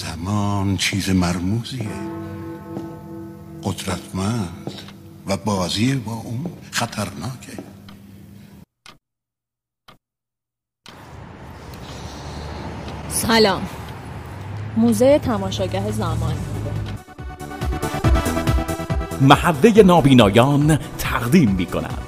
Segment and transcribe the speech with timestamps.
[0.00, 1.88] زمان چیز مرموزیه.
[3.62, 4.72] قدرتمند
[5.26, 7.52] و بازی با اون خطرناکه.
[13.08, 13.68] سلام.
[14.76, 16.34] موزه تماشاگه زمان.
[19.20, 21.98] محله نابینایان تقدیم می کند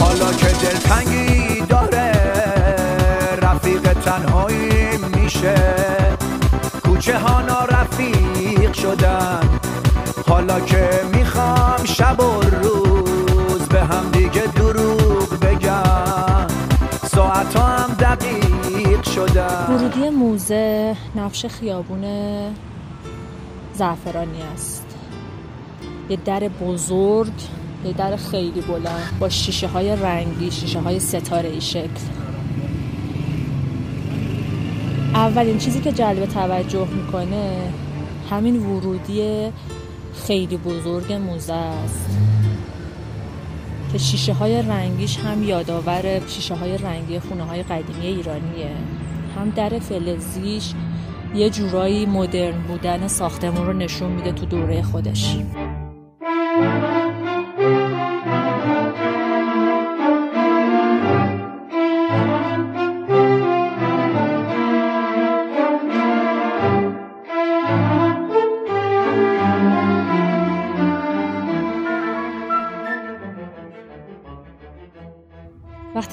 [0.00, 1.21] حالا که دلتنگی
[4.04, 5.54] تنهایی میشه.
[6.84, 9.40] کوچه ها نارفیق شدن.
[10.28, 16.46] حالا که می‌خوام شب و روز به هم دیگه دروغ بگم.
[17.14, 19.66] ساعت هم دقیق شدن.
[19.68, 22.04] ورودی موزه نفش خیابون
[23.74, 24.86] زعفرانی است.
[26.08, 27.32] یه در بزرگ
[27.84, 32.00] یه در خیلی بلند با شیشه های رنگی شیشه های ستاره ای شکل.
[35.14, 37.72] اولین چیزی که جلب توجه می‌کنه
[38.30, 39.48] همین ورودی
[40.26, 42.18] خیلی بزرگ موزه است.
[43.92, 48.70] که شیشه های رنگیش هم یادآور شیشه های رنگی خونه های قدیمی ایرانیه.
[49.36, 50.72] هم در فلزیش
[51.34, 55.36] یه جورایی مدرن بودن ساختمون رو نشون میده تو دوره خودش.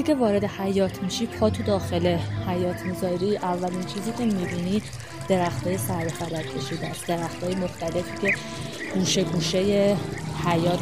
[0.09, 4.81] که وارد حیات میشی پا تو داخل حیات می‌ذاری اولین چیزی که می‌بینی
[5.27, 7.07] درخت های سر فلک کشیده است.
[7.07, 8.33] درخت های مختلفی که
[8.93, 9.97] گوشه گوشه
[10.45, 10.80] حیات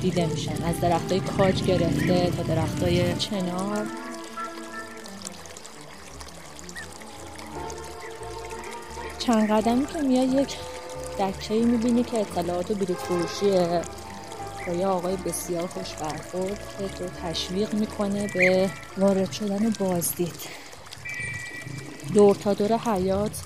[0.00, 0.64] دیده میشن.
[0.64, 3.86] از درخت های کاج گرفته تا درخت های چنار.
[9.18, 10.56] چند قدمی که میای یک
[11.18, 13.80] دکه ای می‌بینی که اطلاعات بلیط فروشیه.
[14.74, 20.34] یه آقای بسیار خوش برخورد که تو تشویق می‌کنه به وارد شدن بازدید.
[22.14, 23.42] دور تا دور حیات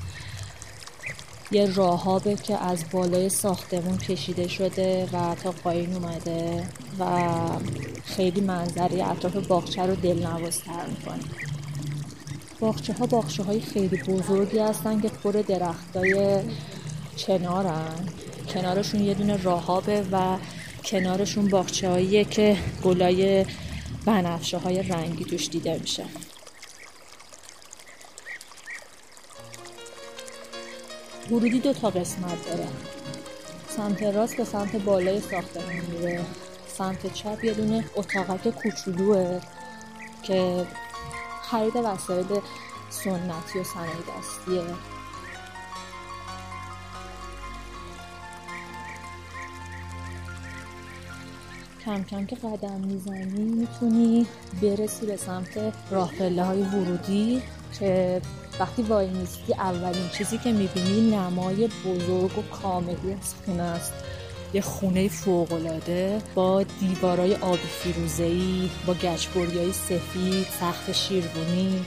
[1.51, 6.69] یه راهابه که از بالای ساختمون کشیده شده و تا پایین اومده
[6.99, 7.29] و
[8.05, 11.23] خیلی منظره اطراف باغچه رو دلنوازتر می‌کنه.
[12.61, 16.43] باغچه ها باغچه های خیلی بزرگی هستن که پر درختای
[17.17, 18.09] چنارن.
[18.55, 20.37] کنارشون یه دونه راهابه و
[20.85, 23.47] کنارشون باغچه که گلای
[24.07, 26.05] بنفشه های رنگی توش دیده میشه.
[31.31, 32.69] ورودی دو تا قسمت داره.
[33.69, 36.21] سمت راست به سمت بالای ساختمون میره.
[36.79, 39.41] سمت چپ یه دونه اتاقک کوچولوه
[40.23, 40.67] که
[41.43, 42.27] خرید وسایل
[42.91, 44.92] سنتی و صنایع دستیه
[51.85, 54.27] کم کم که قدم می‌زنی می‌تونی
[54.63, 57.43] برسی به سمت راه های ورودی
[57.79, 58.21] که
[58.61, 63.93] وقتی وای نیستی اولین چیزی که می‌بینی نمای بزرگ و کاملی از خونه است.
[64.55, 71.87] یه خونه فوقالعاده با دیوارای آبی فیروزه‌ای با گچبریای سفید سقف شیربونی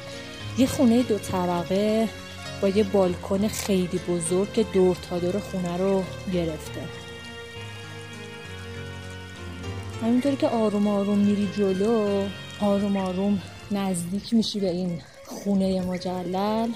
[0.58, 2.10] یه خونه دو طبقه
[2.62, 7.05] با یه بالکن خیلی بزرگ که دور تا دور خونه رو گرفته.
[10.06, 12.28] همینطوری که آروم آروم میری جلو
[12.62, 16.70] آروم آروم نزدیک میشی به این خونه مجلل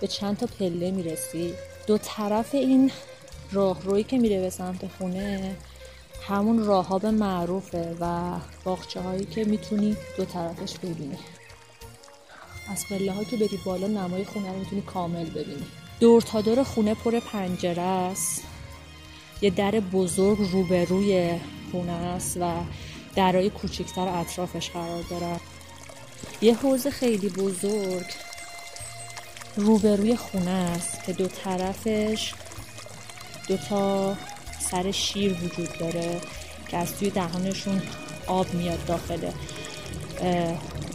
[0.00, 1.54] به چند تا پله می‌رسی.
[1.86, 2.90] دو طرف این
[3.52, 5.56] راهرویی که میره به سمت خونه
[6.28, 8.32] همون راهاب معروفه و
[8.64, 11.18] باخچه هایی که می‌تونی دو طرفش ببینی.
[12.72, 15.66] از پله ها که بری بالا نمای خونه رو می‌تونی کامل ببینی.
[16.00, 18.42] دور تا دور خونه پر پنجره است.
[19.42, 21.38] یه در بزرگ روبروی
[21.72, 22.52] خونه است و
[23.16, 25.40] درای کوچکتر اطرافش قرار داره
[26.42, 28.06] یه حوز خیلی بزرگ
[29.56, 32.34] روبروی خونه است که دو طرفش
[33.48, 34.16] دو تا
[34.70, 36.20] سر شیر وجود داره
[36.68, 37.82] که از توی دهانشون
[38.26, 39.30] آب میاد داخل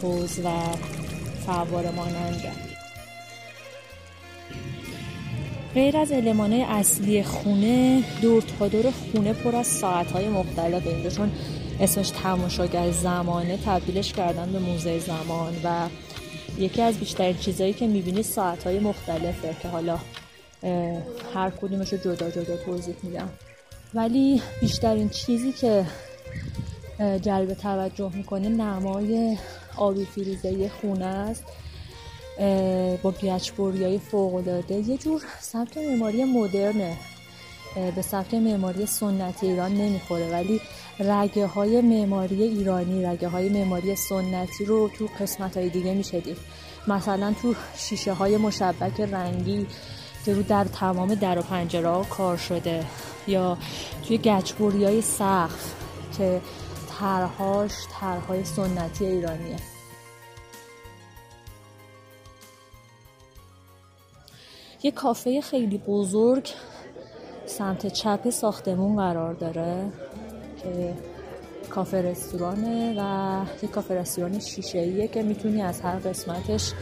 [0.02, 0.50] حوز و
[1.46, 2.67] فوار ماننده
[5.78, 11.30] غیر از علمانه اصلی خونه دور تا دور خونه پر از ساعتهای مختلف اینجا چون
[11.80, 15.88] اسمش تماشاگر زمانه تبدیلش کردن به موزه زمان و
[16.58, 19.98] یکی از بیشترین چیزهایی که می‌بینی ساعتهای مختلفه که حالا
[21.34, 23.28] هر کدومش رو جدا جدا توضیح میدم.
[23.94, 25.86] ولی بیشترین چیزی که
[26.98, 29.36] جلب توجه می‌کنه نمای
[29.76, 31.44] آبی فیروزه خونه است.
[33.02, 36.96] با گچبوری های فوق یه جور سبک معماری مدرنه.
[37.94, 40.60] به سبک معماری سنتی ایران نمی‌خوره ولی
[40.98, 46.36] رگه های معماری ایرانی رگه های معماری سنتی رو تو قسمت های دیگه میشه دید
[46.88, 49.66] مثلا تو شیشه های مشبک رنگی
[50.24, 52.84] که رو در تمام در و پنجره ها کار شده
[53.26, 53.58] یا
[54.08, 55.74] توی گچبوری های سقف
[56.18, 56.40] که
[56.98, 59.77] ترهاش ترهای سنتی ایرانیه.
[64.82, 66.48] یه کافه خیلی بزرگ
[67.46, 69.92] سمت چپ ساختمون قرار داره
[70.62, 70.94] که
[71.70, 76.72] کافه رستورانه و یه کافه رستوران شیشه که می‌تونی از هر قسمتش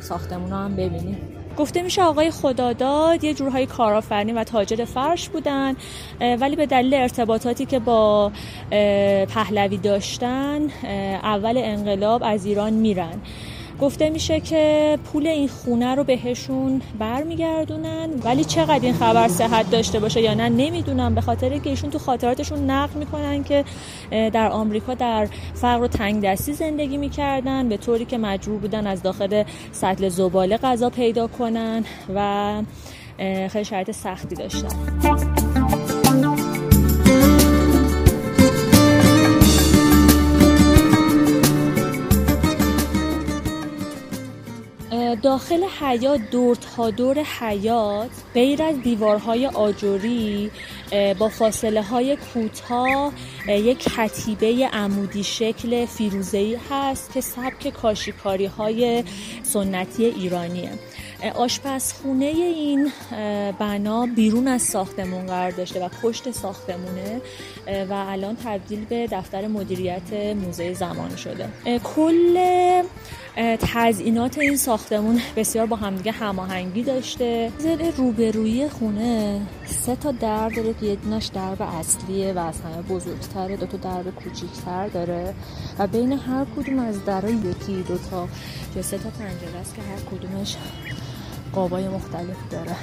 [0.00, 1.16] ساختمون رو هم ببینی.
[1.58, 5.74] گفته میشه آقای خداداد یه جورهای کارآفرینی و تاجر فرش بودن
[6.20, 8.32] ولی به دلیل ارتباطاتی که با
[9.28, 10.68] پهلوی داشتن
[11.22, 13.20] اول انقلاب از ایران میرن.
[13.80, 18.10] گفته میشه که پول این خونه رو بهشون برمیگردونن.
[18.24, 21.14] ولی چقدر این خبر صحت داشته باشه یا نه نمی‌دونم.
[21.14, 23.64] به خاطر که ایشون تو خاطراتشون نقل می‌کنن که
[24.10, 29.02] در آمریکا در فقر و تنگ دستی زندگی می‌کردن به طوری که مجبور بودن از
[29.02, 31.84] داخل سطل زباله غذا پیدا کنن
[32.14, 32.62] و
[33.48, 35.53] خیلی شرایط سختی داشتن.
[45.14, 50.50] داخل حیات دور تا دور حیات غیر از دیوارهای آجوری
[51.18, 53.12] با فاصله های کوتاه
[53.48, 59.04] یک کتیبه عمودی شکل فیروزه‌ای هست که سبک کاشیکاری های
[59.42, 60.70] سنتی ایرانیه.
[61.34, 62.92] آشپزخونه این
[63.58, 67.20] بنا بیرون از ساختمون قرار داشته و پشت ساختمونه
[67.90, 70.12] و الان تبدیل به دفتر مدیریت
[70.44, 71.48] موزه زمان شده.
[71.84, 72.38] کل
[73.36, 77.52] تزئینات این ساختمون بسیار با همدیگه هماهنگی داشته.
[77.58, 82.82] زل روبرویی خونه سه تا در داره که یه دونش درب اصلیه و از همه
[82.82, 85.34] بزرگتره دو تا درب کوچیکتر داره
[85.78, 88.28] و بین هر کدوم از درها یکی دو تا
[88.76, 90.56] یا سه تا پنجره است که هر کدومش
[91.52, 92.76] قابای مختلف داره.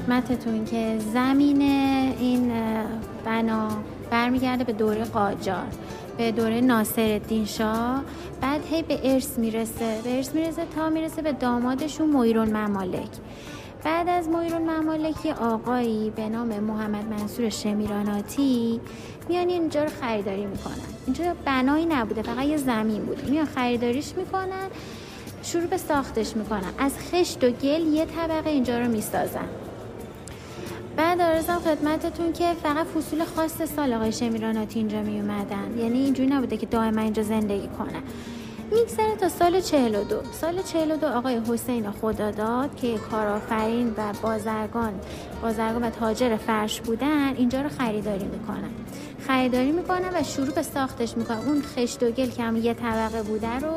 [0.00, 1.62] خدمتتون که زمین
[2.18, 2.52] این
[3.24, 3.68] بنا
[4.10, 5.66] برمیگرده به دوره قاجار
[6.18, 8.02] به دوره ناصر الدین شاه.
[8.40, 13.08] بعد هی به ارث می‌رسه به ارث می‌رسه تا می‌رسه به دامادشون مویرون ممالک.
[13.84, 18.80] بعد از مویرون ممالکی آقایی به نام محمد منصور شمیراناتی
[19.28, 20.74] میان اینجا رو خریداری می‌کنن.
[21.06, 23.30] اینجا بنایی نبوده فقط یه زمین بوده.
[23.30, 24.68] میان خریداریش می‌کنن
[25.42, 26.70] شروع به ساختش می‌کنن.
[26.78, 29.48] از خشت و گل یه طبقه اینجا رو می‌سازن.
[30.96, 36.28] بعد آرزم خدمتتون که فقط فصول خاص سال آقای شمیراناتی اینجا می اومدن یعنی اینجوری
[36.28, 38.02] نبوده که دائما اینجا زندگی کنه
[38.72, 44.92] میگذره تا سال 42 سال 42 آقای حسین خداداد که کارآفرین و بازرگان
[45.42, 48.70] بازرگان و تاجر فرش بودن اینجا رو خریداری می‌کنن.
[49.26, 51.38] خریداری می‌کنن و شروع به ساختش می‌کنن.
[51.38, 53.72] اون خشت و گل که هم یه طبقه بوده رو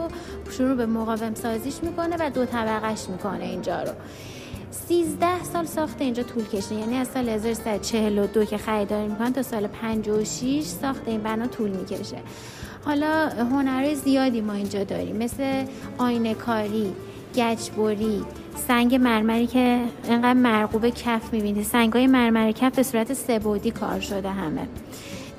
[0.51, 3.91] شروع به مقاوم سازیش می‌کنه و دو طبقهش می‌کنه اینجا رو.
[4.73, 6.75] 13 سال ساخت اینجا طول کشیده.
[6.75, 12.17] یعنی از سال 1342 که خریداری می‌کنن تا سال 56 ساخت این بنا طول می‌کشه.
[12.85, 15.15] حالا هنر زیادی ما اینجا داریم.
[15.15, 15.65] مثل
[15.97, 16.93] آینه کاری
[17.35, 18.23] گچبری
[18.67, 23.99] سنگ مرمری که اینقدر مرغوب کف می‌بینید سنگ های مرمر کف به صورت سبودی کار
[23.99, 24.67] شده همه.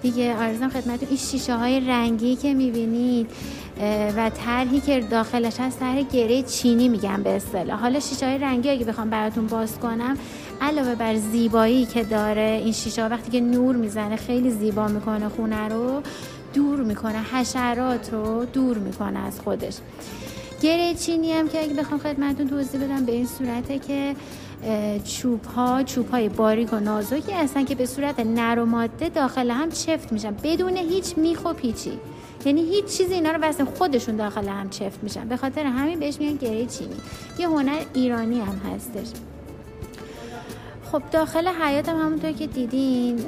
[0.05, 0.37] دیگه.
[0.37, 1.09] آرزم خدمتتون.
[1.09, 3.31] این شیشه های رنگی که می‌بینید
[4.17, 7.81] و طرحی که داخلش هست طرح گره چینی میگم به اصطلاح.
[7.81, 10.17] حالا شیشه های رنگی اگه بخوام براتون باز کنم
[10.61, 15.69] علاوه بر زیبایی که داره این شیشه وقتی که نور می‌زنه خیلی زیبا می‌کنه خونه
[15.69, 16.03] رو
[16.55, 19.75] دور می‌کنه حشرات رو دور می‌کنه از خودش.
[20.63, 24.17] گره چینی هم که اگه بخوام خدمتتون توضیح بدم به این صورته که
[25.05, 29.51] چوب ها چوب های باریک و نازکی هستن که به صورت نر و ماده داخل
[29.51, 30.35] هم چفت میشن.
[30.43, 31.99] بدون هیچ میخ و پیچی.
[32.45, 35.29] یعنی هیچ چیزی اینا رو بس خودشون داخل هم چفت میشن.
[35.29, 36.97] به خاطر همین بهش میگن گره چینی.
[37.39, 39.07] یه هنر ایرانی هم هستش.
[40.93, 43.25] خب داخل حیات هم همونطور که دیدین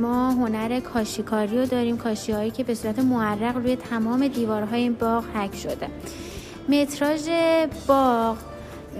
[0.00, 1.96] ما هنر کاشیکاری رو داریم.
[1.96, 5.88] کاشی هایی که به صورت معرق روی تمام دیوارهای این باغ حک شده.
[6.68, 7.28] متراژ
[7.86, 8.36] باغ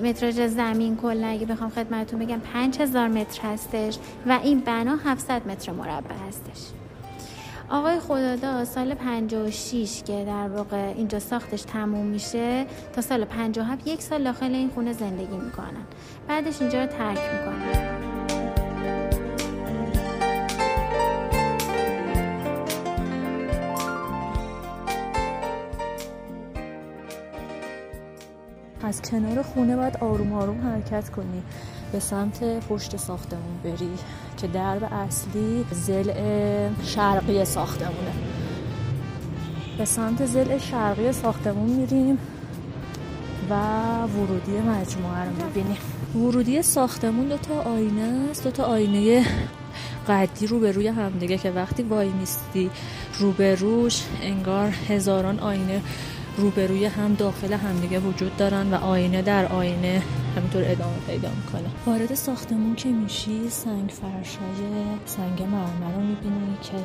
[0.03, 5.73] متراژ زمین کلا اگه بخوام خدمتتون بگم 5000 متر هستش و این بنا 700 متر
[5.73, 6.67] مربع هستش.
[7.71, 14.03] آقای خدادا سال 56 که در واقع اینجا ساختش تموم میشه تا سال 57 یک
[14.03, 15.85] سال داخل این خونه زندگی می‌کنن.
[16.29, 18.20] بعدش اینجا رو ترک می‌کنن.
[28.83, 31.43] از کنار خونه باید آروم آروم حرکت کنی.
[31.93, 33.91] به سمت پشت ساختمون بری
[34.37, 36.13] که درب اصلی زل
[36.85, 38.13] شرقی ساختمونه.
[39.79, 42.19] به سمت زل شرقی ساختمون میریم
[43.51, 43.55] و
[44.07, 45.79] ورودی مجموعه رو می‌بینیم.
[46.15, 49.25] ورودی ساختمون دو تا آینه است دو تا آینه
[50.09, 52.71] قدی رو به روی همدیگه که وقتی وای میستی
[53.19, 55.83] روبروش انگار هزاران آینه
[56.37, 60.03] روبروی هم داخل همدیگه وجود دارن و آینه در آینه
[60.37, 61.71] همینطور ادامه پیدا می‌کنه.
[61.87, 64.71] وارد ساختمون که میشی سنگ فرشای
[65.07, 66.77] سنگ مرمر رو می‌بینی که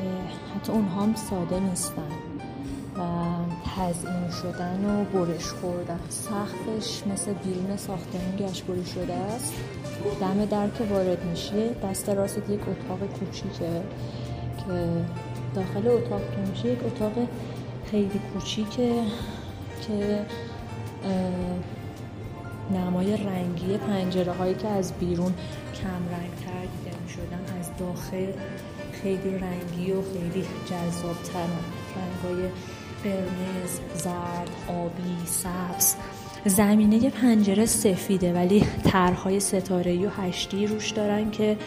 [0.55, 2.11] حتی اونها هم ساده نیستن
[2.97, 3.01] و
[3.75, 5.99] تزئین شدن و برش خوردن.
[6.09, 9.53] سختش مثل بیرون ساختمون گشبری شده است.
[10.21, 13.81] دم در که وارد میشه دست راست یک اتاق کوچیکه
[14.57, 14.87] که
[15.55, 17.11] داخل اتاق که میشه یک اتاق
[17.95, 19.03] خیلی کوچیکه
[19.87, 20.25] که
[22.71, 25.33] نمای رنگی پنجره هایی که از بیرون
[25.81, 28.31] کم رنگ تر دیده می شدن از داخل
[28.91, 31.39] خیلی رنگی و خیلی جذاب تر
[31.95, 32.49] رنگ های
[33.03, 35.95] قرمز، زرد، آبی، سبز.
[36.45, 41.57] زمینه پنجره سفیده ولی طرحهای ستاره و هشتی روش دارن که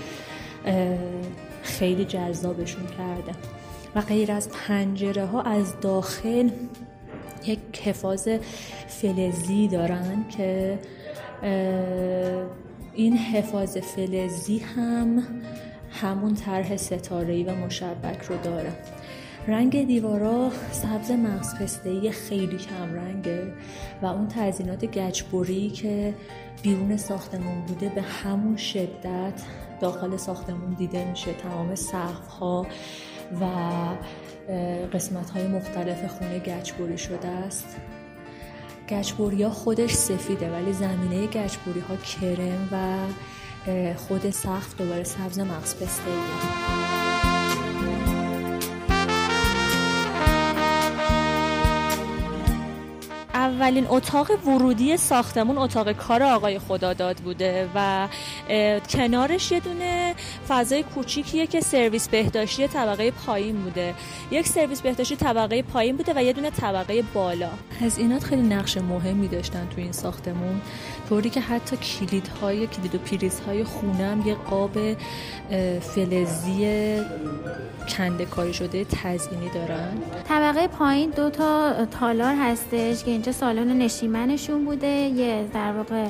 [1.63, 3.58] خیلی جذابشون کرده.
[3.95, 6.51] و غیر از پنجره ها از داخل
[7.47, 8.29] یک حفاظ
[8.89, 10.79] فلزی دارن که
[12.95, 15.23] این حفاظ فلزی هم
[15.91, 18.73] همون طرح ستاره و مشبک رو داره.
[19.49, 23.53] رنگ دیوارا سبز مغز پسته خیلی کم رنگه
[24.03, 26.15] و اون تزینات گچبری که
[26.63, 29.43] بیرون ساختمون بوده به همون شدت
[29.81, 31.33] داخل ساختمون دیده میشه.
[31.33, 32.67] تمام سقف ها
[33.41, 33.45] و
[34.93, 37.77] قسمت های مختلف خونه گچبری شده است.
[38.89, 42.97] گچبوری ها خودش سفیده ولی زمینه گچبوری ها کرم و
[43.97, 46.88] خود سقف دوباره سبز مغز پسته
[53.59, 58.09] اولین اتاق ورودی ساختمون اتاق کار آقای خداداد بوده و
[58.91, 60.15] کنارش یه دونه
[60.49, 63.95] فضای کوچیکیه که سرویس بهداشتی طبقه پایین بوده.
[64.31, 67.51] یک سرویس بهداشتی طبقه پایین بوده و یه دونه طبقه بالا.
[67.85, 70.61] از اینات خیلی نقش مهمی داشتن تو این ساختمون.
[71.09, 74.71] طوری که حتی کلیدهای کلید و پریزهای خونه هم یه قاب
[75.81, 76.97] فلزی
[77.89, 79.89] کنده کاری شده تزئینی دارن.
[80.29, 84.87] طبقه پایین دو تا تالار هستش که اینجا سالن نشیمنشون بوده.
[84.87, 86.07] یه در واقع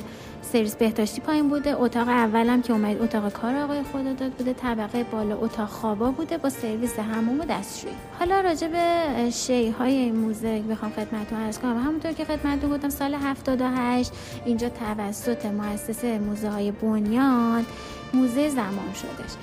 [0.51, 1.81] سرویس بهداشتی پایین بوده.
[1.81, 4.53] اتاق اولم که اومد اتاق کار آقای خداداد بوده.
[4.53, 7.93] طبقه بالا اتاق خوابا بوده با سرویس هموم و دستشویی.
[8.19, 11.77] حالا راجع به شی های این موزه بخوام خدمتتون عرض کنم.
[11.77, 14.11] همونطور که خدمتتون گفتم سال 78
[14.45, 17.65] اینجا توسط مؤسسه موزه های بنیان
[18.13, 19.33] موزه زمان شدش.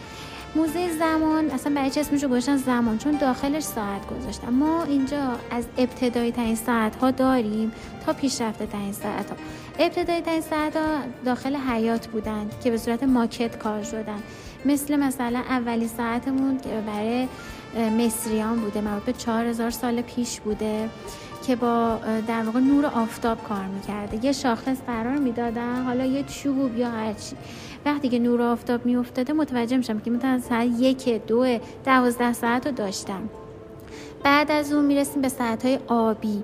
[0.57, 4.49] موزه زمان اصلا برای چه اسمشو گذاشتن؟ زمان چون داخلش ساعت گذاشتن.
[4.49, 7.73] ما اینجا از ابتدایی ترین ساعت ها داریم
[8.07, 9.37] تا پیشرفته ترین ساعت ها
[9.79, 14.23] ابتدایی ترین ها داخل حیات بودن که به صورت ماکت کار شدن.
[14.65, 17.29] مثل مثلا اولی ساعتمون که برای
[17.91, 20.89] مصریان بوده مربوط به 4000 سال پیش بوده
[21.47, 24.27] که با در واقع نور آفتاب کار می‌کرده.
[24.27, 27.37] یه شاخص قرار می‌دادن حالا یه چوب یا هرچی
[27.87, 32.73] وقتی که نور آفتاب میافتاده متوجه میشم که مثلا ساعت یک دو دوازده ساعت رو
[32.73, 33.29] داشتم
[34.23, 36.43] بعد از اون می‌رسیم به ساعت های آبی.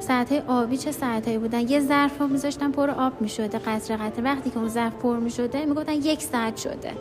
[0.00, 4.24] ساعت آبی چه ساعت هایی بودن؟ یه ظرف ها میذاشتن پر آب می‌شده قطره قطره.
[4.24, 6.92] وقتی که اون ظرف پر می‌شده می‌گفتن یک ساعت شده.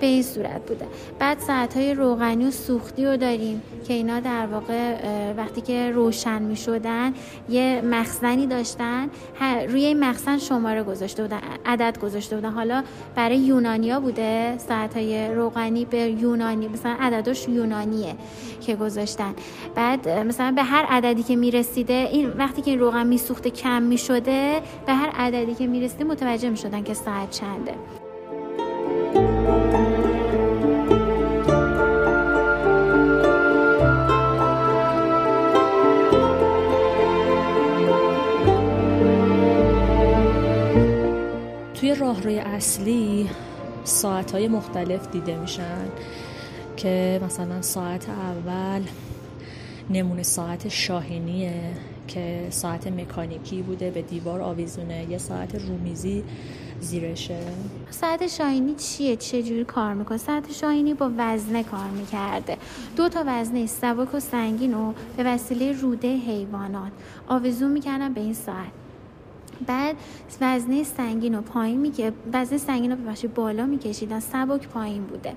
[0.00, 0.86] به این صورت بوده.
[1.18, 4.94] بعد ساعت های روغنی و سوختی رو داریم که اینا در واقع
[5.36, 7.14] وقتی که روشن می شدن
[7.48, 9.10] یه مخزنی داشتن.
[9.68, 12.50] روی این مخزن شماره گذاشته بودن عدد گذاشته بودن.
[12.50, 12.82] حالا
[13.14, 18.14] برای یونانیا بوده ساعت های روغنی به یونانی مثلا عددش یونانیه
[18.60, 19.34] که گذاشتن.
[19.74, 24.60] بعد مثلا به هر عددی که می‌رسیده این وقتی که این روغن میسوخته کم می‌شده
[24.86, 27.74] به هر عددی که می‌رسیده متوجه می‌شدن که ساعت چنده.
[41.94, 43.28] راهروی اصلی
[43.84, 45.88] ساعت های مختلف دیده میشن
[46.76, 48.82] که مثلا ساعت اول
[49.90, 51.72] نمونه ساعت شاهینیه
[52.08, 56.24] که ساعت مکانیکی بوده به دیوار آویزونه یه ساعت رومیزی
[56.80, 57.38] زیرشه.
[57.90, 62.56] ساعت شاهینی چیه؟ چه جوری کار می‌کنه؟ ساعت شاهینی با وزنه کار می‌کرده.
[62.96, 66.92] دو تا وزنه سبک و سنگین و به وسیله روده حیوانات.
[67.28, 68.79] آویزون می‌کردن به این ساعت.
[69.66, 69.96] بعد
[70.40, 74.20] وزنه سنگین رو پایین میگه وزنه سنگین رو به بالا میکشیدن.
[74.20, 75.32] سبک پایین بوده.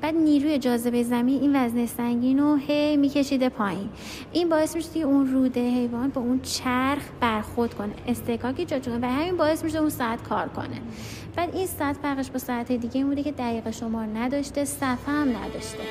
[0.00, 3.88] بعد نیروی جاذبه زمین این وزنه سنگین رو هی میکشیده پایین.
[4.32, 7.92] این باعث میشه که اون روده حیوان با اون چرخ برخورد کنه.
[8.08, 10.80] استکاکی جا و همین باعث میشه اون ساعت کار کنه.
[11.36, 15.28] بعد این ساعت فرقش با ساعت دیگه این بوده که دقیقه شمار نداشته صفحه هم
[15.28, 15.84] نداشته.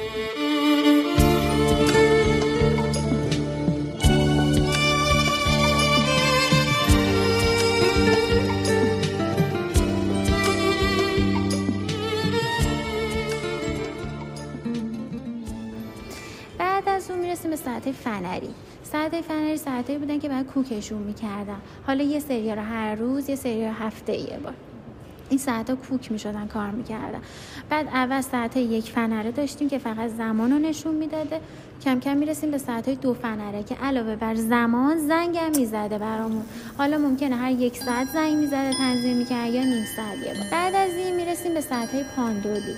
[17.21, 18.49] می‌رسیم به ساعت فنری.
[18.83, 21.57] ساعت فنری ساعتایی بودن که بعد کوکشون می‌کردن.
[21.87, 24.53] حالا یه سری رو هر روز یه سری هفته یه بار.
[25.29, 27.21] این ساعت ها کوک می شدن کار می‌کردن.
[27.69, 31.39] بعد اول ساعت یک فنره داشتیم که فقط زمان رو نشون می‌داده.
[31.83, 36.43] کم کم می‌رسیم به ساعت دو فنره که علاوه بر زمان زنگ هم می‌زده برامون.
[36.77, 40.49] حالا ممکنه هر یک ساعت زنگ می‌زده تنظیم می‌کرد یا نیم ساعت یه بار.
[40.51, 42.75] بعد از این می‌رسیم به ساعت های پاندولی.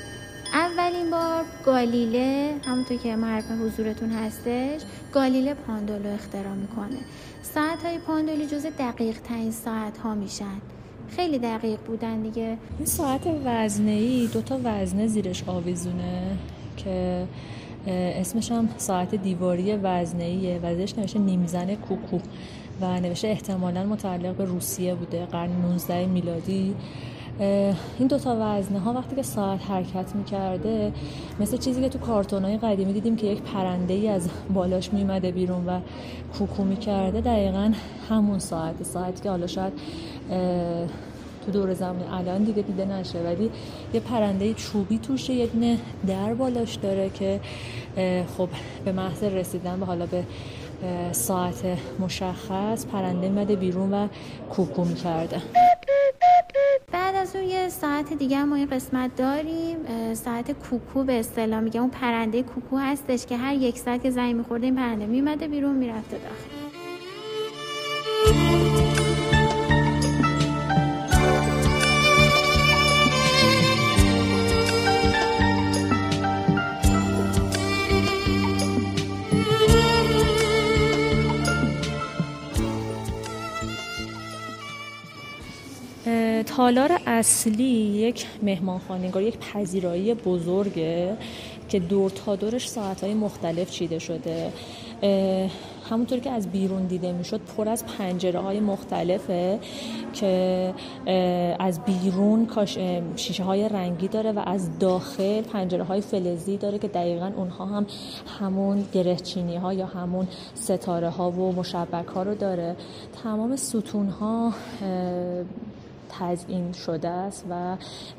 [0.55, 4.81] اولین بار گالیله همونطور که معرف حضورتون هستش
[5.13, 6.97] گالیله پاندولو اختراع می‌کنه.
[7.41, 10.61] ساعت های پاندولی جز دقیق ترین ساعت ها میشن.
[11.15, 12.57] خیلی دقیق بودن دیگه.
[12.77, 16.37] این ساعت وزنه ای دوتا وزنه زیرش آویزونه
[16.77, 17.27] که
[17.87, 22.19] اسمش هم ساعت دیواری وزنه ایه وزنش نوشته نیمزن کوکو
[22.81, 25.25] و نوشته احتمالا متعلق به روسیه بوده.
[25.25, 26.75] قرن 19 میلادی
[27.39, 30.91] این دوتا وزنه ها وقتی که ساعت حرکت می‌کرده
[31.39, 35.31] مثل چیزی که تو کارتون های قدیمی دیدیم که یک پرنده ای از بالاش میمده
[35.31, 35.79] بیرون و
[36.37, 37.71] کوکو می‌کرده دقیقا
[38.09, 39.73] همون ساعت ساعتی که حالا شاید
[41.45, 43.51] تو دور زمان الان دیگه دیده نشه ولی
[43.93, 47.39] یه پرنده چوبی توشه یه دونه در بالاش داره که
[48.37, 48.49] خب
[48.85, 50.23] به محض رسیدن به حالا به
[51.11, 51.63] ساعت
[51.99, 54.07] مشخص پرنده مده بیرون و
[54.49, 55.41] کوکو می‌کرده.
[56.91, 59.77] بعد از اون یه ساعت دیگه ما یه قسمت داریم
[60.13, 61.79] ساعت کوکو به اصطلاح میگه.
[61.79, 65.75] اون پرنده کوکو هستش که هر یک ساعت که زنگ میخورده این پرنده میمده بیرون
[65.75, 66.64] می‌رفته داخل.
[86.55, 91.17] تالار اصلی یک مهمانخانگار یک پذیرایی بزرگه
[91.69, 94.51] که دور تا دورش ساعتهای مختلف چیده شده.
[95.89, 99.59] همونطور که از بیرون دیده می‌شد پر از پنجره های مختلفه
[100.13, 100.73] که
[101.59, 102.47] از بیرون
[103.15, 107.85] شیشه های رنگی داره و از داخل پنجره های فلزی داره که دقیقا اونها هم
[108.39, 112.75] همون گرهچینی ها یا همون ستاره ها و مشبک ها رو داره.
[113.23, 114.53] تمام ستون ها
[116.19, 117.77] تزئین شده است و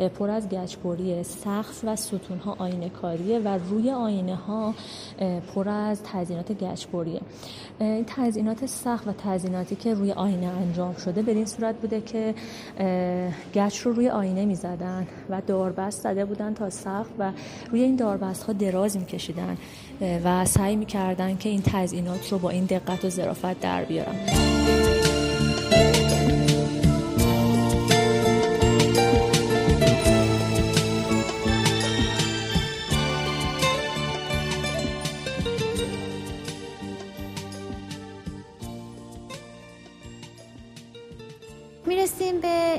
[0.08, 4.74] پر از گچبری سقف و ستون ها آینه کاریه و روی آینه ها
[5.54, 7.20] پر از تزئینات گچبریه.
[7.80, 12.34] این تزئینات سقف و تزئیناتی که روی آینه انجام شده به این صورت بوده که
[13.54, 17.32] گچ رو روی آینه می زدن و داربست زده بودن تا سقف و
[17.70, 19.56] روی این داربست ها دراز میکشیدن
[20.24, 24.16] و سعی می‌کردن که این تزئینات رو با این دقت و ظرافت در بیارن.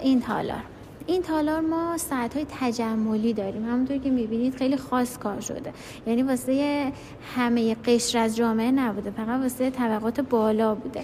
[0.03, 0.63] این تالار.
[1.07, 3.65] این تالار ما ساعت های تجملی داریم.
[3.65, 5.73] همونطور که می‌بینید خیلی خاص کار شده.
[6.07, 6.91] یعنی واسه
[7.35, 11.01] همه قشر از جامعه نبوده فقط واسه طبقات بالا بوده.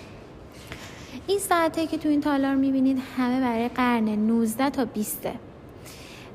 [1.28, 5.28] این ساعته که تو این تالار می‌بینید همه برای قرن 19 تا 20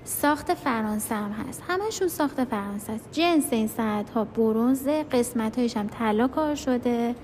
[0.04, 1.62] ساخت فرانسه هم هست.
[1.68, 7.14] همشون ساخت فرانسه هست جنس این ساعت ها برونز قسمت هایش هم طلا کار شده.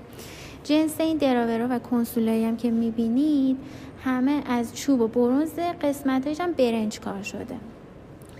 [0.63, 3.57] جنس این دراورا و کنسولایی هم که می‌بینید
[4.05, 7.55] همه از چوب و برونز قسمتش هم برنج کار شده.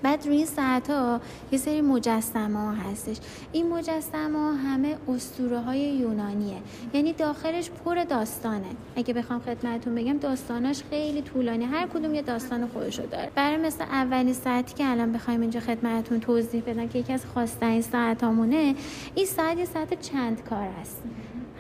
[0.04, 3.18] بعد روی این ساعت ها یه سری مجسمه ها هستش.
[3.52, 6.58] این مجسمه ها همه اسطوره های یونانیه.
[6.94, 8.66] یعنی داخلش پر داستانه.
[8.96, 13.30] اگه بخوام خدمتتون بگم داستاناش خیلی طولانی هر کدوم یه داستان خودشو داره.
[13.36, 17.82] برای مثل اولین ساعتی که الان بخوایم اینجا خدمتتون توضیح بدم که یکی از خواستن
[17.82, 18.76] ساعت همونه
[19.16, 21.02] این ساعت یه ساعت چند کار است.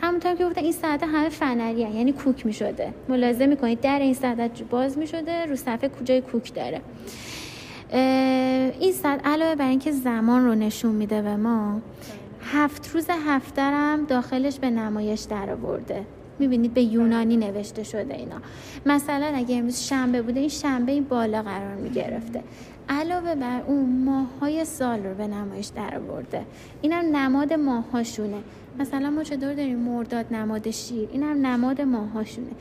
[0.01, 4.13] همونطور که گفتم این ساعت همه فنری یعنی کوک می شده ملاحظه می‌کنید در این
[4.13, 6.81] ساعت باز می شده رو صفحه کجای کوک داره.
[8.79, 11.81] این ساعت علاوه بر اینکه زمان رو نشون میده به ما
[12.41, 16.05] هفت روز هفترم داخلش به نمایش در آورده
[16.39, 18.35] می‌بینید به یونانی نوشته شده اینا.
[18.85, 22.43] مثلا اگه امروز شنبه بوده این شنبه این بالا قرار می‌گرفته.
[22.89, 26.41] علاوه بر اون ماه های سال رو به نمایش در آورده
[26.81, 28.37] اینم نماد ماهاشونه.
[28.79, 32.51] مثلا ما چطور داریم مرداد نماد شیر؟ اینم نماد ماهاشونه.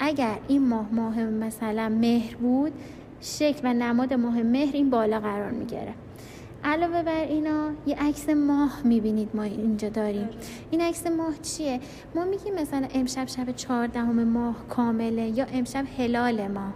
[0.00, 2.72] اگر این ماه ماه مثلا مهر بود
[3.20, 5.94] شکل و نماد ماه مهر این بالا قرار می‌گیره.
[6.64, 10.28] علاوه بر اینا یه عکس ماه می‌بینید ما اینجا داریم.
[10.70, 11.80] این عکس ماه چیه؟
[12.14, 16.72] ما میگیم مثلا امشب شب چهاردهم ماه کامله یا امشب هلال ماه.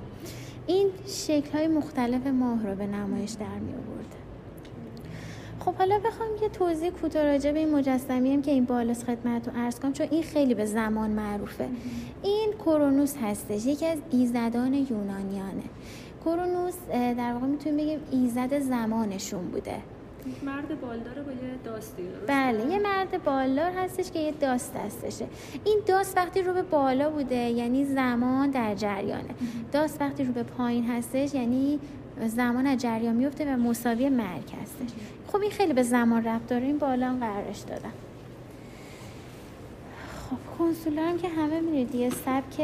[0.67, 4.18] این شکل های مختلف ماه رو به نمایش در می آورده
[5.69, 9.55] خب حالا بخوام یه توضیح کوتاه راجع به این مجسمی هم که این بالاست خدمتتون
[9.55, 11.69] عرض کنم چون این خیلی به زمان معروفه.
[12.23, 15.63] این کرونوس هستش یکی از ایزدان یونانیانه.
[16.25, 19.77] کرونوس در واقع می‌تونیم بگیم ایزد زمانشون بوده.
[20.43, 25.27] مرد بالدار با یه داستی بله یه مرد بالدار هستش که یه داست هستشه.
[25.65, 29.35] این داست وقتی رو به بالا بوده یعنی زمان در جریانه.
[29.73, 31.79] داست وقتی رو به پایین هستش یعنی
[32.27, 34.91] زمان از جریان میفته و مساوی مرگ هستش.
[35.33, 36.65] خب این خیلی به زمان ربط داره.
[36.65, 37.93] این بالا قرارش دادم.
[40.31, 42.61] خب کنسولار که همه می‌دونید یه سبک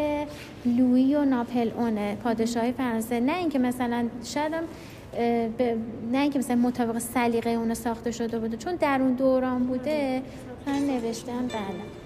[0.66, 3.20] لویی و ناپل اونه پادشاهی فرانسه.
[3.20, 4.53] نه اینکه مثلا شاید
[6.12, 8.57] نه اینکه مثلا مطابق سلیقه اون ساخته شده بوده.
[8.57, 10.22] چون در اون دوران بوده
[10.66, 12.05] من نوشتم بله.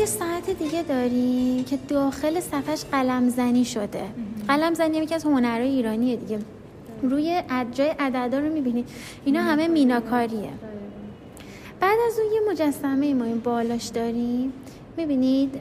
[0.00, 4.04] یه ساعت دیگه داریم که داخل صفحش قلم زنی شده.
[4.48, 6.38] قلم زنی یکی از هنرهای ایرانیه دیگه.
[7.02, 8.88] روی جای عددا رو می‌بینید
[9.24, 10.50] اینا همه میناکاریه.
[11.80, 14.52] بعد از اون یه مجسمه ما این بالاش داریم.
[14.96, 15.54] می‌بینید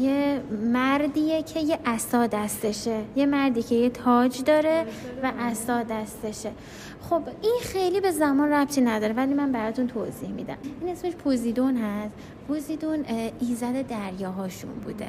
[0.00, 0.40] یه
[0.72, 3.00] مردیه که یه عصا دستشه.
[3.16, 4.86] یه مردی که یه تاج داره
[5.22, 6.50] و عصا دستشه.
[7.10, 10.56] خب این خیلی به زمان ربطی نداره ولی من براتون توضیح میدم.
[10.80, 12.14] این اسمش پوزیدون هست.
[12.48, 13.04] پوزیدون
[13.40, 15.08] ایزد دریاهاشون بوده.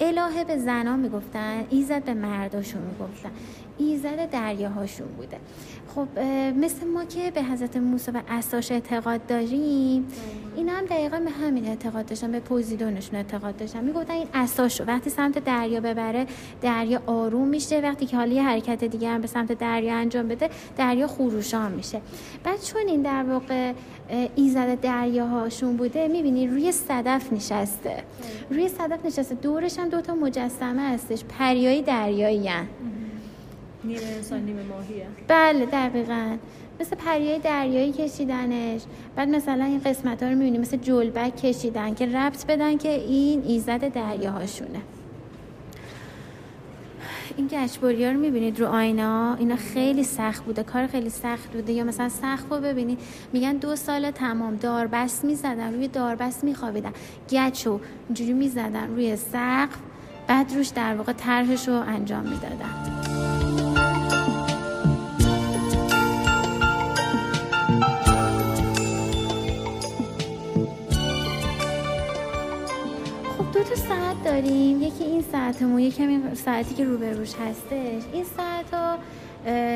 [0.00, 3.30] الهه به زنان می‌گفتن ایزد به مرداشون می‌گفتن.
[3.90, 5.36] ایزد دریاهاشون بوده.
[5.94, 6.08] خب
[6.56, 10.06] مثل ما که به حضرت موسی و اساش اعتقاد داریم
[10.56, 13.84] این هم دقیقا به همین اعتقاد داشتن به پوزیدونشون اعتقاد داشتن.
[13.84, 16.26] می‌گفتن این اساسو وقتی سمت دریا ببره
[16.62, 17.80] دریا آروم میشه.
[17.80, 22.00] وقتی که حالا یه حرکت دیگه هم به سمت دریا انجام بده دریا خروشان میشه.
[22.44, 23.72] بعد چون این در واقع
[24.36, 28.04] ایزد دریاهاشون بوده می‌بینی روی صدف نشسته.
[28.50, 29.34] روی صدف نشسته.
[29.34, 31.24] دورش هم دوتا مجسمه هستش.
[31.38, 32.66] پریای دریایی هن.
[33.84, 35.06] نیمه ماهیه.
[35.28, 36.36] بله دقیقا.
[36.80, 38.82] مثل پریای دریایی کشیدنش.
[39.16, 43.42] بعد مثلا این قسمت ها رو می‌بینی مثل جلبک کشیدن که ربط بدن که این
[43.44, 44.80] ایزد دریاهاشونه.
[47.36, 51.72] این گچبوری ها رو می‌بینید رو آینا؟ اینا خیلی سخت بوده کار خیلی سخت بوده.
[51.72, 52.98] یا مثلا سخت رو ببینید
[53.32, 56.92] میگن دو سال تمام داربست می‌زدن روی داربست میخوابیدن.
[57.30, 59.78] گچ رو اینجوری می‌زدن روی سقف
[60.26, 63.31] بعد روش در واقع طرحش رو انجام می‌دادن.
[73.64, 74.82] ساعت داریم.
[74.82, 78.02] یکی این ساعتمون یکی همین ساعتی که روبروش هستش.
[78.12, 78.98] این ساعت ها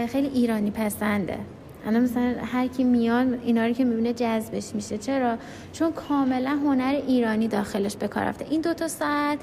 [0.07, 1.38] خیلی ایرانی پسنده.
[1.87, 4.99] الان مثلا هر کی میاد اینا رو که می‌بینه جذبش میشه.
[4.99, 5.37] چرا؟
[5.72, 9.38] چون کاملا هنر ایرانی داخلش به کار این دوتا ساعت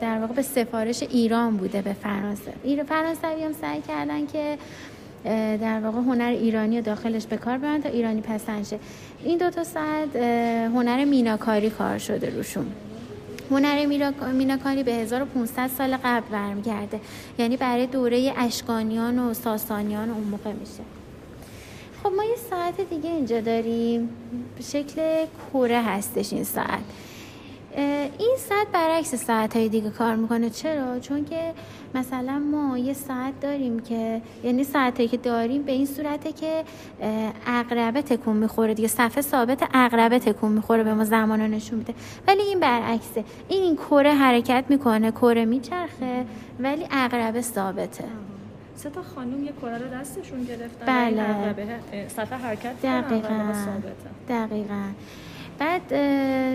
[0.00, 2.52] در واقع به سفارش ایران بوده به فرانسه.
[2.88, 4.58] فرانسوی هم سعی کردن که
[5.60, 8.78] در واقع هنر ایرانی داخلش به کار برن تا ایرانی پسند شه.
[9.24, 10.16] این دوتا ساعت
[10.74, 12.66] هنر میناکاری کار شده روشون.
[13.50, 13.86] هنر
[14.32, 17.00] میناکاری به 1500 سال قبل برمیگرده.
[17.38, 20.82] یعنی برای دوره اشکانیان و ساسانیان اون موقع میشه.
[22.02, 24.08] خب ما یه ساعت دیگه اینجا داریم.
[24.56, 26.82] به شکل کوره هستش این ساعت.
[28.18, 30.50] این ساعت برعکس ساعت های دیگه کار می‌کنه.
[30.50, 31.52] چرا؟ چون که
[31.94, 36.64] مثلا ما یه ساعت داریم که یعنی ساعتی که داریم به این صورته که
[37.46, 38.88] اقربه تکون می‌خوره دیگه.
[38.88, 41.94] صفحه ثابت اقربه تکون می‌خوره به ما زمان نشون میده.
[42.28, 43.24] ولی این برعکسه.
[43.48, 45.10] این این کره حرکت می‌کنه.
[45.10, 46.24] کره میچرخه
[46.60, 48.04] ولی اقربه ثابته.
[48.76, 52.08] سه تا خانم یه کره رو دستشون گرفتن بله.
[52.08, 53.52] صفحه حرکت دقیقا.
[54.28, 54.82] دقیقا.
[55.58, 55.92] بعد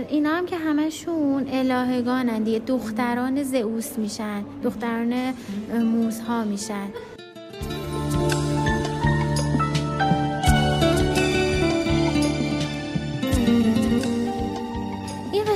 [0.10, 2.60] اینا هم که همشون الهگانن دیگه.
[2.60, 5.34] دختران زئوس میشن دختران
[5.84, 6.88] موزها میشن.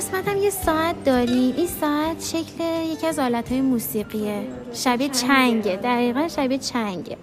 [0.06, 4.48] قسمت هم یه ساعت داریم این ساعت شکل یکی از آلت های موسیقیه.
[4.74, 5.76] شبیه چنگه.
[5.76, 7.18] دقیقا شبیه چنگه.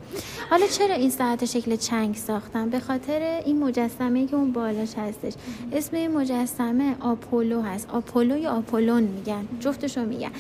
[0.51, 5.33] حالا چرا این ساعت شکل چنگ ساختم؟ به خاطر این مجسمه که اون بالاش هستش.
[5.73, 7.91] اسم این مجسمه آپولو هست.
[7.91, 9.49] آپولو یا آپولون میگن.
[9.61, 10.31] جفتشو میگن.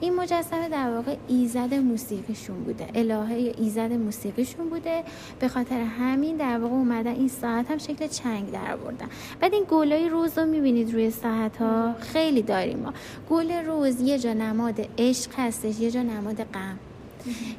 [0.00, 2.86] این مجسمه در واقع ایزد موسیقیشون بوده.
[2.94, 5.04] الهه ایزد موسیقیشون بوده.
[5.40, 9.08] به خاطر همین در واقع اومدن این ساعت هم شکل چنگ در آوردن.
[9.40, 12.92] بعد این گلای روز رو می‌بینید روی ساعت ها خیلی داریم ما.
[13.30, 16.78] گل روز یه جا نماد عشق هستش یه جا نماد غم.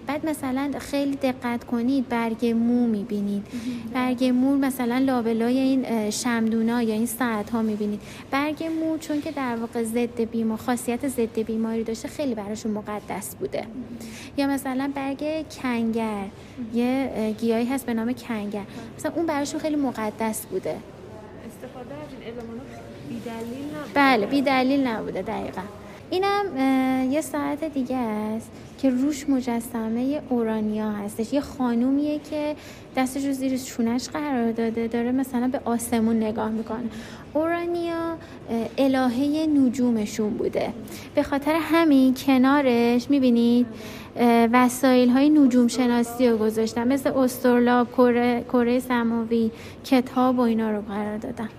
[0.08, 3.44] بعد مثلا خیلی دقت کنید برگ مو می‌بینید.
[3.94, 8.02] برگ مو مثلا لابلای این شمدونا یا این ساعت ها می‌بینید.
[8.32, 13.36] برگ مو چون که در واقع ضد بیمار خاصیت ضد بیماری داشته خیلی براشون مقدس
[13.36, 13.66] بوده.
[14.38, 16.26] یا مثلا برگ کنگر
[16.74, 18.64] یه گیاهی هست به نام کنگر.
[18.98, 20.78] مثلا اون براشون خیلی مقدس بوده.
[21.48, 22.10] استفاده از
[23.52, 25.62] این بله بی دلیل نبوده دقیقا.
[26.10, 26.46] اینم
[27.12, 31.34] یه ساعت دیگه است که روش مجسمه اورانیا هستش.
[31.34, 32.56] یه خانومیه که
[32.96, 36.84] دستش رو زیر شونش قرار داده داره مثلا به آسمون نگاه می‌کنه.
[37.34, 38.18] اورانیا
[38.78, 40.74] الهه نجومشون بوده.
[41.16, 43.68] به خاطر همین کنارش می‌بینید
[44.52, 46.88] وسایل های نجوم شناسی رو گذاشتن.
[46.88, 47.88] مثل استرلاب
[48.48, 49.52] کره, سماوی
[49.84, 51.50] کتاب و اینا رو قرار دادن.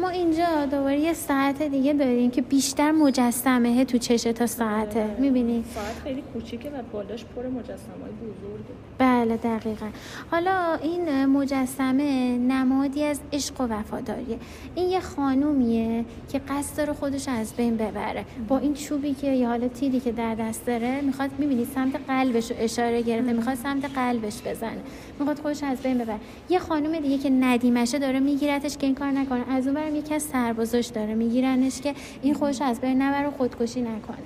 [0.00, 5.06] ما اینجا دوباره یه ساعت دیگه داریم که بیشتر مجسمه تو چشه تا ساعته.
[5.18, 8.74] می‌بینی؟ ساعت خیلی کوچیکه و بالاش پر مجسمه های بزرگه.
[8.98, 9.86] بله دقیقا.
[10.30, 14.38] حالا این مجسمه نمادی از عشق و وفاداریه.
[14.74, 18.24] این یه خانومیه که قصد داره خودش از بین ببره.
[18.48, 22.50] با این چوبی که یا حالا تیری که در دست داره می‌خواد می‌بینی سمت قلبش
[22.50, 24.80] رو اشاره گرفته می‌خواد سمت قلبش بزنه.
[25.20, 26.18] می‌خواد خودش از بین ببره.
[26.48, 29.52] یه خانوم دیگه که ندیمشه داره میگیرتش که این کار نکنه.
[29.52, 33.30] از اون برم یکی از سربازاش داره میگیرنش که این خودش از بین نبره و
[33.30, 34.16] خودکشی نکنه.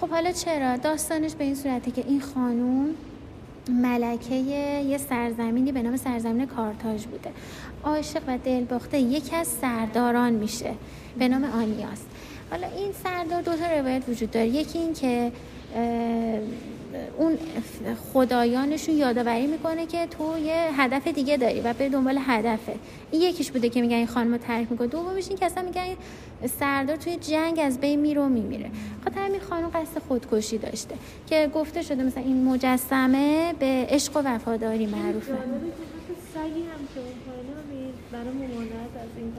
[0.00, 2.86] خب حالا چرا؟ داستانش به این صورته که این خانوم
[3.68, 7.30] ملکه یه سرزمینی به نام سرزمین کارتاژ بوده.
[7.84, 10.74] عاشق و دلباخته یکی از سرداران میشه.
[11.18, 12.00] به نام آنیاس.
[12.50, 14.46] حالا این سردار دو تا روایت وجود داره.
[14.46, 15.32] یکی این که
[17.18, 17.38] اون
[18.12, 22.74] خدایانشون یادآوری می‌کنه که تو یه هدف دیگه داری و به دنبال هدفه.
[23.10, 24.88] این یکیش بوده که میگن این خانم رو تعریف می‌کنه.
[24.88, 25.96] دومش این که اصلا میگن
[26.60, 28.70] سردار توی جنگ از بین میره و میمیره.
[29.04, 30.94] خاطر همین خانم قصد خودکشی داشته
[31.26, 35.32] که گفته شده مثلا این مجسمه به عشق و وفاداری معروفه.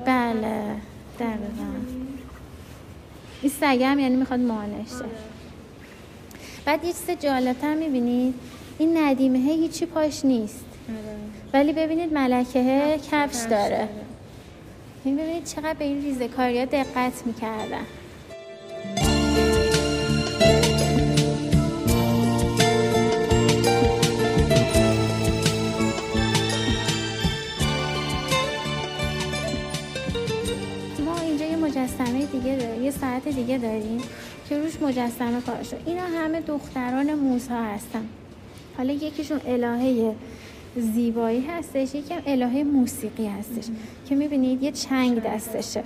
[0.05, 0.75] بله
[1.19, 1.67] دقیقا.
[3.41, 5.36] این سگه هم یعنی می‌خواد شه.
[6.67, 8.33] بعد یه چیز جالبتر می‌بینید.
[8.77, 10.65] این ندیمه هیچی پاش نیست.
[11.53, 13.89] ولی ببینید ملکه کفش داره.
[15.03, 17.85] این ببینید چقدر به این ریزه ها دقت می‌کردن.
[31.05, 32.83] ما اینجا یه مجسمه دیگه داریم.
[32.83, 34.01] یه ساعت دیگه داریم.
[34.49, 35.81] که روش مجسمه کار شد.
[35.85, 38.05] اینا همه دختران موسا هستن.
[38.77, 40.15] حالا یکیشون الهه
[40.75, 43.65] زیبایی هستش یکم الهه موسیقی هستش
[44.09, 45.83] که می‌بینید یه چنگ دستشه.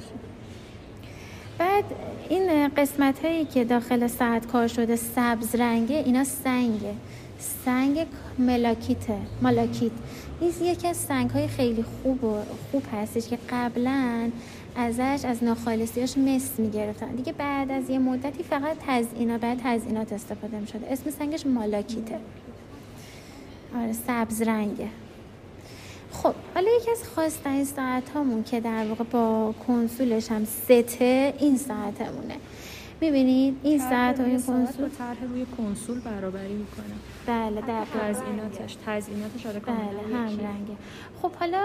[1.57, 1.83] بعد
[2.29, 6.93] این قسمت هایی که داخل ساعت کار شده سبز رنگه اینا سنگه.
[7.65, 8.05] سنگ
[8.39, 9.91] ملاکیته ملاکیت.
[10.41, 12.37] این یکی از سنگ های خیلی خوب و
[12.71, 14.29] خوب هستش که قبلا
[14.75, 17.15] ازش از ناخالصیاش مس می‌گرفتن.
[17.15, 22.19] دیگه بعد از یه مدتی فقط تزئینا بعد تزئینات استفاده می‌شده اسم سنگش مالاکیته.
[23.75, 24.87] آره سبز رنگه.
[26.11, 31.57] خب حالا یکی از خواستن ساعت هامون که در واقع با کنسولش هم سته این
[31.57, 32.35] ساعتمونه.
[33.01, 34.89] می‌بینید؟ این ساعت و این کنسول.
[34.89, 36.95] طرح روی کنسول برابری می‌کنه.
[37.27, 40.25] بله دقیقا تزئیناتش تزئیناتش آره بله هم.
[40.25, 40.75] رنگه.
[41.21, 41.63] خب حالا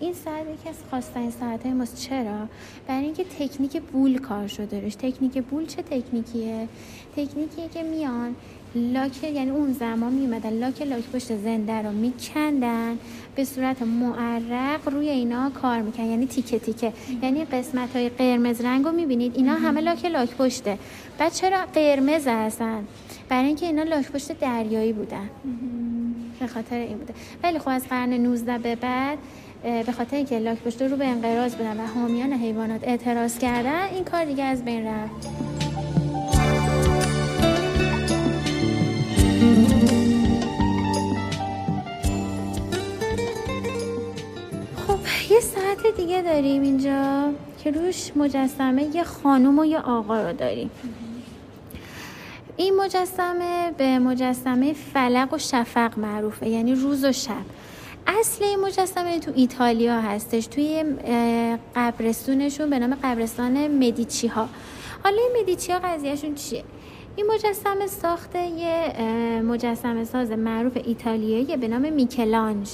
[0.00, 1.96] این ساعت یکی از خواستن ساعت های ماست.
[1.96, 2.48] چرا؟
[2.88, 4.94] برای اینکه تکنیک بول کار شده روش.
[4.94, 6.68] تکنیک بول چه تکنیکیه؟
[7.16, 8.34] تکنیکیه که میان
[8.74, 12.98] لاک یعنی اون زمان میومدن لاک لاک پشت زنده رو میکندن.
[13.36, 16.06] به صورت معرق روی اینا کار می‌کنن.
[16.06, 16.92] یعنی تیکه تیکه.
[17.22, 19.36] یعنی قسمت های قرمز رنگ رو می‌بینید.
[19.36, 20.78] اینا همه لاک لاک پشته.
[21.18, 22.84] بعد چرا قرمز هستن؟
[23.28, 25.30] برای اینکه اینا لاک پشت دریایی بودن.
[26.40, 27.14] به خاطر این بوده.
[27.42, 29.18] ولی خب از قرن 19 به بعد
[29.86, 34.04] به خاطر اینکه لاک پشت رو به انقراض بودن و حامیان حیوانات اعتراض کردن این
[34.04, 35.28] کار دیگه از بین رفت.
[45.36, 47.32] یه ساعت دیگه داریم اینجا
[47.64, 50.70] که روش مجسمه یه خانوم و یه آقا رو داریم.
[52.56, 57.32] این مجسمه به مجسمه فلق و شفق معروفه یعنی روز و شب.
[58.06, 60.84] اصل این مجسمه تو ایتالیا هستش توی
[61.76, 64.48] قبرستونشون به نام قبرستان مدیچی ها
[65.04, 66.64] حالا این مدیچی ها قضیهشون چیه؟
[67.16, 68.92] این مجسمه ساخته یه
[69.42, 72.70] مجسمه ساز معروف ایتالیایی به نام میکلانج.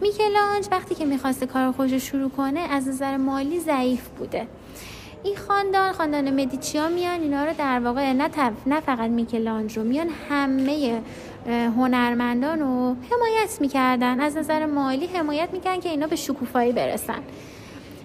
[0.00, 4.46] میکلانج وقتی که می‌خواسته کار خودش رو شروع کنه از نظر مالی ضعیف بوده.
[5.24, 8.28] این خاندان خاندان مدیچی ها میان اینا رو در واقع نه,
[8.66, 11.02] نه فقط میکلانج رو میان همه
[11.48, 14.20] هنرمندان رو حمایت می‌کردن.
[14.20, 17.22] از نظر مالی حمایت می‌کردن که اینا به شکوفایی برسن.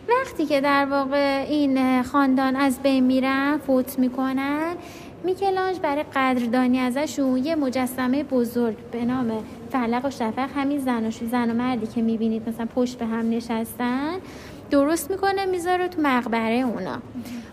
[0.10, 4.76] وقتی که در واقع این خاندان از بین میرن فوت می‌کنن
[5.24, 11.12] میکلانج برای قدردانی ازشون یه مجسمه بزرگ به نام فلق و شفق همین زن و,
[11.12, 14.14] زن و مردی که می‌بینید مثلا پشت به هم نشستن
[14.72, 16.98] درست می‌کنه می‌ذاره تو مقبره اونا.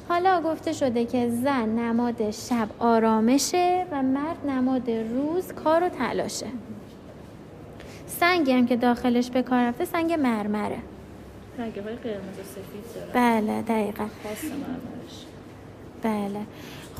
[0.09, 6.47] حالا گفته شده که زن نماد شب آرامشه و مرد نماد روز کار و تلاشه.
[8.07, 10.79] سنگی هم که داخلش به کار رفته سنگ مرمره.
[11.59, 13.43] رنگه های قرمز و سفید داره.
[13.43, 14.05] بله دقیقا.
[14.05, 15.27] خاص مرمرش.
[16.03, 16.41] بله.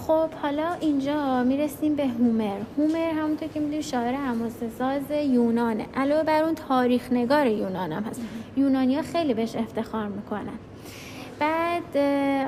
[0.07, 2.59] خب حالا اینجا می‌رسیم به هومر.
[2.79, 5.87] هومر همونطور که می‌دونی شاعر حماسه ساز یونانه.
[5.95, 8.21] علاوه بر اون تاریخ نگار یونان هم هست.
[8.57, 10.59] یونانیا خیلی بهش افتخار می‌کنن.
[11.39, 11.97] بعد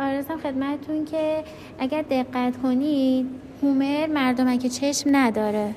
[0.01, 1.45] آرزم خدمتتون که
[1.79, 3.27] اگر دقت کنید
[3.63, 5.75] هومر که چشم نداره.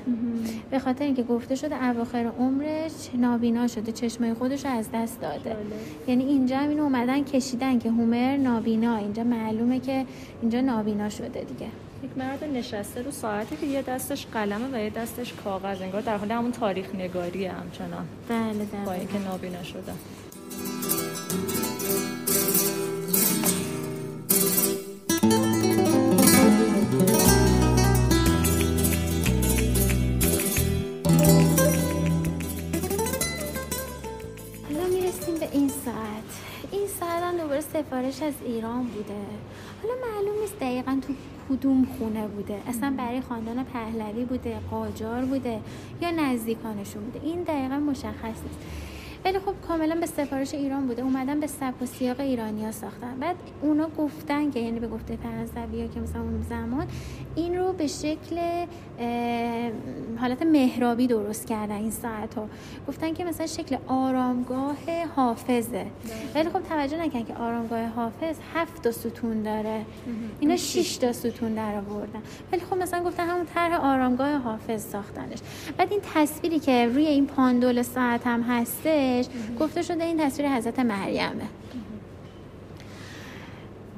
[0.72, 5.56] به خاطر اینکه گفته شده اواخر عمرش نابینا شده چشمای خودش رو از دست داده.
[6.08, 8.96] یعنی اینجا هم اینو اومدن کشیدن که هومر نابینا.
[8.96, 10.06] اینجا معلومه که
[10.41, 11.67] اینجا نابینا شده دیگه.
[12.04, 16.17] یک مرد نشسته رو ساعتی که یه دستش قلمه و یه دستش کاغذ انگار در
[16.17, 18.06] حال همون تاریخ نگاریه همچنان.
[18.30, 19.91] بله با دقیقا اینکه نابینا شده.
[37.00, 39.16] هم دوباره سفارش از ایران بوده.
[39.82, 41.14] حالا معلوم نیست دقیقا تو
[41.50, 42.62] کدوم خونه بوده.
[42.68, 45.60] اصلا برای خاندان پهلوی بوده قاجار بوده
[46.02, 47.26] یا نزدیکانشون بوده.
[47.26, 48.91] این دقیقا مشخص نیست.
[49.26, 51.02] ولی خب کاملا به سفارش ایران بوده.
[51.02, 53.18] اومدن به سبک و سیاق ایرانیا ساختن.
[53.20, 56.88] بعد اونا گفتن که یعنی به گفته فرانسوی که مثلا اون زمان
[57.36, 58.66] این رو به شکل
[60.18, 62.48] حالت مهرابی درست کردن این ساعت ها
[62.88, 64.76] گفتن که مثلا شکل آرامگاه
[65.16, 65.86] حافظه.
[66.36, 69.86] ولی خب توجه نکن که آرامگاه حافظ هفت تا ستون داره.
[70.40, 72.22] اینا شش تا ستون در آوردن.
[72.52, 75.40] ولی خب مثلا گفتن همون طرح آرامگاه حافظ ساختنش.
[75.78, 78.42] بعد این تصویری که روی این پاندول ساعت هم
[79.19, 81.47] هستش گفته شده این تصویر حضرت مریمه.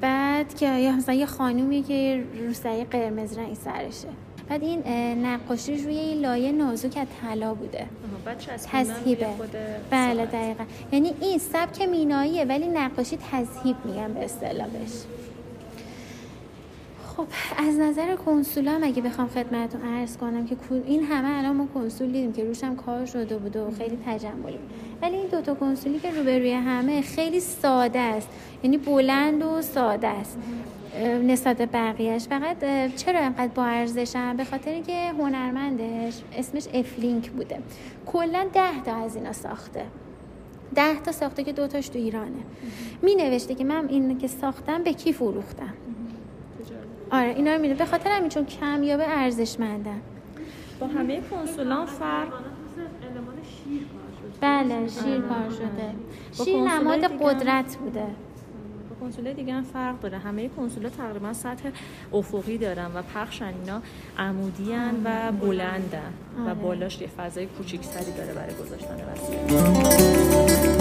[0.00, 4.08] بعد که یا مثلا یه خانومی که روسری قرمز رنگ سرشه.
[4.48, 4.82] بعد این
[5.26, 7.86] نقاشیش روی این لایه نازک از طلا بوده.
[9.26, 9.50] خود
[9.90, 10.26] بله.
[10.26, 10.64] دقیقا.
[10.92, 15.04] یعنی این سبک میناییه ولی نقاشی تذهیب میگن به اصطلاح بهش.
[17.16, 21.68] خب از نظر کنسول هم اگه بخوام خدمتتون عرض کنم که این همه الان ما
[21.74, 24.70] کنسول دیدیم که روش هم کار شده بوده و خیلی تجملی بود.
[25.04, 28.28] ولی این دوتا کنسولی که روبروی همه خیلی ساده است.
[28.62, 30.38] یعنی بلند و ساده است.
[31.24, 32.56] نسبت به بقیهش فقط
[32.96, 37.58] چرا انقدر با ارزشم؟ به خاطر که هنرمندش اسمش افلینک بوده.
[38.06, 39.84] کلا ده تا از اینا ساخته.
[40.74, 42.42] ده تا ساخته که دوتاش تو ایرانه.
[43.02, 45.74] می نوشته که من این که ساختم به کی فروختم.
[47.10, 50.00] آره اینا رو میده به خاطر همین چون کمیابه ارزشمندن
[50.80, 52.32] با همه کنسولان فرق
[54.44, 55.94] بله شیر کار شده.
[56.32, 58.06] شیر کنسولای نماد قدرت بوده.
[58.90, 60.18] با کنسول دیگه هم فرق داره.
[60.18, 61.70] همه کنسول تقریبا سطح
[62.12, 63.54] افقی دارن و پخشن.
[63.60, 63.82] اینا
[64.18, 64.72] عمودی
[65.04, 66.54] و بلندن و آره.
[66.54, 70.73] بالاش یه فضای کوچیکتری داره برای گذاشتن وسیله.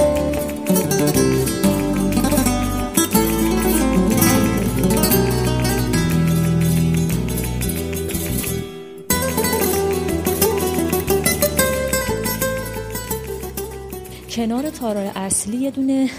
[14.35, 16.09] کنار تارای اصلی یه دونه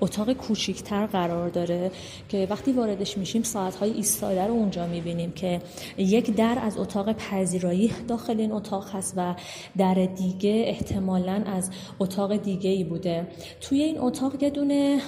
[0.00, 1.90] اتاق کوچیکتر قرار داره
[2.28, 5.60] که وقتی واردش میشیم ساعتهای ایستاده رو اونجا می‌بینیم که
[5.98, 9.34] یک در از اتاق پذیرایی داخل این اتاق هست و
[9.78, 13.26] در دیگه احتمالا از اتاق دیگه ای بوده.
[13.60, 15.00] توی این اتاق یه دونه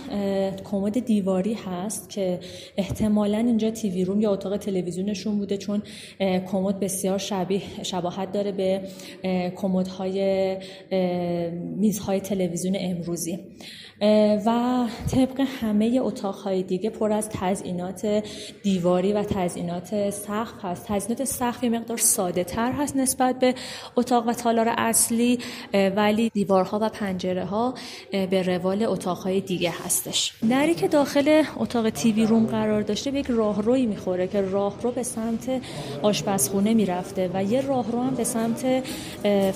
[0.65, 2.41] کمد دیواری هست که
[2.77, 5.83] احتمالا اینجا تیوی روم یا اتاق تلویزیونشون بوده چون
[6.53, 8.83] کمد بسیار شبیه شباهت داره به
[9.57, 10.57] کمدهای
[10.91, 11.51] اه،
[11.99, 13.39] میزهای تلویزیون امروزی.
[14.47, 18.23] و طبق همه اتاقهای دیگه پر از تزئینات
[18.63, 20.87] دیواری و تزئینات سقف هست.
[20.87, 23.55] تزئینات سقف یه مقدار ساده تر هست نسبت به
[23.97, 25.39] اتاق و تالار اصلی
[25.97, 27.75] ولی دیوارها و پنجره ها
[28.11, 30.33] به روال اتاقهای دیگه هستش.
[30.51, 35.03] دری که داخل اتاق تیوی روم قرار داشته به یک راهروی می‌خوره که راهرو به
[35.03, 35.61] سمت
[36.03, 38.85] آشپزخونه می‌رفته و یه راهرو هم به سمت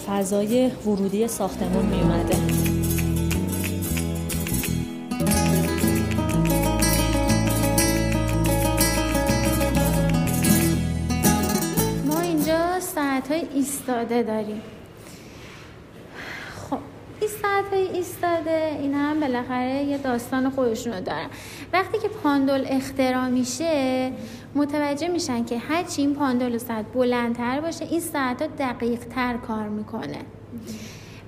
[0.06, 2.31] فضای ورودی ساختمون میومده
[12.06, 14.62] ما اینجا ساعت های ایستاده داریم.
[16.70, 16.78] خب
[17.20, 21.26] این ساعت های ایستاده این هم بالاخره یه داستان خودشونو دارن.
[21.72, 24.12] وقتی که پاندول اختراع میشه
[24.54, 29.68] متوجه میشن که هرچی این پاندول ساعت بلندتر باشه این ساعت ها دقیق تر کار
[29.68, 30.18] می‌کنه.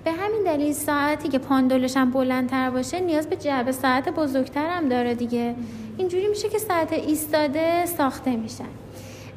[0.05, 4.89] به همین دلیل ساعتی که پاندولش هم بلندتر باشه نیاز به جعبه ساعت بزرگتر هم
[4.89, 5.55] داره دیگه.
[5.97, 8.69] اینجوری میشه که ساعت ایستاده ساخته میشن.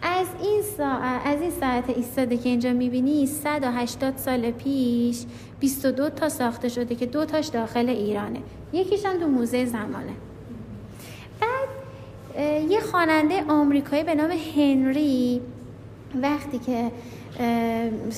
[0.01, 5.23] از این ساعت از این ساعت ایستاده که اینجا می‌بینی 180 سال پیش
[5.59, 8.39] 22 تا ساخته شده که دو تاش داخل ایرانه.
[8.73, 10.13] یکیش هم تو موزه زمانه.
[11.41, 11.69] بعد
[12.71, 15.41] یه خواننده آمریکایی به نام هنری
[16.21, 16.91] وقتی که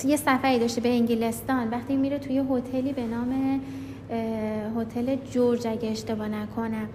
[0.05, 1.69] یه سفری داشته به انگلستان.
[1.69, 3.61] وقتی میره توی هتلی به نام
[4.77, 6.89] هتل جورج اگه اشتباه نکنم.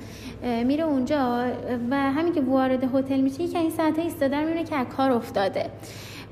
[0.65, 1.47] میره اونجا
[1.91, 5.71] و همین که وارد هتل میشه یکی این ساعت ایستاده رو می‌بینه که کار افتاده.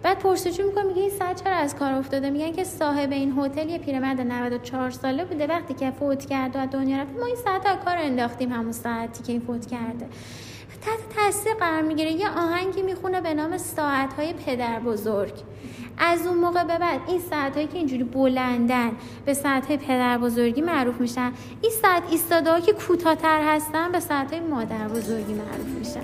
[0.03, 3.69] بعد پرسجو می‌کنه میگه این ساعت چرا از کار افتاده؟ میگن که صاحب این هتل
[3.69, 5.47] یه پیرمرد 94 ساله بوده.
[5.47, 8.73] وقتی که فوت کرد و از دنیا رفت ما این ساعت از کار انداختیم همون
[8.73, 10.07] ساعتی که این فوت کرده.
[10.83, 12.13] تحت تاثیر قرار می‌گیره.
[12.13, 15.33] یه آهنگی می‌خونه به نام ساعت های پدر بزرگ.
[15.99, 18.93] از اون موقع به بعد این ساعت هایی که اینجوری بلندن
[19.27, 21.33] به ساعت های پدر بزرگی معروف میشن.
[21.63, 26.03] این ساعت ایستاده که کوتاهتر هستن به ساعت های مادر بزرگی معروف میشن.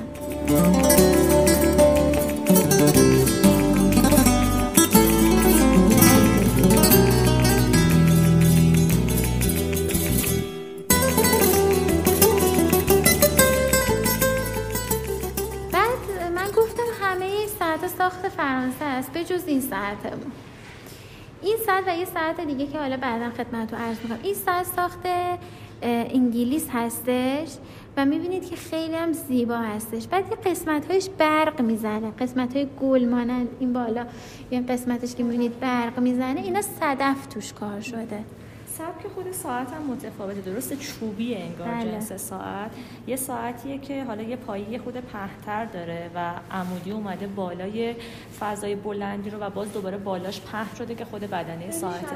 [18.09, 20.33] ساخت فرانسه است به جز این ساعتمون
[21.43, 24.19] این ساعت و یه ساعت دیگه که حالا بعدا خدمتتون عرض می‌کنم.
[24.23, 24.99] این ساعت ساخت
[25.83, 27.49] انگلیس هستش
[27.97, 30.07] و می‌بینید که خیلی هم زیبا هستش.
[30.07, 32.11] بعد یه قسمت هایش برق می‌زنه.
[32.11, 34.07] قسمت های گل مانند این بالا
[34.51, 38.25] یه قسمتش که می‌بینید برق می‌زنه اینا صدف توش کار شده.
[38.79, 41.93] سبک خود ساعت هم متفاوته درست چوبی انگار بله.
[41.93, 42.71] جنس ساعت
[43.07, 47.95] یه ساعتیه که حالا یه پایه خود پهتر داره و عمودی اومده بالای
[48.41, 52.07] فضای بلندی رو و باز دوباره بالاش پهن شده که خود بدنه ساعته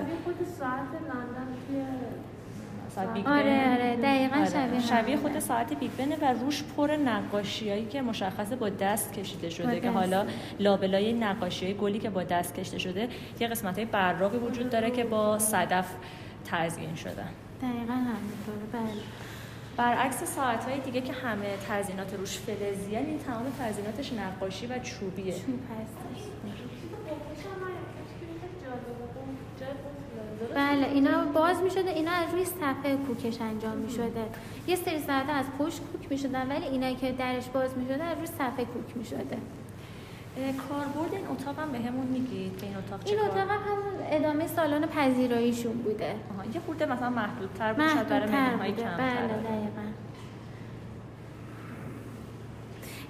[2.95, 3.73] ساعت بیگ آره،.
[3.73, 5.17] آره، دقیقاً شبیه شبیه همونه.
[5.17, 9.91] خود ساعت بیگ بنه و روش پر نقاشیایی که مشخصه با دست کشیده شده که.
[9.91, 10.27] حالا
[10.61, 13.09] لابلای نقاشی های گلی که با دست کشیده شده
[13.41, 15.87] یه قسمت های براقی وجود داره که با صدف
[16.45, 17.31] تزیین شدن.
[17.63, 19.03] دقیقا همینطوره بله.
[19.77, 25.33] برعکس ساعت های دیگه که همه تزیینات روش فلزی این تمام تزییناتش نقاشی و چوبیه.
[25.33, 26.23] چوب هستش.
[30.55, 34.25] بله اینا باز می شده اینا از روی صفحه کوکش انجام می شده
[34.67, 38.05] یه سری ساعت از پشت کوک می شدن ولی اینا که درش باز می شده
[38.05, 39.39] از روی صفحه کوک می شده
[40.69, 44.87] کاربرد این اتاق هم بهمون میگید که این اتاق این اتاق هم همون ادامه سالن
[44.87, 46.11] پذیراییشون بوده.
[46.11, 48.97] آها، یه خورده مثلا محدودتر بود شاید برای مهمونهای کمتر.
[48.97, 49.83] بله دقیقا.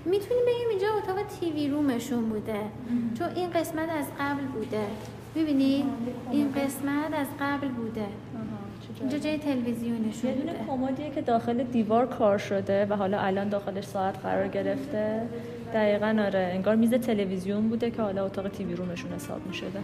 [0.04, 2.60] می‌تونیم بگیم اینجا اتاق تیوی رومشون بوده.
[3.18, 4.86] چون این قسمت از قبل بوده.
[5.34, 5.84] می‌بینی؟
[6.30, 8.06] این قسمت از قبل بوده.
[9.00, 13.84] اینجا جای تلویزیونشون یه دونه کمدیه که داخل دیوار کار شده و حالا الان داخلش
[13.84, 15.22] ساعت قرار گرفته.
[15.74, 19.80] دقیقا آره انگار میز تلویزیون بوده که حالا اتاق تیوی رومشون حساب می‌شده.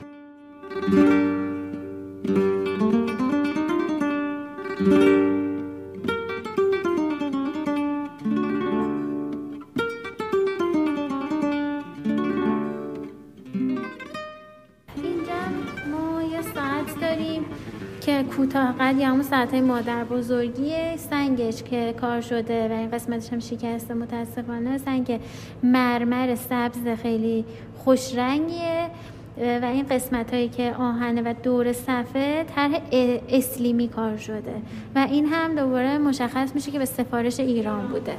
[18.81, 23.39] قد یا همون ساعت های مادر بزرگیه سنگش که کار شده و این قسمتش هم
[23.39, 25.21] شکسته متاسفانه سنگ
[25.63, 27.45] مرمر سبز خیلی
[27.79, 28.91] خوش رنگیه
[29.39, 32.81] و این قسمت هایی که آهنه و دور صفحه طرح
[33.29, 34.55] اسلیمی کار شده.
[34.95, 38.15] و این هم دوباره مشخص میشه که به سفارش ایران بوده.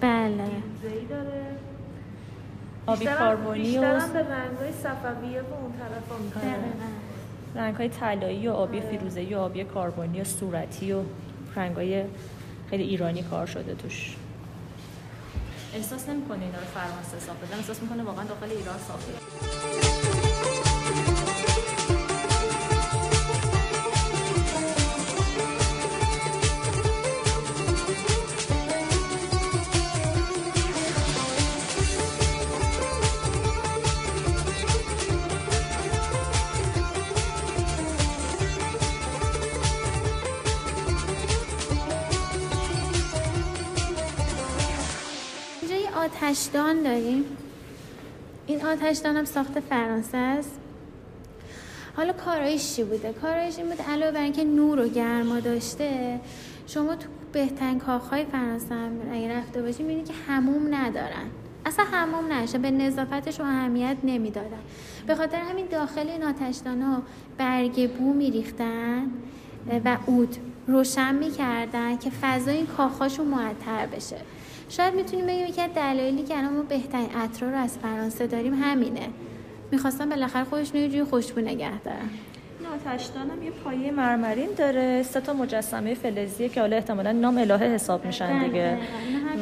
[0.00, 0.44] بله.
[2.86, 6.72] آبی کاربونی و بیشترم به رنگای صفویه و اون طرف ها می‌کنه
[7.54, 11.02] رنگ های طلایی و آبی فیروزه‌ای و آبی کاربونی و صورتی و
[11.56, 12.04] رنگ های
[12.70, 14.16] خیلی ایرانی کار شده توش.
[15.74, 19.12] احساس نمی‌کنه اینا رو فرانسه ساخته احساس می‌کنه واقعا داخل ایران ساخته
[46.22, 47.24] آتشدان داریم.
[48.46, 50.60] این آتشدان هم ساخت فرانسه است.
[51.96, 56.20] حالا کارایش چی بوده؟ کارایش این بوده علاوه بر اینکه نور و گرما داشته
[56.66, 61.26] شما تو بهترین کاخهای فرانسه هم اگه رفته باشی می‌بینی که هموم ندارن.
[61.66, 64.62] اصلا هموم نشه به نظافتشون اهمیت نمی‌دادن.
[65.06, 67.02] به خاطر همین داخل این آتشدان ها
[67.38, 69.06] برگ بو میریختن
[69.84, 74.16] و عود روشن می‌کردن که فضای این کاخاشون معطر بشه.
[74.76, 78.54] شاید می‌تونیم بگیم یکی از دلایلی که الان ما بهترین عطرها رو از فرانسه داریم
[78.54, 79.08] همینه.
[79.70, 82.10] می‌خواستم بالاخره خودشون یه جوری خوشبو نگه دارن
[82.72, 87.38] این آتشدان هم یه پایه مرمرین داره سه تا مجسمه فلزیه که حالا احتمالا نام
[87.38, 88.78] الهه حساب میشن دیگه.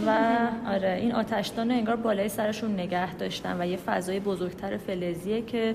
[0.06, 5.74] و آره این آتشدان انگار بالای سرشون نگه داشتن و یه فضای بزرگتر فلزیه که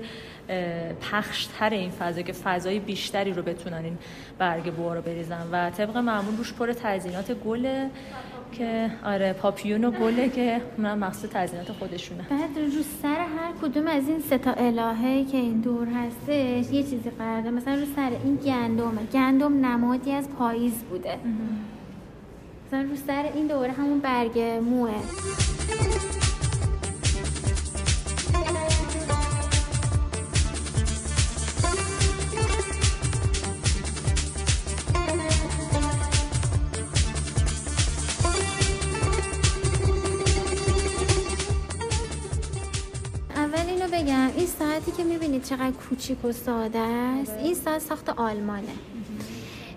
[1.12, 3.98] پخشتر این فضا که فضای بیشتری رو بتونن این
[4.38, 5.46] برگ بوها رو بریزن.
[5.52, 7.90] و طبق معمول روش پر تزیینات گله
[8.52, 12.26] که آره پاپیون و گله که اونم مقصود تزیینات خودشونه.
[12.30, 16.82] بعد رو سر هر کدوم از این سه تا الهه که این دور هستش یه
[16.82, 21.18] چیزی قرار مثلا رو سر این گندمه گندم نمادی از پاییز بوده.
[22.66, 24.94] مثلا رو سر این دوره همون برگ موه.
[45.56, 48.62] چقدر کوچیک و ساده است؟ این ساعت ساخت آلمانه.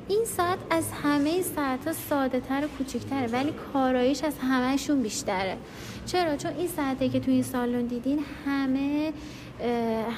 [0.08, 5.58] این ساعت از همه ساعت ها ساده تر و کوچیکتره ولی کاراییش از همهشون بیشتره.
[6.06, 9.14] چرا؟ چون این ساعتی که تو این سالن دیدین همه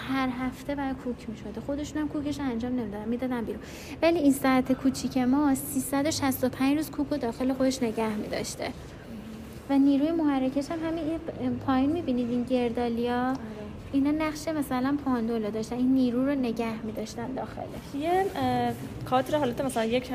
[0.08, 1.62] هر هفته برای کوک می‌شده.
[1.66, 3.62] خودشون هم کوکش انجام نمی‌دادن می‌دادن بیرون.
[4.02, 8.68] ولی این ساعت کوچیک ما 365 روز کوک رو داخل خودش نگه میداشته.
[9.70, 11.04] و نیروی محرکش هم همین
[11.40, 13.34] این پایین می‌بینید این گردالیا؟
[13.94, 18.02] اینا نقشه مثلا پاندولو داشتن این نیرو رو نگه میداشتن داخلش.
[18.02, 18.26] یه
[19.06, 20.12] کادر حالت مثلا یک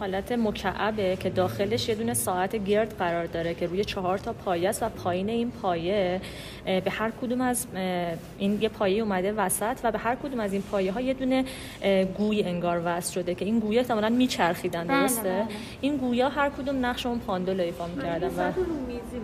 [0.00, 4.68] حالت مکعبه که داخلش یه دونه ساعت گرد قرار داره که روی چهار تا پایه
[4.68, 6.20] است و پایین این پایه
[6.64, 7.66] به هر کدوم از
[8.38, 11.44] این یه پایه اومده وسط و به هر کدوم از این پایه ها یه دونه
[12.18, 15.46] گوی انگار وصل شده که این گویه احتمالاً میچرخیدن بله، درسته؟ بله.
[15.80, 19.18] این گویا هر کدوم نقش اون پاندول رو ایفا می‌کردن و رومیزی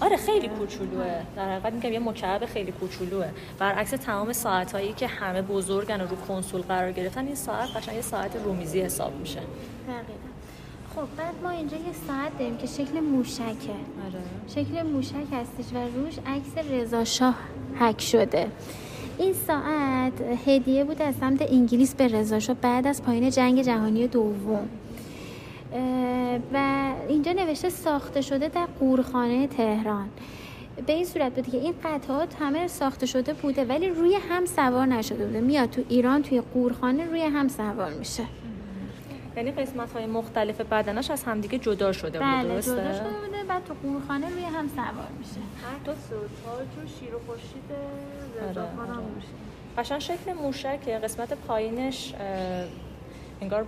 [0.00, 1.22] آره خیلی کوچولوه.
[1.36, 3.26] در حقیقت میگم یه مکعب خیلی کوچولوه.
[3.58, 7.94] برعکس تمام ساعت هایی که همه بزرگن و رو کنسول قرار گرفتن این ساعت قشنگ
[7.94, 9.40] یه ساعت رومیزی حساب میشه.
[9.88, 10.30] دقیقا.
[10.96, 13.42] خب بعد ما اینجا یه ساعت داریم که شکل موشکه.
[14.06, 14.22] آره.
[14.64, 17.34] شکل موشک هستش و روش عکس رضا شاه
[17.80, 18.46] حک شده.
[19.18, 20.12] این ساعت
[20.46, 24.68] هدیه بود از سمت انگلیس به رضا شاه بعد از پایان جنگ جهانی دوم.
[26.52, 30.08] و اینجا نوشته ساخته شده در قورخانه تهران.
[30.86, 34.86] به این صورت بوده که این قطعات همه ساخته شده بوده ولی روی هم سوار
[34.86, 35.40] نشده بوده.
[35.40, 38.24] میاد تو ایران توی قورخانه روی هم سوار میشه.
[39.36, 43.44] یعنی قسمت های مختلف بدنش از همدیگه جدا شده بود بله درسته؟ جدا شده بوده
[43.48, 45.40] بعد تو قورخانه روی هم سوار میشه.
[45.74, 45.92] حتی
[46.44, 47.62] تاج و شیر و خورشید
[48.50, 49.04] رضا آره، آره.
[49.16, 49.28] میشه.
[49.78, 52.14] قشنگ شکل موشکه قسمت پایینش
[53.40, 53.66] انگار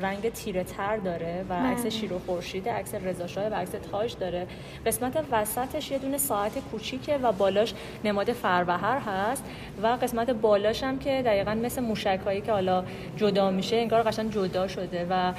[0.00, 1.58] رنگ تیره تر داره و بله.
[1.58, 4.46] عکس شیر و خورشید عکس رضا و عکس تاج داره
[4.86, 9.44] قسمت وسطش یه دونه ساعت کوچیکه و بالاش نماد فروهر هست
[9.82, 12.84] و قسمت بالاش هم که دقیقا مثل موشک هایی که حالا
[13.16, 15.32] جدا میشه انگار قشنگ جدا شده و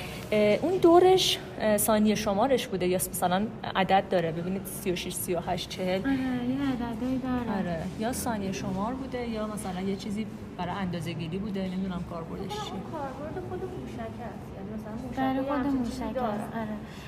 [0.61, 1.39] اون دورش
[1.77, 4.31] ثانیه شمارش بوده یا مثلا عدد داره.
[4.31, 7.59] ببینید 36 38 40 آره یه عددی داره.
[7.59, 7.83] آره.
[7.99, 10.25] یا ثانیه شمار بوده یا مثلا یه چیزی
[10.57, 11.61] برای اندازه گیری بوده.
[11.67, 12.73] نمی‌دونم کاربردش چیه.
[12.91, 14.56] کاربرد خود موشک هست.
[14.77, 16.67] مثلا برای خود موشک آره.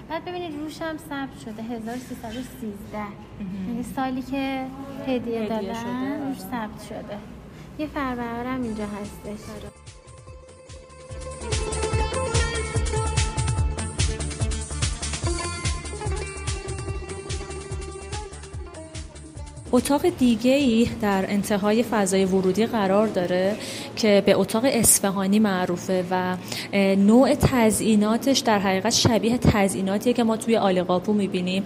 [0.10, 2.98] بعد ببینید روش هم ثبت شده 1313
[3.68, 4.66] یعنی سالی که
[5.08, 6.52] هدیه دادن شده، روش آره.
[6.52, 7.18] ثبت شده.
[7.80, 9.40] یه فربهر هم اینجا هستش.
[19.72, 23.56] اتاق دیگه ای در انتهای فضای ورودی قرار داره.
[24.00, 26.38] که به اتاق اصفهانی معروفه و
[26.96, 31.64] نوع تزئیناتش در حقیقت شبیه تزئیناتیه که ما توی آلیقاپو می‌بینیم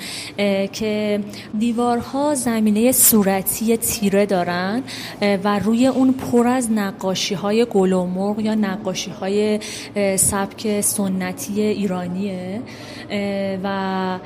[0.73, 1.19] که
[1.59, 4.83] دیوارها زمینه صورتی تیره دارن
[5.21, 9.59] و روی اون پر از نقاشی های گل و مرغ یا نقاشی های
[10.17, 12.61] سبک سنتی ایرانیه
[13.63, 14.19] و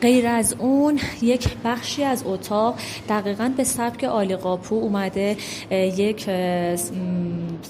[0.00, 2.74] غیر از اون یک بخشی از اتاق
[3.08, 5.36] دقیقا به سبک آلیقاپو اومده
[5.70, 6.30] اه، یک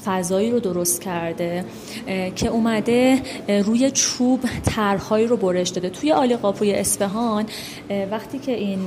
[0.05, 1.65] فضایی رو درست کرده
[2.37, 5.91] که اومده روی چوب طرحهایی رو برش داده.
[5.91, 7.47] توی آلیقاپوی اصفهان
[7.91, 8.81] اه، وقتی که این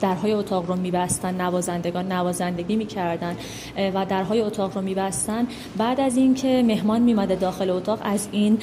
[0.00, 3.36] درهای اتاق رو میبستن نوازندگان نوازندگی می‌کردن
[3.94, 5.46] و درهای اتاق رو میبستن
[5.78, 8.58] بعد از اینکه مهمان میمده داخل اتاق از این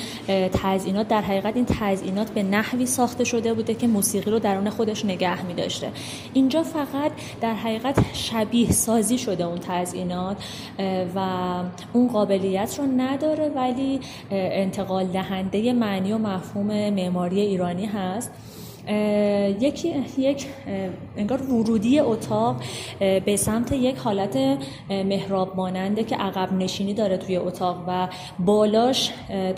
[0.63, 2.43] تزئینات در حقیقت این تزئینات به
[2.79, 5.91] نحوی ساخته شده بوده که موسیقی رو درون خودش نگه می داشته
[6.33, 7.11] اینجا فقط
[7.41, 10.37] در حقیقت شبیه سازی شده اون تزئینات
[11.15, 11.19] و
[11.93, 13.99] اون قابلیت رو نداره ولی
[14.31, 18.31] انتقال دهنده معنی و مفهوم معماری ایرانی هست.
[19.59, 20.47] یکی یک
[21.17, 22.55] انگار ورودی اتاق
[22.99, 24.37] به سمت یک حالت
[24.89, 28.07] محراب ماننده که عقب نشینی داره توی اتاق و
[28.39, 29.11] بالاش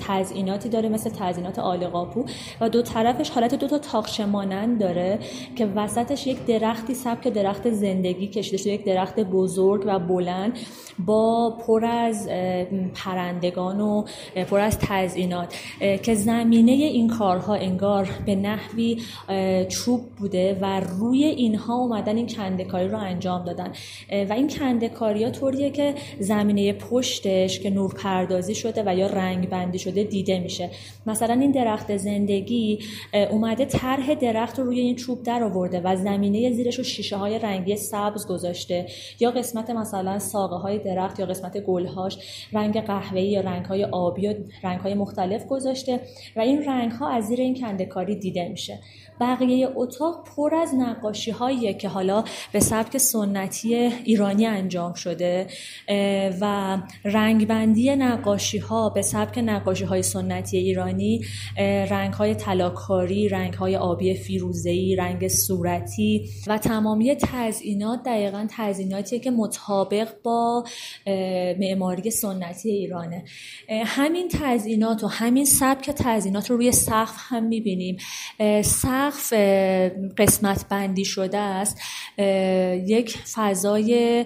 [0.08, 2.26] تزئیناتی داره مثل تزئینات آلقاپو
[2.62, 5.20] و دو طرفش حالت دو تا تاقچه مانند داره
[5.56, 10.58] که وسطش یک درختی سبک درخت زندگی کشیده شده یک درخت بزرگ و بلند
[11.00, 12.30] با پر از
[12.94, 14.04] پرندگان و
[14.50, 15.56] پر از تزئینات
[16.04, 18.98] که زمینه این کارها انگار به نحوی
[19.69, 23.72] چوب بوده و روی اینها اومدن این کندکاری رو انجام دادن.
[24.30, 29.49] و این کندکاری ها طوریه که زمینه پشتش که نور پردازی شده و یا رنگ
[29.49, 30.69] بندی شده دیده میشه.
[31.05, 32.80] مثلا این درخت زندگی
[33.32, 37.39] اومده طرح درخت رو روی این چوب در آورده و زمینه زیرش رو شیشه های
[37.39, 38.86] رنگی سبز گذاشته.
[39.19, 42.17] یا قسمت مثلا ساقه های درخت یا قسمت گلهاش
[42.53, 45.99] رنگ قهوه‌ای یا رنگ های آبی و رنگ های مختلف گذاشته
[46.36, 48.80] و این رنگ ها از زیر این کندکاری دیده میشه.
[49.22, 55.47] بقیه اتاق پر از نقاشی هاییه که حالا به سبک سنتی ایرانی انجام شده
[56.41, 61.22] و رنگبندی نقاشی ها به سبک نقاشی های سنتی ایرانی
[61.89, 69.32] رنگ های طلاکاری رنگ های آبی فیروزه‌ای رنگ صورتی و تمامی تزئینات دقیقا تزئیناتیه که
[69.32, 70.63] مطابق با
[71.59, 73.24] معماری سنتی ایرانه.
[73.86, 77.97] همین تزئینات و همین سبک تزئینات رو روی سقف هم می‌بینیم.
[78.63, 81.82] سقف اه، قسمت بندی شده است
[82.88, 84.26] یک فضای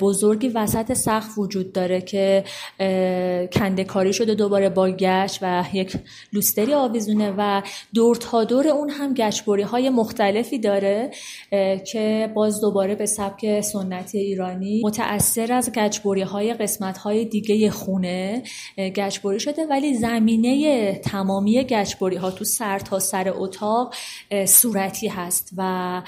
[0.00, 2.44] بزرگی وسط سقف وجود داره که
[2.80, 5.96] اه، کندکاری شده دوباره با گچ و یک
[6.32, 7.62] لوستری آویزونه و
[7.94, 11.10] دور تا دور اون هم گچبری های مختلفی داره
[11.86, 18.42] که باز دوباره به سبک سنتی ایرانی متأثر از گچبری های قسمت های دیگه خونه
[18.78, 23.94] گچبری شده ولی زمینه تمامی گچبری ها تو سر تا سر اتاق
[24.46, 26.02] صورتی هست و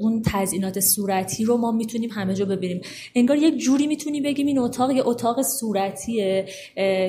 [0.00, 2.80] اون تزئینات صورتی رو ما می‌تونیم همه جا ببینیم.
[3.14, 6.46] انگار یک جوری می‌تونی بگیم این اتاق یه اتاق صورتیه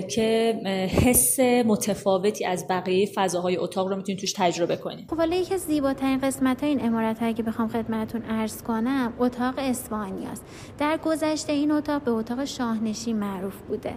[0.09, 0.59] که
[1.05, 5.61] حس متفاوتی از بقیه فضاهای اتاق رو می‌تونی توش تجربه کنیم خب حالا یکی از
[5.61, 10.43] زیباترین قسمت های این امارت هایی که بخوام خدمتتون عرض کنم اتاق اسپانی است
[10.79, 13.93] در گذشته این اتاق به اتاق شاهنشین معروف بوده.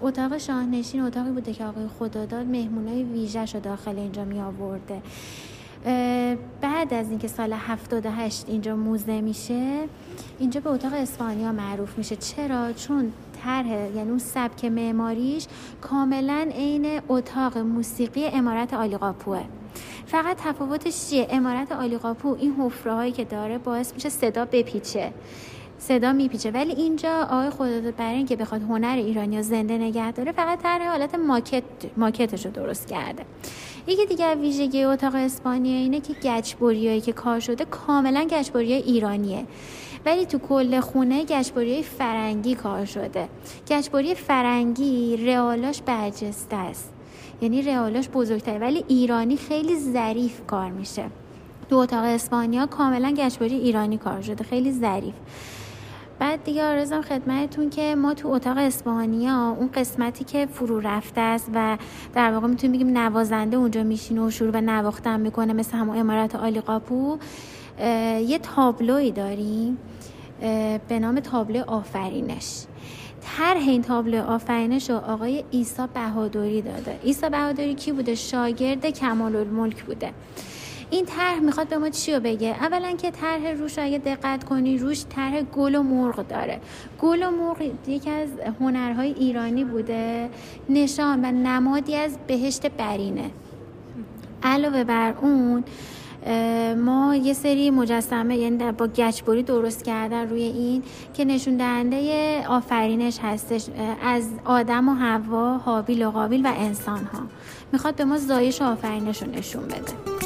[0.00, 5.02] اتاق شاهنشین اتاقی بوده که آقای خداداد مهمونای ویژه‌ش رو داخل اینجا می آورده.
[6.60, 9.88] بعد از اینکه سال 78 اینجا موزه میشه
[10.38, 12.16] اینجا به اتاق اسپانیا معروف میشه.
[12.16, 13.12] چرا؟ چون
[13.44, 15.46] طرح یعنی اون سبک معماریش
[15.80, 19.44] کاملا عین اتاق موسیقی امارت آلیقاپوه.
[20.06, 25.12] فقط تفاوتش چیه؟ امارت آلیقاپو این حفره هایی که داره باعث میشه صدا بپیچه.
[25.80, 26.50] صدا میپیچه.
[26.50, 31.14] ولی اینجا آقای خداداد برای اینکه بخواد هنر ایرانی زنده نگه داره فقط طرح حالت
[31.14, 31.62] ماکت
[31.96, 33.24] ماکتش رو درست کرده.
[33.86, 39.44] یکی دیگر ویژگی اتاق اسپانیا اینه که گچبریایی که کار شده کاملا گچبری ایرانیه.
[40.06, 43.28] ولی تو کل خونه گچبری فرنگی کار شده.
[43.70, 46.92] گچبری فرنگی رئالاش برجسته است.
[47.42, 48.58] یعنی رئالاش بزرگتره.
[48.58, 51.04] ولی ایرانی خیلی ظریف کار میشه.
[51.70, 54.44] تو اتاق اسپانیا کاملا گچبری ایرانی کار شده.
[54.44, 55.14] خیلی ظریف.
[56.20, 61.50] بعد دیگه آرزم خدمتتون که ما تو اتاق اسپانیا اون قسمتی که فرو رفته است
[61.54, 61.78] و
[62.14, 66.36] در واقع می‌تونیم بگیم نوازنده اونجا میشینه و شروع به نواختن می‌کنه مثل همون امارت
[66.36, 67.18] آلی قاپو
[68.26, 69.78] یه تابلوی داریم
[70.88, 72.64] به نام تابلو آفرینش.
[73.22, 76.98] طرح این تابلو آفرینش رو آقای ایسا بهادری داده.
[77.02, 80.12] ایسا بهادری کی بوده؟ شاگرد کمال الملک بوده.
[80.90, 84.78] این طرح می‌خواد به ما چی رو بگه؟ اولا که طرح روش اگه دقت کنی
[84.78, 86.60] روش طرح گل و مرغ داره.
[87.00, 88.28] گل و مرغ یکی از
[88.60, 90.30] هنرهای ایرانی بوده.
[90.68, 93.30] نشان و نمادی از بهشت برینه.
[94.42, 95.64] علاوه بر اون
[96.74, 100.82] ما یه سری مجسمه یعنی با گچبری درست کردن روی این
[101.14, 103.66] که نشون دهنده آفرینش هستش
[104.02, 107.20] از آدم و هوا حابیل و قابیل و انسان ها
[107.72, 110.19] می‌خواد به ما زایش و آفرینش رو نشون بده.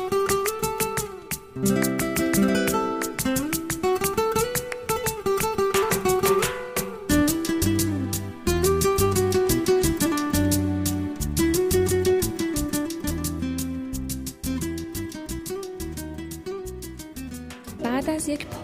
[1.65, 2.14] یک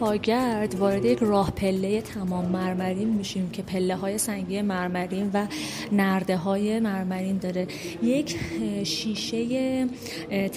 [0.01, 5.46] پاگرد وارد یک راه پله تمام مرمرین میشیم که پله های سنگی مرمرین و
[5.92, 7.66] نرده های مرمرین داره.
[8.03, 8.36] یک
[8.84, 9.86] شیشه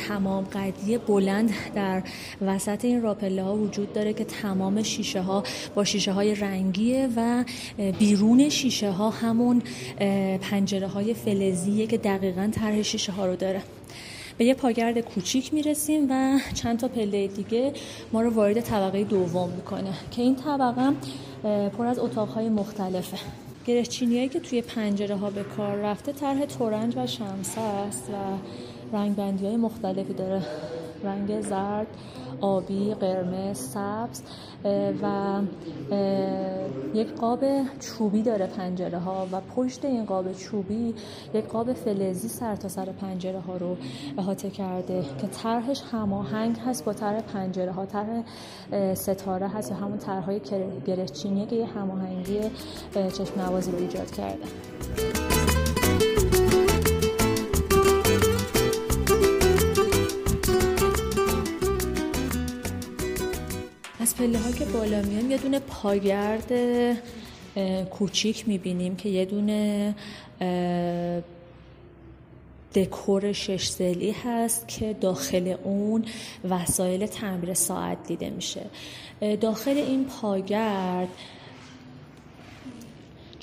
[0.07, 2.03] تمام قدی بلند در
[2.41, 5.43] وسط این راه پله ها وجود داره که تمام شیشه ها
[5.75, 7.43] با شیشه های رنگیه و
[7.99, 9.61] بیرون شیشه ها همون
[10.41, 13.61] پنجره های فلزیه که دقیقا طرح شیشه ها رو داره.
[14.37, 17.73] به یه پاگرد کوچیک می‌رسیم و چند تا پله دیگه
[18.11, 20.93] ما رو وارد طبقه دوم می‌کنه که این طبقه
[21.69, 23.17] پر از اتاقهای مختلفه.
[23.65, 28.13] گرهچینی که توی پنجره ها به کار رفته طرح تورنج و شمسه است و
[28.95, 30.41] رنگ بندی های مختلفی داره.
[31.03, 31.87] رنگ زرد
[32.41, 34.21] آبی قرمز سبز
[35.01, 35.41] و
[36.93, 37.39] یک قاب
[37.79, 40.95] چوبی داره پنجره ها و پشت این قاب چوبی
[41.33, 43.77] یک قاب فلزی سر تا سر پنجره ها رو
[44.17, 48.23] احاطه کرده که طرحش هماهنگ هست با طرح پنجره ها طرح
[48.93, 50.41] ستاره هست یا همون طرحهای
[50.85, 52.39] گرهچینیه که یه هماهنگی
[52.93, 55.42] چشم نوازی ایجاد کرده.
[64.23, 66.51] پله ها که بالا میان یه دونه پاگرد
[67.91, 69.95] کوچیک می‌بینیم که یه دونه
[72.75, 76.05] دکور شش سلی هست که داخل اون
[76.49, 78.61] وسایل تعمیر ساعت دیده میشه.
[79.41, 81.07] داخل این پاگرد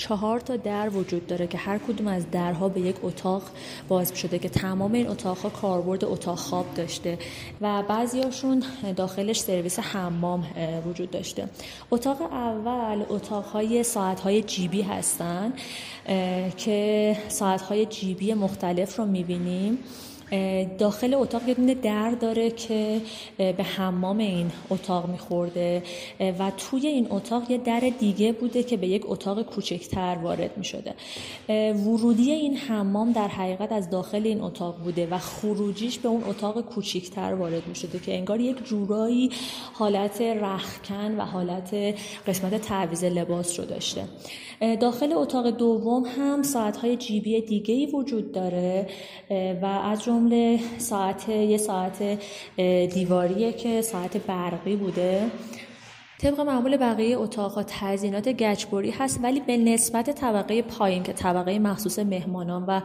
[0.01, 3.43] چهار تا در وجود داره که هر کدوم از درها به یک اتاق
[3.89, 7.19] باز شده که تمام این اتاقها کاربرد اتاق خواب داشته
[7.61, 8.63] و بعضیاشون
[8.97, 10.47] داخلش سرویس حمام
[10.87, 11.49] وجود داشته.
[11.91, 15.53] اتاق اول اتاقهای ساعتهای جیبی هستن
[16.57, 19.79] که ساعتهای جیبی مختلف رو می‌بینیم.
[20.79, 23.01] داخل اتاق یه دونه در داره که
[23.37, 25.83] به حمام این اتاق میخورده
[26.39, 30.95] و توی این اتاق یه در دیگه بوده که به یک اتاق کوچکتر وارد می‌شده.
[31.73, 36.61] ورودی این حمام در حقیقت از داخل این اتاق بوده و خروجیش به اون اتاق
[36.61, 39.31] کوچکتر وارد می‌شده که انگار یک جورایی
[39.73, 41.75] حالت رخکن و حالت
[42.27, 44.05] قسمت تعویز لباس رو داشته.
[44.61, 48.87] داخل اتاق دوم هم ساعتهای جیبی دیگه ای وجود داره
[49.63, 52.19] و از جمله ساعت یه ساعت
[52.95, 55.31] دیواریه که ساعت برقی بوده.
[56.23, 61.99] طبق معمول بقیه اتاقها تزینات گچبری هست ولی به نسبت طبقه پایین که طبقه مخصوص
[61.99, 62.81] مهمانان و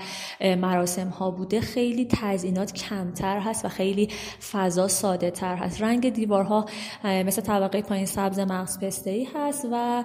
[0.55, 4.09] مراسم ها بوده خیلی تزینات کمتر هست و خیلی
[4.51, 5.81] فضا ساده تر هست.
[5.81, 6.65] رنگ دیوارها
[7.03, 10.03] مثل طبقه پایین سبز مغز پسته ای هست و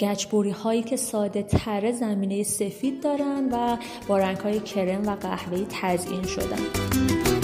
[0.00, 3.76] گچبری هایی که ساده تر زمینه سفید دارن و
[4.08, 7.37] با رنگ های کرم و قهوه‌ای تزیین شدن.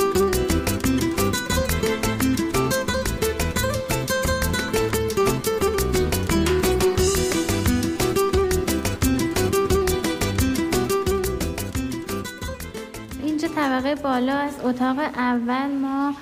[13.64, 16.14] طبقه بالا از اتاق اول ما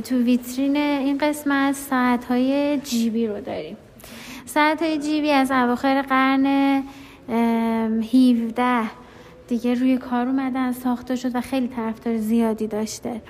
[0.00, 3.76] تو ویترین این قسمت ساعت های جیبی رو داریم.
[4.46, 6.46] ساعت های جیبی از اواخر قرن
[7.28, 8.82] 17
[9.48, 13.22] دیگه روی کار اومدن ساخته شد و خیلی طرفدار زیادی داشته.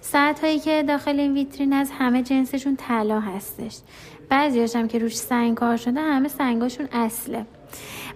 [0.00, 3.78] ساعت هایی که داخل این ویترین از همه جنسشون طلا هستش.
[4.28, 7.46] بعضی هم که روش سنگ کار شده همه سنگاشون اصله.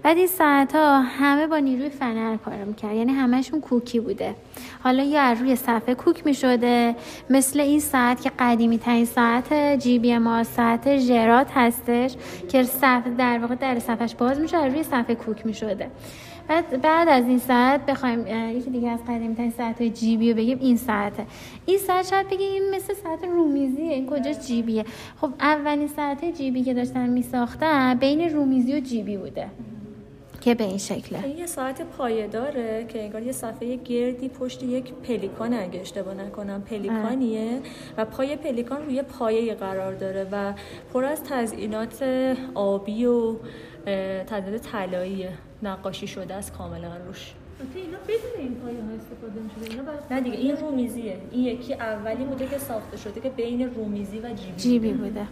[0.03, 4.35] بعد این ساعت ها همه با نیروی فنر کار می‌کرد یعنی همهشون کوکی بوده.
[4.83, 6.95] حالا یا از روی صفحه کوک می‌شده.
[7.31, 12.15] مثل این ساعت که قدیمی ترین ساعت جیبی ما ساعت جرات هستش
[12.49, 15.91] که صفحه در واقع در صفحش باز میشه از روی صفحه کوک می‌شده.
[16.49, 18.27] بعد بعد از این ساعت بخوایم
[18.57, 21.27] یکی دیگه از قدیمی ترین ساعت های جیبی رو بگیم این ساعته.
[21.67, 23.93] این ساعت شاید بگیم این مثل ساعت رومیزیه.
[23.93, 24.85] این کجا جیبیه
[25.21, 29.47] خب اولین ساعت جیبی که داشتن میساختن بین رومیزی و جیبی بوده.
[30.43, 31.25] که به این شکله.
[31.25, 36.15] این یه ساعت پایه داره که انگار یه صفحه گردی پشت یک پلیکان اگه اشتباه
[36.15, 37.61] نکنم پلیکانیه
[37.97, 40.53] و پای پلیکان روی پایه قرار داره و
[40.93, 42.05] پر از تزئینات
[42.55, 43.37] آبی و
[44.27, 45.33] تزئینات طلاییه
[45.63, 47.35] نقاشی شده است کاملا روش.
[47.75, 51.17] اینا بدون این پایه ها استفاده میشه اینا نه دیگه این رومیزیه.
[51.31, 55.27] این یکی اولی بوده که ساخته شده که بین رومیزی و جیبی, جیبی بوده.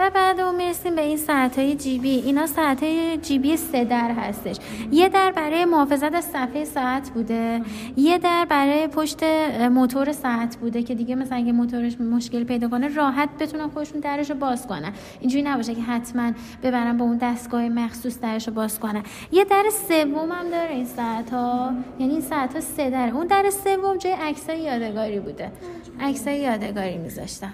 [0.00, 2.10] و بعد اون می‌رسیم به این ساعت های جیبی.
[2.10, 4.56] اینا ساعت های جیبی سه در هستش.
[4.92, 7.60] یه در برای محافظت از صفحه ساعت بوده.
[7.96, 9.22] یه در برای پشت
[9.70, 14.30] موتور ساعت بوده که دیگه مثلا اگه موتورش مشکل پیدا کنه راحت بتونن خودشون درش
[14.30, 14.92] رو باز کنن.
[15.20, 16.32] اینجوری نباشه که حتما
[16.62, 19.02] ببرن با اون دستگاه مخصوص درش رو باز کنن.
[19.32, 23.08] یه در سوم هم داره این ساعت ها یعنی این ساعت ها سه در.
[23.08, 25.52] اون در سوم جای عکسای یادگاری بوده.
[26.00, 27.52] عکسای یادگاری میذاشتن.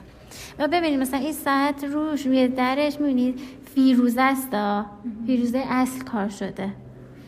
[0.58, 3.40] و ببینید مثلا این ساعت روش روی درش می‌بینید
[3.74, 4.48] فیروزه است
[5.26, 6.68] فیروزه اصل کار شده.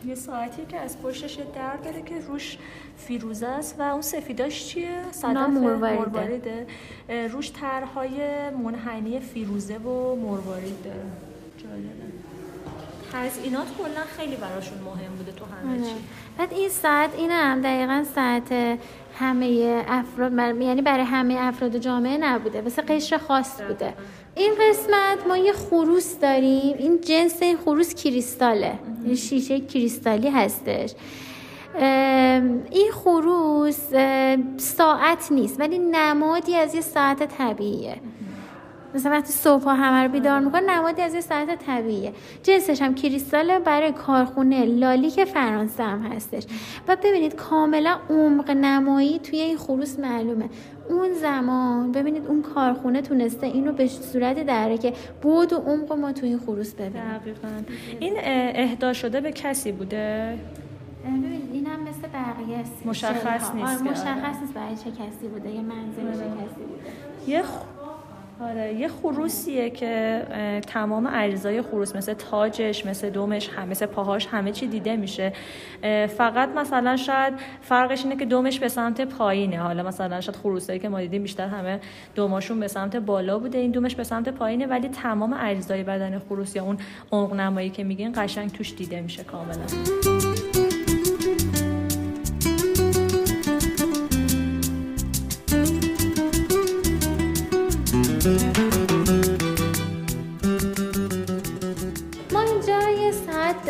[0.05, 2.57] یه ساعتی که از پشتش در داره که روش
[2.97, 6.67] فیروزه است و اون سفیداش چیه؟ صدف مروارده
[7.31, 10.83] روش طرحهای منحنی فیروزه و مروارید.
[10.83, 11.01] داره
[11.57, 12.09] جالبه
[13.13, 15.81] تزئینات کلا خیلی براشون مهم بوده تو همه آره.
[15.81, 15.95] چی.
[16.37, 18.79] بعد این ساعت این هم دقیقا ساعت
[19.19, 23.93] همه افراد یعنی برای همه افراد جامعه نبوده مثل قشر خاص بوده.
[24.35, 26.75] این قسمت ما یه خروس داریم.
[26.77, 28.73] این جنس این خروس کریستاله.
[29.05, 30.93] این شیشه کریستالی هستش.
[32.71, 33.79] این خروس
[34.57, 37.95] ساعت نیست ولی نمادی از یه ساعت طبیعیه.
[38.95, 42.13] مثلا وقتی صبح ها همه رو بیدار می‌کنه نمادی از یه ساعت طبیعیه.
[42.43, 46.43] جنسش هم کریستال برای کارخونه لالیک فرانسه هم هستش.
[46.87, 50.49] و ببینید کاملا عمق نمایی توی این خروس معلومه.
[50.89, 56.11] اون زمان ببینید اون کارخونه تونسته اینو به صورت داره که بود و عمق ما
[56.11, 57.65] توی این خروس ببینیم
[57.99, 58.13] این
[58.55, 60.37] اهدا شده به کسی بوده؟
[61.05, 65.61] ببینید این هم مثل بقیه مشخص نیست آره مشخص نیست برای چه کسی بوده یه
[65.61, 67.31] منزل چه کسی بوده.
[67.31, 67.43] یه
[68.41, 70.23] آره یه خروسیه که
[70.67, 75.33] تمام اجزای خروس مثل تاجش مثل دومش هم مثل پاهاش همه چی دیده میشه.
[76.17, 79.57] فقط مثلا شاید فرقش اینه که دومش به سمت پایینه.
[79.57, 81.79] حالا مثلا شاید خروسایی که ما دیدیم بیشتر همه
[82.15, 86.55] دوماشون به سمت بالا بوده این دومش به سمت پایینه ولی تمام اجزای بدن خروس
[86.55, 86.77] یا اون
[87.11, 89.65] عمق نمایی که میگین قشنگ توش دیده میشه کاملا.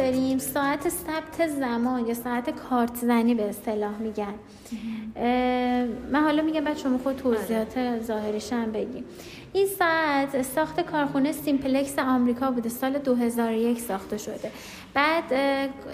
[0.09, 4.33] داریم ساعت ثبت زمان یا ساعت کارت زنی به اصطلاح میگن.
[6.11, 9.05] من حالا میگم بعد شما خود توضیحات ظاهریش هم بگیم
[9.53, 12.69] این ساعت ساخت کارخونه سیمپلکس آمریکا بوده.
[12.69, 14.51] سال 2001 ساخته شده.
[14.93, 15.23] بعد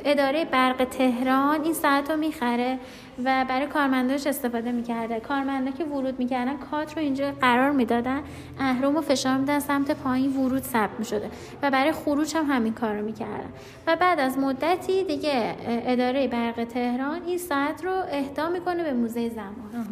[0.06, 2.80] اداره برق تهران این ساعت رو می‌خره.
[3.24, 5.20] و برای کارمنداش استفاده می‌کرده.
[5.20, 8.22] کارمندا که ورود می‌کردن کات رو اینجا قرار می‌دادن.
[8.60, 11.30] اهرم و فشار میدن سمت پایین ورود ثبت می‌شده
[11.62, 13.50] و برای خروج هم همین کار رو می‌کردن.
[13.88, 19.30] و بعد از مدتی دیگه اداره برق تهران این ساعت رو اهدا می‌کنه به موزه
[19.30, 19.86] زمان.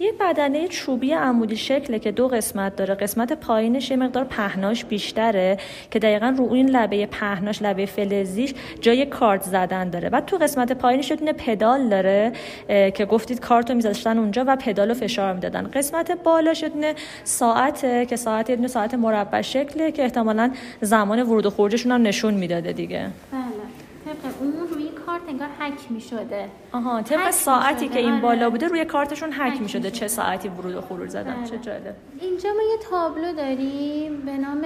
[0.00, 2.94] یه بدنه چوبی عمودی شکله که دو قسمت داره.
[2.94, 5.58] قسمت پایینش یه مقدار پهناش بیشتره
[5.90, 10.10] که دقیقا رو این لبه پهناش لبه فلزیش جای کارت زدن داره.
[10.10, 12.32] بعد تو قسمت پایینش یه پدال داره
[12.68, 15.62] که گفتید کارت رو میذاشتن اونجا و پدال رو فشار می‌دادن.
[15.66, 16.94] قسمت بالاش یه دونه
[17.24, 22.34] ساعته که ساعت یه ساعت مربع شکله که احتمالا زمان ورود و خروجشون هم نشون
[22.34, 23.10] می‌داده دیگه.
[23.32, 23.42] بله.
[24.04, 28.68] طبق اون روی کارت انگار حک می شده آها طبق ساعتی که این بالا بوده
[28.68, 31.94] روی کارتشون حک می شده چه ساعتی ورود و خروج زدن چه جالب.
[32.20, 34.62] اینجا ما یه تابلو داریم به نام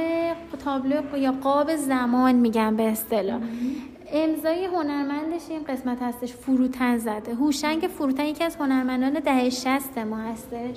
[0.65, 3.41] تابلو یا قاب زمان میگن به اصطلاح.
[4.13, 7.35] امضای هنرمندش این قسمت هستش فروتن زده.
[7.35, 10.77] هوشنگ فروتن یکی از هنرمندان دهه 60 ما هستش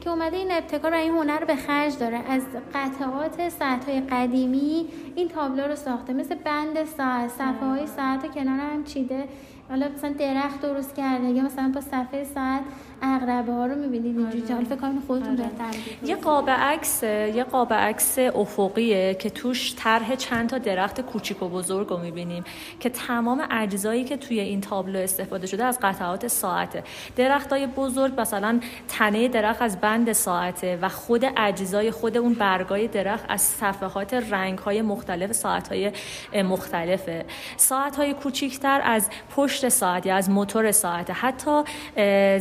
[0.00, 2.18] که اومده این ابتکار و این هنر رو به خرج داره.
[2.18, 2.42] از
[2.74, 6.12] قطعات ساعت های قدیمی این تابلو رو ساخته.
[6.12, 9.28] مثل بند ساعت صفحه های ساعت رو کنار هم چیده.
[9.68, 12.62] حالا مثلا درخت درست کرده یا مثلا با صفحه ساعت
[13.02, 16.08] اقربه ها رو می‌بینید اینجوری حالا فکر کنم خودتون بهتر می‌دونید.
[16.08, 21.48] یه قاب عکس یه قاب عکس افقیه که توش طرح چند تا درخت کوچیک و
[21.48, 22.44] بزرگ رو می‌بینیم
[22.80, 26.84] که تمام اجزایی که توی این تابلو استفاده شده از قطعات ساعته.
[27.16, 33.24] درختای بزرگ مثلا تنه درخت از بند ساعته و خود اجزای خود اون برگای درخت
[33.28, 35.92] از صفحات رنگ های مختلف ساعت های
[36.42, 37.24] مختلفه.
[37.56, 41.62] ساعت های کوچیکتر از پشت ساعت یا از موتور ساعت حتی
[41.96, 42.38] اه،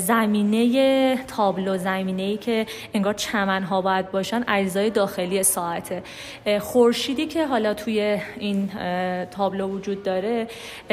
[0.51, 6.03] زمینه تابلو زمینه ای که انگار چمن ها باید باشن اجزای داخلی ساعته.
[6.59, 8.69] خورشیدی که حالا توی این
[9.31, 10.47] تابلو وجود داره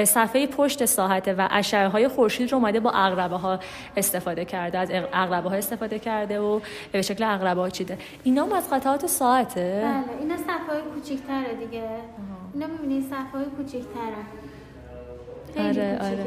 [0.05, 3.59] صفحه پشت ساعته و اشعه های خورشید رو اومده با اقربه ها
[3.97, 6.61] استفاده کرده از اقربه ها استفاده کرده و
[6.93, 7.99] به شکل اقربه ها چیده.
[8.25, 11.89] اینا هم از قطعات ساعته؟ بله اینا صفحه های کوچیک‌تره دیگه
[12.55, 13.45] اینا می‌بینید صفحه های
[15.57, 16.27] آره آره.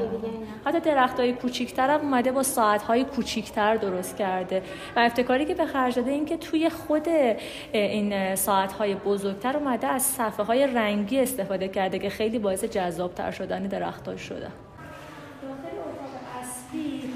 [0.66, 4.62] حتی درخت های کوچیکتر هم اومده با ساعت های کوچیکتر درست کرده.
[4.96, 7.08] و ابتکاری که به خرج داده این که توی خود
[7.74, 13.32] این ساعت های بزرگتر اومده از صفحه های رنگی استفاده کرده که خیلی باعث جذابتر
[13.32, 14.38] شدن درخت شده.
[15.42, 17.10] داخل اتاق اصلی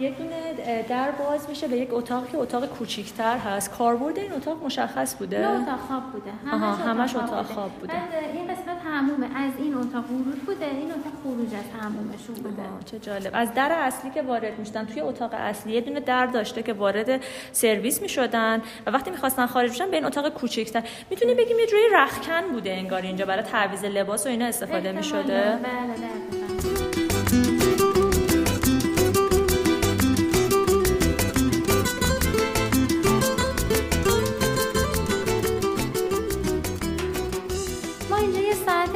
[0.00, 3.70] یه دونه در باز میشه به یک اتاق که اتاق کوچیکتر هست.
[3.70, 6.30] کاربرد این اتاق مشخص بوده؟ نه اتاق خواب بوده.
[6.46, 7.92] همش, آها، همش اتاق خواب بوده.
[7.92, 12.62] بعد این قسمت همومه از این اتاق ورود بوده این اتاق خروج از همومشون بوده.
[12.62, 13.30] آه، چه جالب.
[13.34, 17.20] از در اصلی که وارد می‌شدن توی اتاق اصلی یه دونه در داشته که وارد
[17.52, 20.82] سرویس می‌شدن و وقتی می‌خواستن خارج بشن به این اتاق کوچیکتر.
[21.10, 24.92] می‌تونی بگیم یه جوری رخکن بوده انگار اینجا برای تعویض لباس و اینا استفاده.
[24.92, 26.91] می‌شده؟ بله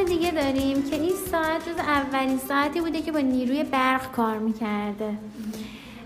[0.07, 5.19] دیگه داریم که این ساعت جز اولین ساعتی بوده که با نیروی برق کار می‌کرده.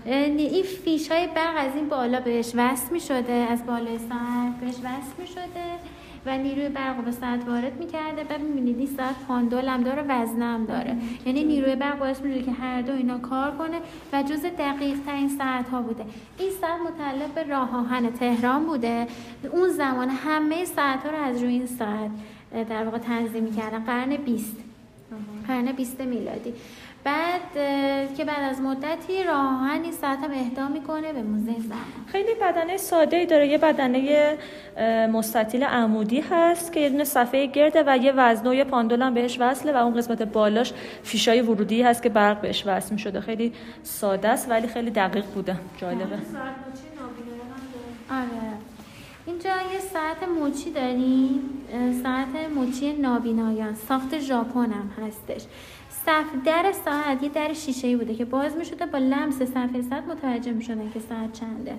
[0.05, 4.75] این فیش های برق از این بالا بهش وصل می شده از بالای ساعت بهش
[4.75, 5.71] وصل می شده
[6.25, 10.01] و نیروی برق به ساعت وارد می کرده بعد می‌بینید این ساعت پاندول هم داره
[10.01, 10.97] وزنه هم داره.
[11.25, 13.77] یعنی نیروی برق باعث میشه که هر دو اینا کار کنه
[14.13, 16.05] و جز دقیق ترین ساعت ها بوده.
[16.39, 19.07] این ساعت متعلق به راه آهن تهران بوده.
[19.51, 22.11] اون زمان همه ساعت ها رو از روی این ساعت
[22.69, 23.83] در واقع تنظیم می‌کردن.
[23.83, 24.55] قرن 20
[25.47, 26.53] قرن 20 میلادی.
[27.03, 27.41] بعد
[28.17, 32.35] که بعد از مدتی راه آهن این ساعت هم اهدا می‌کنه به موزه زمان خیلی
[32.41, 33.47] بدنه ساده ای داره.
[33.47, 34.37] یه بدنه
[35.11, 39.13] مستطیل عمودی هست که یه دونه صفحه گرده و یه وزنه و یه پاندول هم
[39.13, 40.73] بهش وصله و اون قسمت بالاش
[41.03, 43.21] فیشای ورودی هست که برق بهش وصل می‌شده.
[43.21, 45.55] خیلی ساده است ولی خیلی دقیق بوده.
[45.77, 46.03] جالبه.
[48.11, 48.50] آره.
[49.31, 51.39] اینجا یه ساعت مچی داریم.
[52.03, 53.75] ساعت مچی نابینایان.
[53.75, 55.41] ساخت ژاپن هم هستش.
[55.89, 60.03] صف در ساعت یه در شیشه بوده که باز می شده با لمس صفحه ساعت
[60.03, 61.75] متوجه می شدن که ساعت چنده.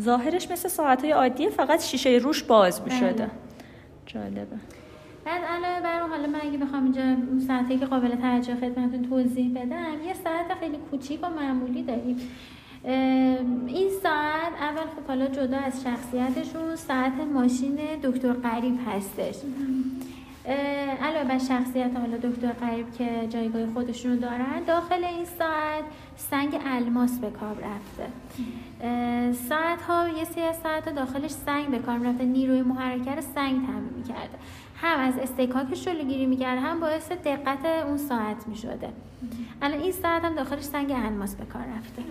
[0.00, 3.12] ظاهرش مثل ساعت‌های عادیه فقط شیشه روش باز می‌شده.
[3.12, 3.30] بله.
[4.06, 4.56] جالبه.
[5.24, 9.08] بعد علاوه بر اون حالا من اگه بخوام اینجا اون ساعتی که قابل توجه خدمتتون
[9.08, 12.16] توضیح بدم یه ساعت خیلی کوچیک و معمولی داریم.
[12.86, 19.36] این ساعت اول خب حالا جدا از شخصیتشون ساعت ماشین دکتر قریب هستش.
[21.02, 25.84] علاوه بر شخصیت حالا دکتر قریب که جایگاه خودشون رو دارن داخل این ساعت
[26.16, 28.06] سنگ الماس به کار رفته.
[29.48, 33.66] ساعت ها یه سری ساعت ها داخلش سنگ به کار رفته نیروی محرکه رو سنگ
[33.66, 34.38] تامین می‌کرده.
[34.82, 38.88] هم از استکاکش جلوگیری می‌کرده هم باعث دقت اون ساعت می‌شده.
[39.62, 42.02] الان این ساعت هم داخلش سنگ الماس به کار رفته.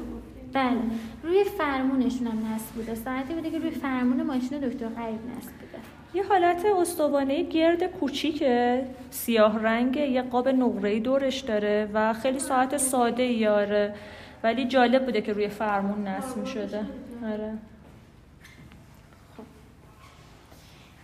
[0.55, 0.81] بله.
[1.23, 2.95] روی فرمونشون هم نصب بوده.
[2.95, 5.79] ساعتی بوده که روی فرمون ماشین دکتر قریب نصب بوده.
[6.13, 12.77] یه حالت استوانه گرد کوچیکه سیاه رنگ یه قاب نقره‌ای دورش داره و خیلی ساعت
[12.77, 13.95] ساده یاره
[14.43, 16.85] ولی جالب بوده که روی فرمون نصب شده
[17.25, 17.53] آره.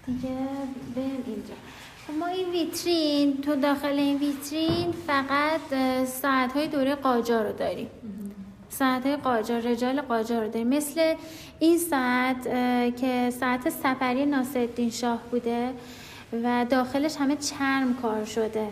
[0.06, 0.30] دیگه
[0.96, 1.54] بریم اینجا.
[2.08, 5.62] خب ما این ویترین تو داخل این ویترین فقط
[6.06, 7.88] ساعت های دوره قاجار رو داریم.
[8.72, 11.14] ساعت قاجار رجال قاجار داریم مثل
[11.60, 12.44] این ساعت
[12.96, 15.70] که ساعت سفری ناصرالدین شاه بوده
[16.44, 18.68] و داخلش همه چرم کار شده.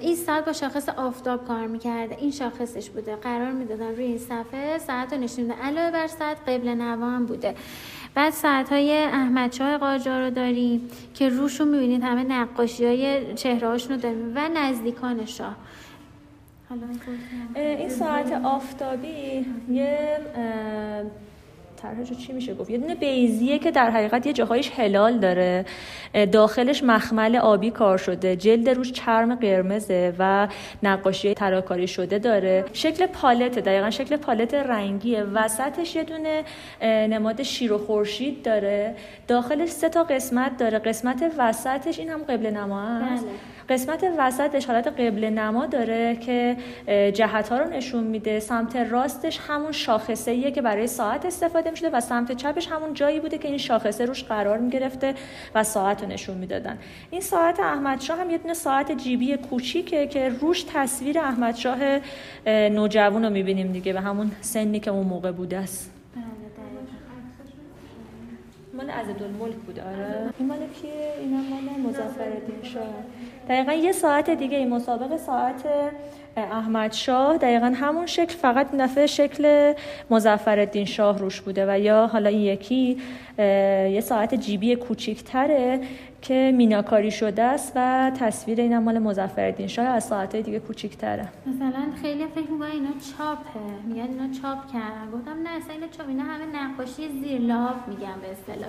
[0.00, 2.16] این ساعت با شاخص آفتاب کار می‌کرده.
[2.20, 3.16] این شاخصش بوده.
[3.16, 7.54] قرار می‌دادن روی این صفحه ساعت رو نشون علاوه بر ساعت قبل نوا هم بوده.
[8.14, 13.68] بعد ساعت های احمد شاه قاجار رو داریم که روشون می‌بینید همه نقاشی های چهره
[13.68, 15.56] رو داریم و نزدیکان شاه.
[17.54, 19.98] این ساعت آفتابی یه
[21.76, 25.64] طرحش چی میشه گفت؟ یه دونه بیزیه که در حقیقت یه جاهایش هلال داره.
[26.32, 28.36] داخلش مخمل آبی کار شده.
[28.36, 30.48] جلد روش چرم قرمزه و
[30.82, 32.64] نقاشی تراکاری شده داره.
[32.72, 35.22] شکل پالت دقیقا شکل پالت رنگیه.
[35.22, 36.44] وسطش یه دونه
[37.08, 38.94] نماد شیر و خورشید داره.
[39.28, 40.78] داخلش سه تا قسمت داره.
[40.78, 43.24] قسمت وسطش این هم قبل نما هست.
[43.24, 43.53] بله.
[43.68, 46.56] قسمت وسطش حالت قبل نما داره که
[46.86, 48.40] جهت ها رو نشون میده.
[48.40, 53.20] سمت راستش همون شاخصه ایه که برای ساعت استفاده می‌شده و سمت چپش همون جایی
[53.20, 55.14] بوده که این شاخصه روش قرار می‌گرفته
[55.54, 56.78] و ساعت رو نشون می‌دادن.
[57.10, 61.78] این ساعت احمد شاه هم یه دونه ساعت جیبی کوچیکه که روش تصویر احمد شاه
[62.46, 63.92] نوجوان رو می‌بینیم دیگه.
[63.92, 65.93] به همون سنی که اون موقع بوده است.
[68.76, 70.30] مال عزدالملک بود آره.
[70.38, 72.84] این مال کیه؟ این هم مال مظفرالدین شاه.
[73.48, 75.64] دقیقا یه ساعت دیگه این مسابقه ساعت
[76.36, 79.72] احمد شاه دقیقا همون شکل فقط دفعه شکل
[80.10, 82.96] مظفرالدین شاه روش بوده و یا حالا این یکی
[83.38, 85.80] یه ساعت جیبی کوچیکتره
[86.22, 91.82] که میناکاری شده است و تصویر این مال مظفرالدین شاه از ساعت دیگه کوچیکتره مثلا
[92.02, 93.60] خیلی فکر می‌کنن اینا چاپه.
[93.88, 95.10] میگن اینا چاپ کردن.
[95.14, 98.68] گفتم نه اصلا اینا چاپ اینا همه نقاشی زیر لحاف میگن به اصطلاح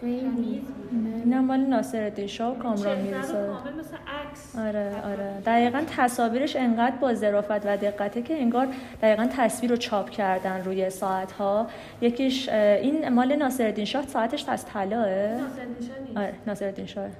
[0.00, 0.62] خیلی
[1.24, 4.58] این هم مال ناصرالدین شاه و کامران میرزا کامل مثل عکس.
[4.58, 5.40] آره آره.
[5.46, 8.68] دقیقا تصاویرش انقدر با ظرافت و دقته که انگار
[9.02, 11.66] دقیقا تصویر رو چاپ کردن روی ساعت ها
[12.00, 15.76] یکیش این مال ناصرالدین شاه ساعتش از طلاه ناصرالدین
[16.06, 16.16] نیست.
[16.16, 17.04] آره ناصرالدین شاه.
[17.06, 17.12] نه.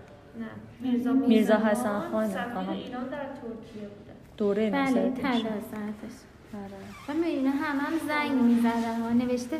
[0.80, 2.20] میرزا میرزا حسن آها.
[2.20, 4.12] ایران در ترکیه بوده.
[4.36, 5.40] دوره بله طلا شاه.
[5.42, 6.16] ساعتش.
[6.54, 7.20] آره.
[7.20, 9.00] و اینا هم هم زنگ می‌زدن.
[9.02, 9.56] ها نوشته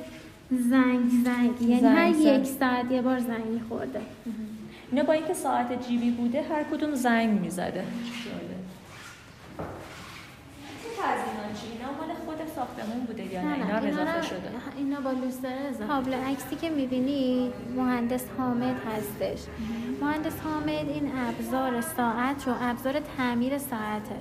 [0.50, 2.20] زنگ زنگ یعنی زنگ هر زد.
[2.20, 4.00] یک ساعت یه بار زنگ میخورده
[4.92, 7.84] اینا با اینکه ساعت جیبی بوده هر کدوم زنگ می‌زده.
[11.02, 14.50] تزیینان چی؟ اینا مال خود ساختمون بوده یا نه؟ اینا اضافه شده.
[14.76, 15.86] اینا با لوستر اضافه.
[15.86, 19.40] تابلو عکسی که می‌بینی مهندس حامد هستش.
[20.00, 24.16] مهندس حامد این ابزار ساعت رو ابزار تعمیر ساعته.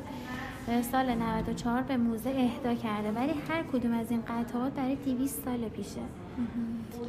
[0.92, 5.70] سال 94 به موزه اهدا کرده ولی هر کدوم از این قطعات برای 200 سال
[5.70, 6.02] پیشه.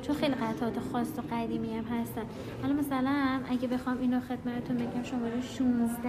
[0.03, 2.23] چون خیلی قطعات خاص و قدیمی هم هستن.
[2.63, 6.09] حالا مثلا اگه بخوام اینو خدمتتون بگم شماره 16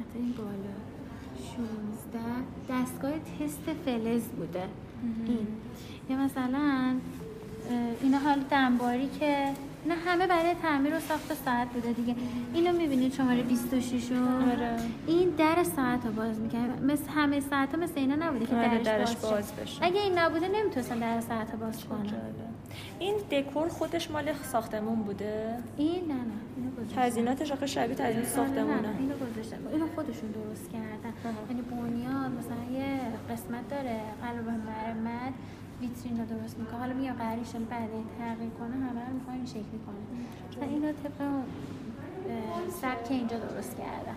[0.00, 0.74] حتی این بالا.
[1.56, 2.18] 16
[2.70, 4.64] دستگاه تست فلز بوده.
[5.26, 5.46] این.
[6.10, 6.94] یا مثلا
[8.02, 9.48] اینا حالا دنباری که
[9.86, 12.14] اینا همه برای تعمیر و ساخت ساعت بوده دیگه.
[12.54, 14.16] اینو می‌بینید شماره 26 رو
[14.52, 14.76] آره.
[15.06, 18.68] این در ساعت رو باز می‌کنه مثل همه ساعت ها مثل اینا نبوده که آره،
[18.68, 19.62] درش, درش باز, باز شه.
[19.62, 19.84] بشه.
[19.84, 22.12] اگه این نبوده نمی‌تونستن در ساعت رو باز کنن.
[22.98, 26.96] این دکور خودش مال ساختمون بوده؟ این نه نه.
[26.96, 28.80] تزییناتش آخه شبیه تزیینات آره، ساختمونه.
[28.80, 31.12] نه، اینو گذاشتن اینو خودشون درست کردن.
[31.50, 34.00] یعنی بنیاد مثلا یه قسمت داره.
[34.22, 35.32] قلب مرمت
[35.80, 36.78] ویترین رو درست می‌کنه.
[36.78, 39.96] حالا میگم قرارش بعد این تغییر کنه همه رو می‌خوام این شکلی کنه.
[40.50, 41.44] مثلا اینو طبق اون
[42.64, 44.16] اه، سبک اینجا درست کردن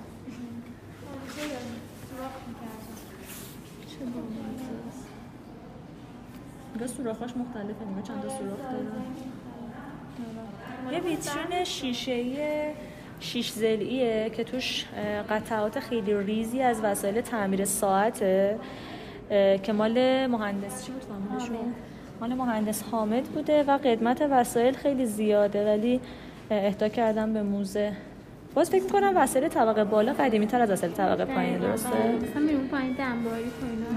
[6.76, 8.88] نگاه سوراخاش مختلفه نگاه چند تا سوراخ داره؟
[10.92, 12.72] یه ویترین شیشه‌ای
[13.20, 14.86] شیش ضلعیه که توش
[15.30, 18.60] قطعات خیلی ریزی از وسایل تعمیر ساعته.
[19.64, 20.86] که مال مهندس.
[20.86, 21.02] چی بود؟
[22.22, 26.00] مال مهندس حامد بوده و قدمت وسایل خیلی زیاده ولی
[26.52, 27.94] اه، اهدا کردم به موزه.
[28.56, 32.68] باز فکر می‌کنم وسایل طبقه بالا قدیمی تر از وسایل طبقه پایین درسته؟ مثلا میرون
[32.68, 33.44] پایین دنباری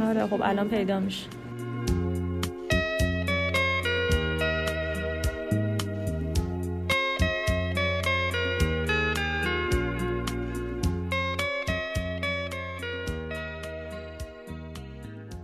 [0.09, 1.27] آره خب الان پیدا میشه.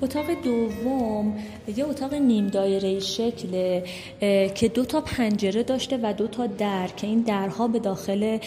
[0.09, 1.39] اتاق دوم
[1.77, 3.81] یه اتاق نیم دایره شکل
[4.55, 8.39] که دو تا پنجره داشته و دو تا در که این درها به داخل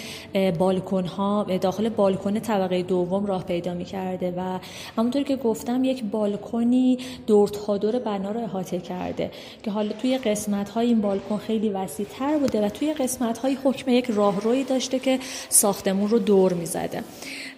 [0.60, 4.60] بالکن ها داخل بالکن طبقه دوم راه پیدا می کرده و
[4.98, 6.98] همونطور که گفتم یک بالکنی
[7.28, 9.32] دور تا دور بنا رو احاطه کرده
[9.64, 13.58] که حالا توی قسمت های این بالکن خیلی وسیع تر بوده و توی قسمت های
[13.64, 15.20] حکم یک راهروی داشته که
[15.50, 17.04] ساختمون رو دور می زده.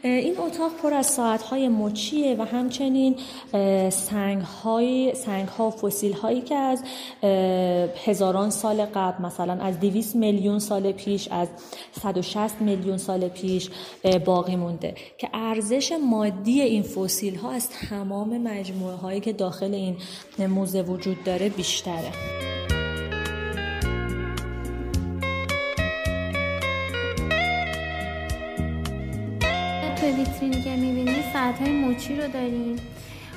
[0.03, 3.15] این اتاق پر از ساعت های مچیه و همچنین
[3.93, 6.83] سنگ های سنگ ها فسیل هایی که از
[8.05, 11.47] هزاران سال قبل مثلا از 200 میلیون سال پیش از
[12.01, 13.69] 160 میلیون سال پیش
[14.25, 14.95] باقی مونده.
[15.17, 19.97] که ارزش مادی این فسیل ها از تمام مجموعه هایی که داخل این
[20.47, 22.11] موزه وجود داره بیشتره.
[29.95, 32.75] تو ویترینی که می‌بینی ساعت های موچی رو داریم.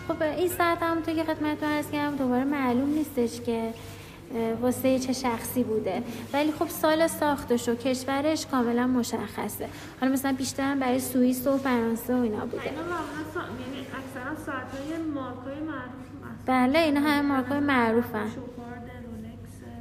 [0.09, 3.75] خب این ساعت هم تو که خدمتتون عرض کردم دوباره معلوم نیستش که
[4.63, 6.03] واسه چه شخصی بوده.
[6.33, 9.69] ولی خب سال ساختش و کشورش کاملا مشخصه.
[10.01, 12.65] حالا مثلا بیشتر برای سوئیس و فرانسه و اینا بوده.
[12.65, 13.03] اینا معمولا
[13.35, 13.41] سا...
[13.41, 16.07] یعنی اکثرا ساعتهای مارکای معروف
[16.47, 18.29] بله اینا همه مارکای معروفن.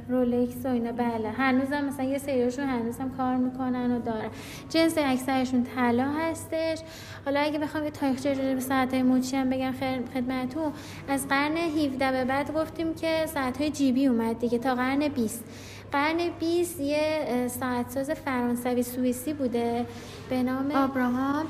[0.08, 1.30] رولکس و اینا بله.
[1.30, 4.28] هنوزم مثلا یه سریاشون هنوزم کار می‌کنن و دارن.
[4.70, 6.78] جنس اکثرشون طلا هستش.
[7.24, 9.72] حالا اگه بخوام یه تاریخچه راجع به ساعت‌های موچی هم بگم
[10.14, 10.72] خدمتتون.
[11.08, 15.44] از قرن 17 به بعد گفتیم که ساعت‌های جیبی اومد دیگه تا قرن 20
[15.92, 19.86] قرن 20 یه ساعتساز فرانسوی سوئیسی بوده.
[20.30, 21.36] به نام آبراهام.
[21.36, 21.46] اه،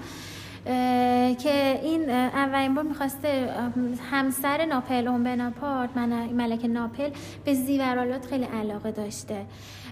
[1.39, 3.49] که این اولین بار می‌خواسته
[4.11, 7.11] همسر ناپل اون بناپارت ملک ناپل
[7.45, 9.47] به زیورالات خیلی علاقه داشته.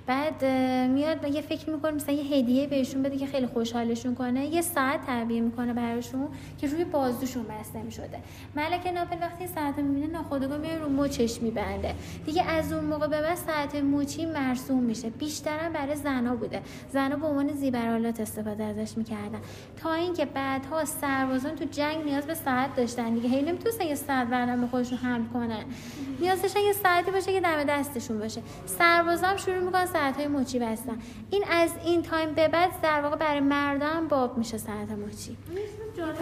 [0.07, 0.45] بعد
[0.91, 5.07] میاد یه فکر می‌کنه مثلا یه هدیه بهشون بده که خیلی خوشحالشون کنه؟ یه ساعت
[5.07, 6.29] تعبیه می‌کنه براشون
[6.59, 8.19] که روی بازوشون بسته می‌شده.
[8.57, 11.95] ملک ناپل وقتی ساعت می‌بینه ناخودآگاه میره رو مچش میبنده.
[12.27, 15.11] دیگه از اون موقع به بعد ساعت موچی مرسوم میشه.
[15.11, 16.63] بیشترم برای زنا بوده.
[16.93, 19.41] زنا به عنوان زیورالات استفاده ازش می‌کردن.
[19.83, 23.15] تا اینکه بعدها سربازان تو جنگ نیاز به ساعت داشتن.
[23.15, 25.65] دیگه هی نمی‌تونستن یه ساعت بردن به خودشون حمل کنن.
[26.21, 28.43] نیاز داشتن یه ساعتی باشه که دم دستشون باشه.
[28.67, 30.99] سربازا هم شروع می‌کنن ساعت های مچی بستن.
[31.31, 35.37] این از این تایم به بعد در واقع برای مردم باب میشه ساعت مچی.
[35.97, 36.15] جان.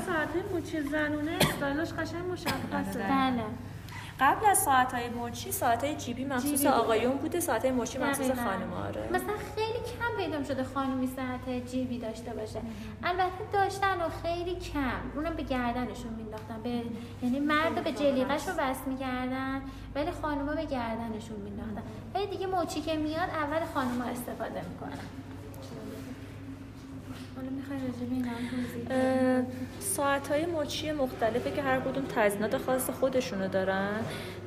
[0.00, 2.98] ساعتهای موچی زنونه استایلش قشنگ مشخصه.
[2.98, 3.42] بله.
[4.20, 6.68] قبل از ساعت های مچی ساعت های جیبی مخصوص جیبی.
[6.68, 8.30] آقایون بوده ساعت های مچی مخصوص.
[8.30, 9.08] خانم آره.
[9.12, 12.60] مثلا خیلی کم پیدا شده خانومی ساعت جیبی داشته باشه.
[13.04, 14.80] البته داشتن و خیلی کم.
[15.16, 16.62] اونم به گردنشون مینداختن.
[16.62, 16.82] به
[17.22, 19.62] یعنی مرد به جلیقش رو بس می‌کردن
[19.94, 21.82] ولی خانوما به گردنشون مینداختن.
[22.14, 24.98] ولی دیگه موچی که میاد اول خانوما استفاده می‌کنن.
[27.36, 27.48] حالا؟
[29.80, 34.00] ساعت های مچی مختلفه که هر کدوم تزینات خاص خودشونو دارن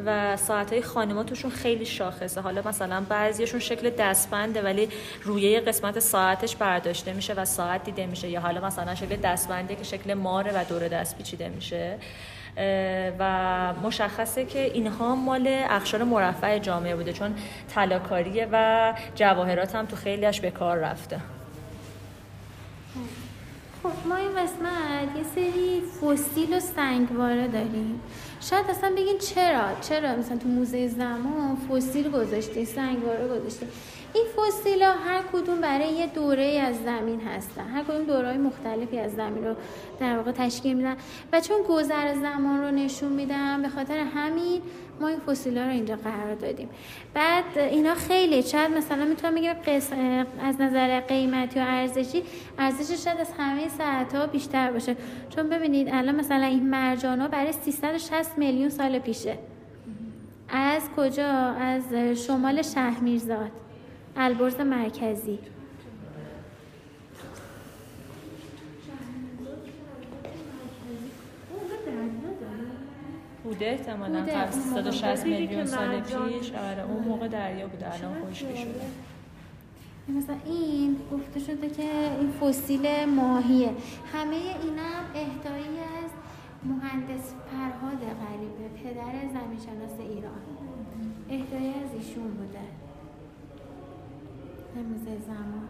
[0.05, 2.41] و ساعت های خانما توشون خیلی شاخصه.
[2.41, 4.89] حالا مثلا بعضیشون شکل دستبنده ولی
[5.23, 8.29] رویه قسمت ساعتش برداشته میشه و ساعت دیده میشه.
[8.29, 11.97] یا حالا مثلا شکل دستبنده که شکل ماره و دور دست پیچیده میشه.
[13.19, 17.35] و مشخصه که اینها مال اخشار مرفع جامعه بوده چون
[17.67, 21.19] طلاکاریه و جواهرات هم تو خیلیش به کار رفته.
[23.83, 28.01] خب ما این قسمت یه سری فسیل و سنگواره داریم.
[28.41, 33.67] شاید اصلا بگین چرا؟ چرا؟ مثلا تو موزه زمان فسیل گذاشته سنگواره گذاشته
[34.13, 37.67] این فسیل هر کدوم برای یه دوره از زمین هستن.
[37.67, 39.55] هر کدوم دوره مختلفی از زمین رو
[39.99, 40.97] در واقع تشکیل میدن.
[41.33, 44.61] و چون گذر زمان رو نشون میدن به خاطر همین
[45.01, 46.69] ما این فسیل ها رو اینجا قرار دادیم.
[47.13, 49.55] بعد اینا خیلی شاید مثلا می‌تونم بگم.
[50.43, 52.23] از نظر قیمتی و ارزشی
[52.59, 54.95] ارزشش شاید از همه ساعت ها بیشتر باشه.
[55.35, 59.37] چون ببینید الان مثلا این مرجان برای 360 میلیون سال پیشه.
[60.49, 61.93] از کجا؟ از
[62.27, 63.51] شمال شهرمیرزاد
[64.17, 65.39] البرز مرکزی.
[73.49, 74.19] بوده احتمالا.
[74.25, 76.51] قبل 360 دیگه میلیون سال پیش.
[76.51, 78.81] آره اون موقع دریا بوده الان خشکی شده؟
[80.17, 81.83] مثلا این گفته شده که
[82.19, 83.69] این فسیل ماهیه.
[84.13, 86.11] همه اینا هم اهدایی از
[86.63, 90.41] مهندس فرهاد غریبه پدر زمینشناس ایران.
[91.29, 92.59] اهدایی از ایشون بوده.
[94.75, 95.67] موزه زمان.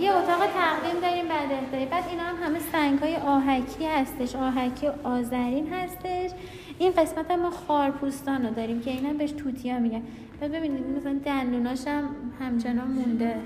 [0.00, 4.86] یه اتاق تقویم داریم بعد اهدایی بعد اینا هم همه سنگ های آهکی هستش آهکی
[4.86, 6.30] و آذرین هستش.
[6.78, 10.02] این قسمت ما خارپوستان رو داریم که اینا بهش توتیا میگن.
[10.40, 12.08] بعد ببینید مثلا دندوناش هم
[12.40, 13.36] همچنان مونده.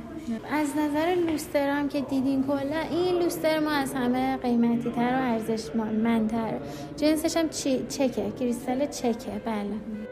[0.53, 5.33] از نظر لوستر هم که دیدین کلا این لوستر ما از همه قیمتی تر و
[5.33, 6.55] ارزشمندتر.
[6.97, 7.49] جنسش هم
[7.89, 9.31] چکه کریستال چکه.
[9.45, 10.08] بله.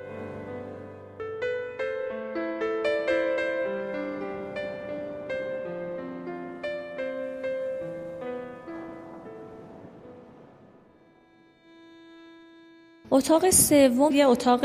[13.17, 14.65] اتاق سوم یه اتاق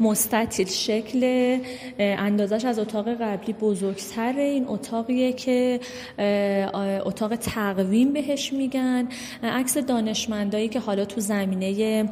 [0.00, 1.58] مستطیل شکل
[1.98, 4.42] اندازش از اتاق قبلی بزرگتره.
[4.42, 5.80] این اتاقیه که
[7.04, 9.08] اتاق تقویم بهش میگن.
[9.42, 12.08] عکس دانشمندایی که حالا تو زمینه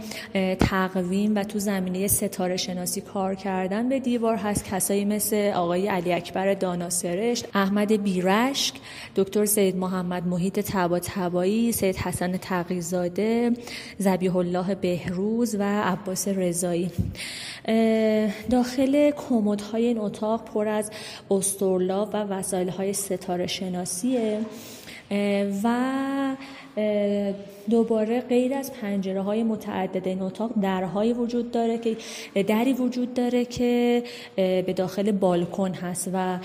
[0.61, 4.65] تقویم و تو زمینه ستاره شناسی کار کردن به دیوار هست.
[4.65, 8.75] کسایی مثل آقای علی اکبر داناسرشت احمد بیرشک
[9.17, 13.53] دکتر سید محمد محیط تبا تبایی سید حسن تقیزاده
[13.99, 16.91] زبیح الله بهروز و عباس رضایی.
[18.51, 19.13] داخل
[19.73, 20.91] های این اتاق پر از
[21.31, 24.41] استرلا و وسایل های ستاره شناسیه.
[25.65, 26.37] و
[27.71, 31.97] دوباره غیر از پنجره های متعدد این اتاق درهایی وجود داره که
[32.43, 34.03] دری وجود داره که
[34.37, 36.39] به داخل بالکن هست و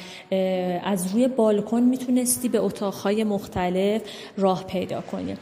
[0.83, 4.01] از روی بالکن می‌تونستی به اتاقهای مختلف
[4.37, 5.35] راه پیدا کنی.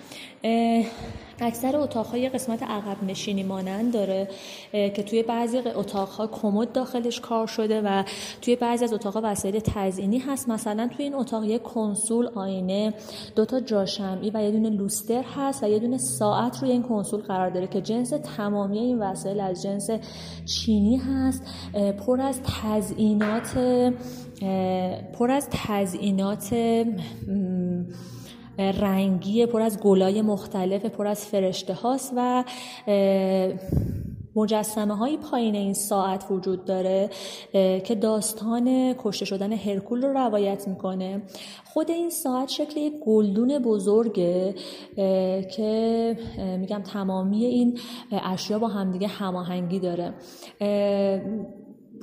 [1.39, 4.30] اکثر اتاقهای قسمت عقب نشینی مانند داره
[4.72, 8.03] که توی بعضی اتاقها کمد داخلش کار شده و
[8.41, 10.49] توی بعضی از اتاقها وسایل تزئینی هست.
[10.49, 12.93] مثلا توی این اتاق یه کنسول آینه
[13.35, 17.49] دوتا جاشمعی و یه دونه لوستر هست و یه دونه ساعت روی این کنسول قرار
[17.49, 19.89] داره که جنس تمامی این وسایل از جنس
[20.45, 21.43] چینی هست.
[22.05, 23.57] پر از تزئینات
[25.14, 26.55] پر از تزئینات
[28.57, 32.43] رنگی پر از گلای مختلف پر از فرشته هاست و
[34.35, 37.09] مجسمه های پایین این ساعت وجود داره
[37.84, 41.21] که داستان کشته شدن هرکول رو روایت می‌کنه.
[41.65, 44.55] خود این ساعت شکل یک گلدون بزرگه
[45.55, 46.17] که
[46.59, 47.79] میگم تمامی این
[48.11, 50.13] اشیا با همدیگه هماهنگی داره.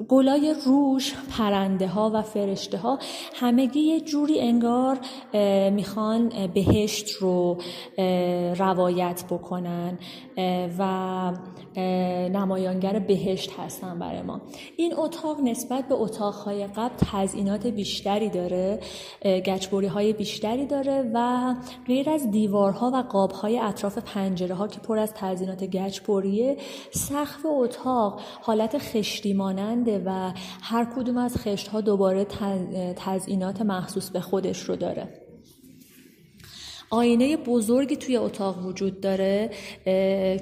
[0.09, 2.99] گلای روش پرنده ها و فرشته ها
[3.35, 4.99] همگی یه جوری انگار
[5.71, 7.59] می‌خوان بهشت رو
[8.59, 9.99] روایت بکنن.
[10.79, 11.33] و
[12.33, 14.41] نمایانگر بهشت هستن برای ما.
[14.77, 18.81] این اتاق نسبت به اتاقهای قبل تزئینات بیشتری داره
[19.25, 21.55] گچبوری های بیشتری داره و
[21.87, 26.57] غیر از دیوارها و قابهای اطراف پنجره ها که پر از تزئینات گچبریه
[26.91, 30.33] سقف اتاق حالت خشتی ماننده و
[30.63, 32.27] هر کدوم از خشت ها دوباره
[32.97, 35.24] تزئینات مخصوص به خودش رو داره.
[36.95, 39.51] آینه بزرگی توی اتاق وجود داره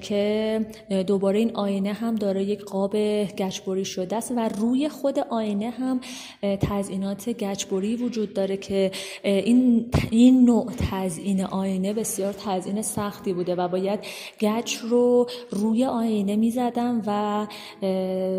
[0.02, 0.60] که
[1.06, 6.00] دوباره این آینه هم داره یک قاب گچبری شده است و روی خود آینه هم
[6.42, 8.90] تزئینات گچبری وجود داره که
[9.22, 14.00] این این نوع تزئین آینه بسیار تزئین سختی بوده و باید
[14.40, 17.46] گچ رو روی آینه می‌زدم و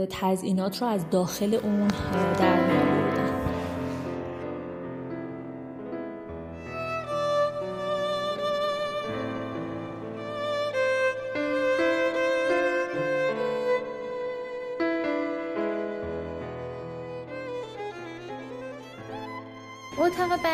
[0.09, 1.87] تزئینات رو از داخل اون
[2.39, 3.32] در می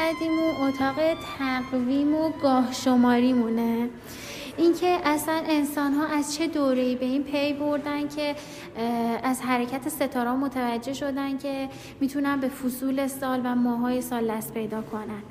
[0.10, 0.95] اتاق بعدیمون اتاق
[1.40, 3.90] تقویم و گاه شماریمونه.
[4.57, 8.36] اینکه اصلا انسان ها از چه دوره به این پی بردن که
[9.23, 11.69] از حرکت ستاره متوجه شدن که
[11.99, 15.23] می‌تونن به فصول سال و ماهای سال دست پیدا کنن.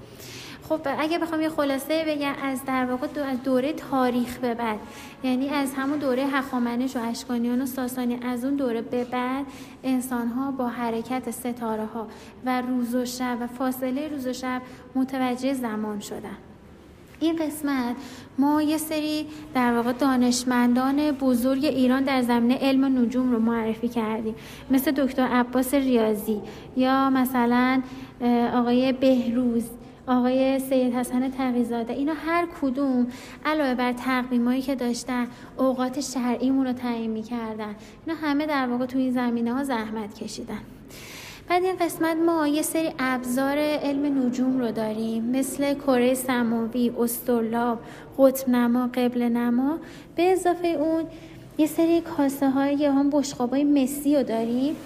[0.68, 4.78] خب اگه بخوام یه خلاصه بگم از در واقع دو از دوره تاریخ به بعد
[5.22, 9.46] یعنی از همون دوره هخامنش و اشکانیان و ساسانی از اون دوره به بعد
[9.84, 12.06] انسان ها با حرکت ستاره ها
[12.44, 14.62] و روز و شب و فاصله روز و شب
[14.94, 16.36] متوجه زمان شدن.
[17.20, 17.96] این قسمت
[18.38, 24.34] ما یه سری در واقع دانشمندان بزرگ ایران در زمینه علم نجوم رو معرفی کردیم.
[24.70, 26.40] مثل دکتر عباس ریاضی
[26.76, 27.82] یا مثلا
[28.54, 29.64] آقای بهروز.
[30.08, 31.92] آقای سید حسن تقیزاده.
[31.92, 33.06] اینا هر کدوم
[33.44, 35.26] علاوه بر تقویمایی که داشتن
[35.58, 37.74] اوقات شرعیمون رو تعیین می‌کردن.
[38.06, 40.60] اینا همه در واقع توی این زمینه ها زحمت کشیدن.
[41.48, 45.24] بعد این قسمت ما یه سری ابزار علم نجوم رو داریم.
[45.24, 47.78] مثل کره سماوی، استرلاب،
[48.18, 49.78] قطب نما، قبل نما
[50.16, 51.04] به اضافه اون
[51.58, 54.76] یه سری کاسه های هم بشقاب های مسی رو داریم.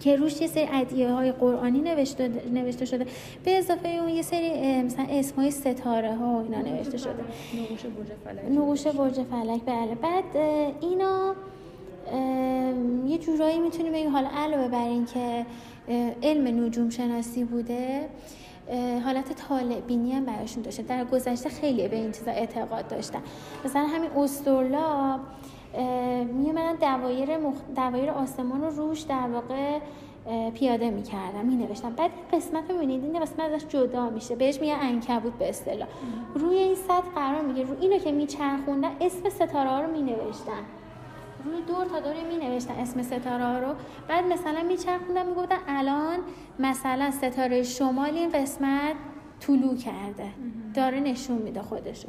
[0.00, 3.06] که روش یه سری ادیه های قرآنی نوشته, نوشته شده.
[3.44, 7.24] به اضافه اون یه سری مثلا اسم های ستاره ها و اینا نوشته شده.
[7.62, 8.58] نقوش برج فلک.
[8.58, 9.94] نقوش برج فلک بله.
[9.94, 10.36] بعد
[10.80, 11.34] اینا
[13.06, 15.46] یه جورایی می‌تونیم بگیم حالا علاوه بر این که
[16.22, 18.08] علم نجوم شناسی بوده
[19.04, 20.82] حالت طالبینی هم براشون داشته.
[20.82, 23.18] در گذشته خیلی به این چیزا اعتقاد داشتن.
[23.64, 25.20] مثلا همین استرلاب
[26.32, 27.54] میومدن دوایر, مخ...
[27.76, 29.78] دوایر آسمان رو روش در واقع
[30.54, 34.36] پیاده می‌کردم می نوشتم بعد قسمت رو می‌بینید این قسمت ازش جدا میشه.
[34.36, 35.88] بهش میگن انکبوت به اصطلاح.
[36.34, 40.62] روی این سطح قرار میگه رو اینو که میچرخوندن اسم ستاره ها رو می نوشتن
[41.44, 43.74] روی دور تا دور می نوشتن اسم ستاره ها رو.
[44.08, 46.18] بعد مثلا میچرخوندن می‌گفتن الان
[46.58, 48.94] مثلا ستاره شمال این قسمت
[49.40, 50.28] طلوع کرده.
[50.74, 52.08] داره نشون میده خودشو.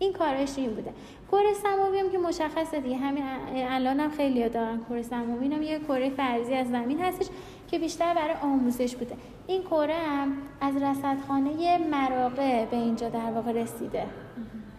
[0.00, 0.92] این کارش این بوده.
[1.30, 2.96] کره سماوی هم که مشخصه دیگه.
[2.96, 3.24] همین
[3.54, 5.54] الان هم خیلی دارن کره سماوی.
[5.54, 7.26] هم یه کره فرضی از زمین هستش
[7.70, 9.16] که بیشتر برای آموزش بوده.
[9.46, 14.06] این کره هم از رصدخانه مراقه به اینجا در واقع رسیده.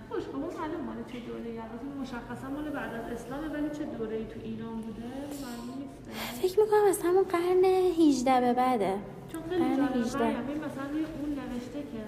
[0.09, 4.25] خوش خب معلوم مال چه دوره البته مشخصا مال بعد از اسلامه ولی چه دوره
[4.25, 5.03] تو ایران بوده؟
[5.43, 6.11] معلوم نیست.
[6.41, 8.93] فکر می‌کنم از همون قرن 18 به بعده.
[9.31, 9.99] چون خیلی قرن جالبه.
[9.99, 10.83] 18 مریم، این مثلا
[11.21, 12.01] اون نوشته که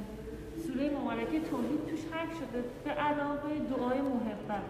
[0.73, 2.63] سوره مبارکه توحید توش حک شده.
[2.83, 3.39] به علاوه
[3.69, 4.63] دعای محبت.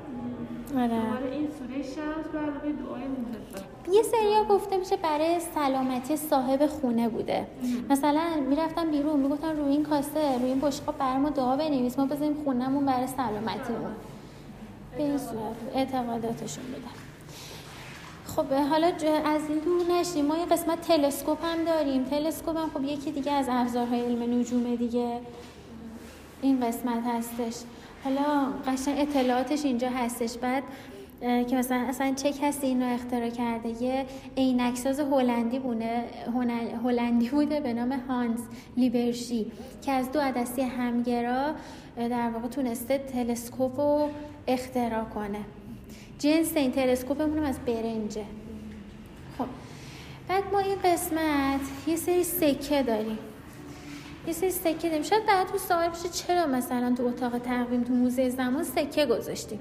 [0.77, 1.31] آره.
[1.31, 3.63] این سوره شمس به علاوه دعای محبت.
[3.91, 7.47] یه سریا گفته میشه برای سلامتی صاحب خونه بوده.
[7.89, 12.05] مثلا می‌رفتن بیرون می‌گفتن روی این کاسه روی این بشقاب برای ما دعا بنویس ما
[12.05, 13.91] بزنیم خونهمون برای سلامتیمون
[14.97, 16.87] به این صورت اعتقاداتشون بوده
[18.25, 18.87] خب حالا
[19.25, 20.25] از این دور نشیم.
[20.25, 22.03] ما یه قسمت تلسکوپ هم داریم.
[22.03, 25.19] تلسکوپ هم خب یکی دیگه از ابزارهای علم نجوم دیگه.
[26.43, 27.55] این قسمت هستش.
[28.03, 30.37] حالا قشنگ اطلاعاتش اینجا هستش.
[30.37, 30.63] بعد
[31.21, 34.05] که مثلا اصلا چه کسی این رو اختراع کرده؟ یه
[34.37, 38.39] عینکساز هلندی هنل- هلندی بوده به نام هانس
[38.77, 39.45] لیبرشی
[39.81, 41.53] که از دو عدسی همگرا
[41.97, 44.09] در واقع تونسته تلسکوپ رو
[44.47, 45.39] اختراع کنه.
[46.19, 48.23] جنس این تلسکوپمون از برنجه.
[49.37, 49.45] خب.
[50.27, 53.17] بعد ما این قسمت یه سری سکه داریم.
[54.27, 55.03] یه سری سکه داریم.
[55.03, 59.59] شاید بعد سوال بشه چرا مثلا تو اتاق تقویم تو موزه زمان سکه گذاشتیم؟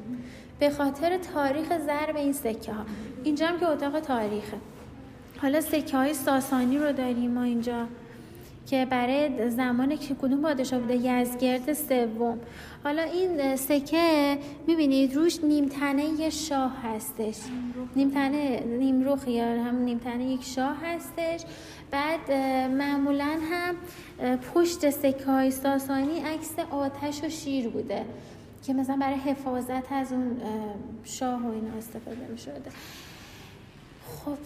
[0.58, 2.84] به خاطر تاریخ ضرب این سکه ها
[3.24, 4.56] اینجا هم که اتاق تاریخه.
[5.38, 7.86] حالا سکه های ساسانی رو داریم ما اینجا
[8.66, 12.38] که برای زمان که کدوم پادشاه بوده؟ یزگرد سوم.
[12.84, 17.36] حالا این سکه می‌بینید روش نیمتنه یه شاه هستش.
[17.96, 21.40] نیمتنه نیمروخ یا هم نیمتنه یک شاه هستش.
[21.92, 22.32] بعد
[22.70, 23.76] معمولا هم
[24.36, 28.04] پشت سکه های ساسانی عکس آتش و شیر بوده
[28.62, 30.74] که مثلا برای حفاظت از اون اه،
[31.04, 32.70] شاه و اینا استفاده می شده
[34.06, 34.38] خب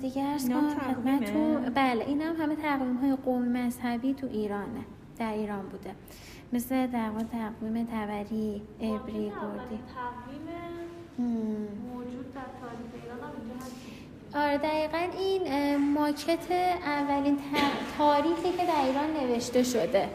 [0.00, 4.80] دیگه ارز؟ خدمتتون بله این هم همه تقویم های قومی مذهبی تو ایرانه
[5.18, 5.94] در ایران بوده
[6.52, 10.42] مثل در واقع تقویم تبری ابری گردی تقویم.
[11.94, 13.76] موجود در تاریخ ایران هم اینجا هست
[14.34, 16.50] آره دقیقا این ماکت
[16.84, 17.38] اولین
[17.98, 20.08] تاریخی که در ایران نوشته شده.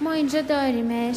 [0.00, 1.16] ما اینجا داریمش.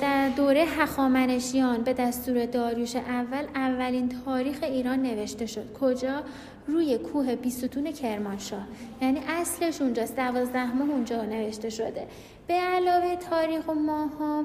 [0.00, 5.72] در دوره هخامنشیان به دستور داریوش اول اولین تاریخ ایران نوشته شد.
[5.80, 6.22] کجا؟
[6.66, 8.66] روی کوه بیستون کرمانشاه.
[9.02, 10.16] یعنی اصلش اونجاست.
[10.16, 12.06] دوازده ماه اونجا نوشته شده.
[12.46, 14.44] به علاوه تاریخ و ماه ها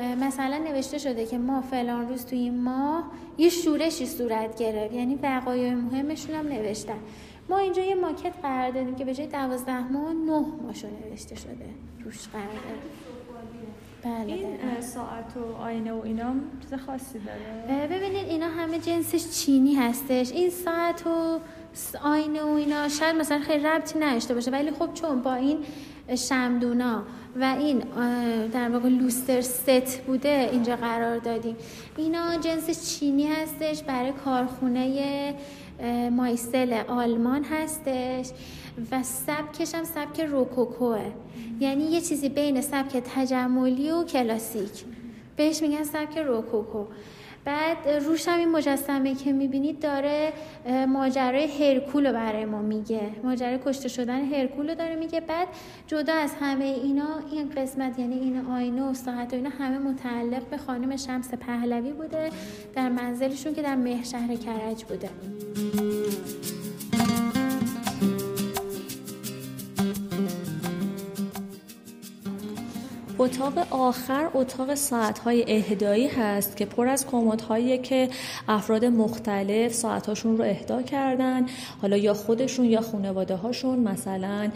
[0.00, 3.04] مثلا نوشته شده که ما فلان روز توی این ماه
[3.38, 4.94] یه شورشی صورت گرفت.
[4.94, 6.98] یعنی وقایع مهمشون هم نوشتن.
[7.48, 11.66] ما اینجا یه ماکت قرار دادیم که به جای دوازده ماه نه ماشو نوشته شده.
[12.04, 12.90] روش قرار دادیم.
[14.04, 14.46] بله این.
[14.46, 20.32] اه، ساعت و آینه و اینا چیز خاصی داره؟ ببینید اینا همه جنسش چینی هستش.
[20.32, 21.38] این ساعت و
[22.04, 25.58] آینه و اینا شاید مثلا خیلی ربطی نداشته باشه ولی خب چون با این
[26.16, 27.02] شمدونا
[27.40, 27.82] و این
[28.52, 31.56] در واقع لوستر ست بوده اینجا قرار دادیم.
[31.96, 35.34] اینا جنسش چینی هستش برای کارخونه
[36.10, 38.30] مایسل آلمان هستش
[38.92, 41.12] و سبکش هم سبک روکوکوه.
[41.60, 44.84] یعنی یه چیزی بین سبک تجملی و کلاسیک.
[45.36, 46.84] بهش میگن سبک روکوکو.
[47.44, 50.32] بعد روش هم این مجسمه که می‌بینید داره
[50.88, 53.00] ماجرای هرکول رو برای ما میگه.
[53.24, 55.20] ماجرای کشته شدن هرکول رو داره میگه.
[55.20, 55.48] بعد
[55.86, 60.42] جدا از همه اینا این قسمت یعنی این آینه و ساعت و اینا همه متعلق
[60.50, 62.30] به خانم شمس پهلوی بوده
[62.74, 65.10] در منزلشون که در مهر شهر کرج بوده.
[73.20, 78.08] اتاق آخر اتاق ساعتهای اهدایی هست که پر از کمدهایی که
[78.48, 81.46] افراد مختلف ساعتهاشون رو اهدا کردن.
[81.82, 84.50] حالا یا خودشون یا خانواده هاشون مثلا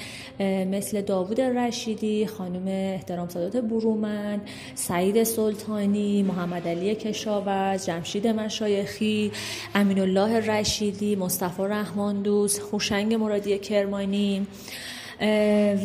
[0.70, 9.32] مثل داوود رشیدی خانم احترام سادات برومند سعید سلطانی محمد علی کشاورز جمشید مشایخی
[9.74, 14.46] امین الله رشیدی مصطفی رحمان دوست هوشنگ مرادی کرمانی.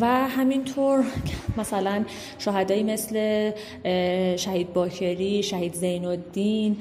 [0.01, 1.03] و همینطور
[1.57, 2.06] مثلا
[2.38, 3.51] شهدایی مثل
[4.35, 6.77] شهید باکری، شهید زین الدین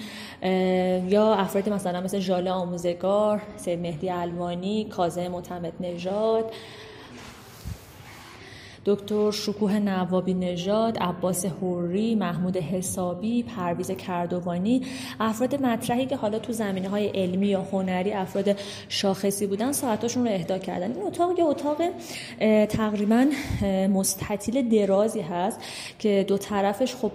[1.08, 6.52] یا افرادی مثلا مثل ژاله آموزگار، سید مهدی الوانی، کاظم معتمد نژاد
[8.84, 14.82] دکتر شکوه نوابی نژاد عباس حوری محمود حسابی پرویز کردوانی
[15.20, 18.56] افراد مطرحی که حالا تو زمینه های علمی یا هنری افراد
[18.88, 20.92] شاخصی بودن ساعتاشون رو اهدا کردن.
[20.92, 21.76] این اتاق یه اتاق
[22.68, 23.26] تقریبا
[23.92, 25.60] مستطیل درازی هست
[25.98, 27.12] که دو طرفش خب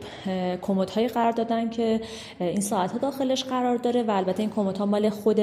[0.62, 2.02] کمدهایی قرار دادن که
[2.40, 5.40] این ساعت ها داخلش قرار داره و البته این کمد ها مال خود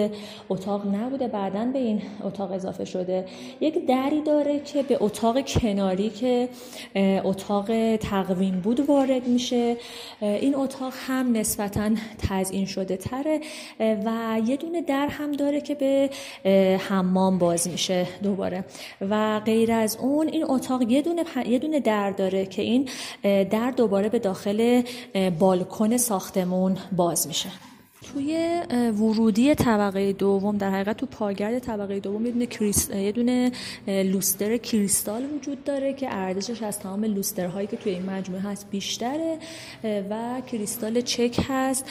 [0.49, 1.29] اتاق نبوده.
[1.29, 3.25] بعدا به این اتاق اضافه شده.
[3.61, 6.49] یک دری داره که به اتاق کناری که
[7.25, 9.77] اتاق تقویم بود وارد میشه.
[10.21, 11.91] این اتاق هم نسبتا
[12.29, 13.41] تزئین شده تره
[13.81, 16.11] و یه دونه در هم داره که به
[16.89, 18.65] حمام باز میشه دوباره.
[19.11, 22.89] و غیر از اون این اتاق یه دونه, یه دونه در داره که این
[23.23, 24.83] در دوباره به داخل
[25.39, 27.51] بالکن ساختمون باز میشه.
[28.13, 28.63] توی
[28.99, 32.91] ورودی طبقه دوم در حقیقت تو پاگرد طبقه دوم یه دونه, کریس...
[32.91, 33.53] یه دونه
[33.87, 39.39] لوستر کریستال وجود داره که ارزشش از تمام لوسترهایی که توی این مجموعه هست بیشتره
[39.85, 41.85] و کریستال چک هست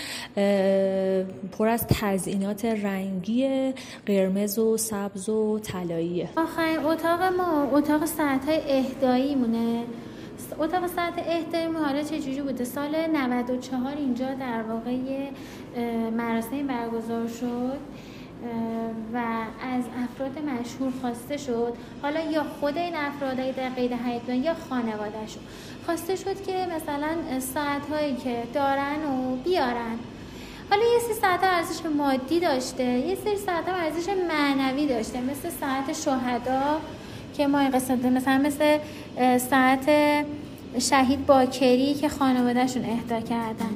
[1.52, 3.74] پر از تزئینات رنگی
[4.06, 9.84] قرمز و سبز و طلاییه آخرین اتاق ما اتاق ساعت های اهدایی مونه.
[10.60, 14.98] اتاق ساعت اهدایی حالا چجوری بوده؟ سال 94 اینجا در واقع
[16.18, 17.77] مراسمی برگزار شد
[19.14, 21.73] و از افراد مشهور خواسته شد.
[22.02, 25.44] حالا یا خود این افراد در قید حیات یا خانوادهشون
[25.86, 29.99] خواسته شد که مثلا ساعت هایی که دارن و بیارن.
[30.69, 35.22] حالا یه سری ساعت ارزش مادی داشته یه سری ساعت ارزش معنوی داشته.
[35.22, 36.81] مثل ساعت شهدا
[37.38, 38.77] که ما این قسمت مثلا مثل
[39.38, 39.90] ساعت
[40.78, 43.76] شهید باکری که خانوادهشون اهدا کردن.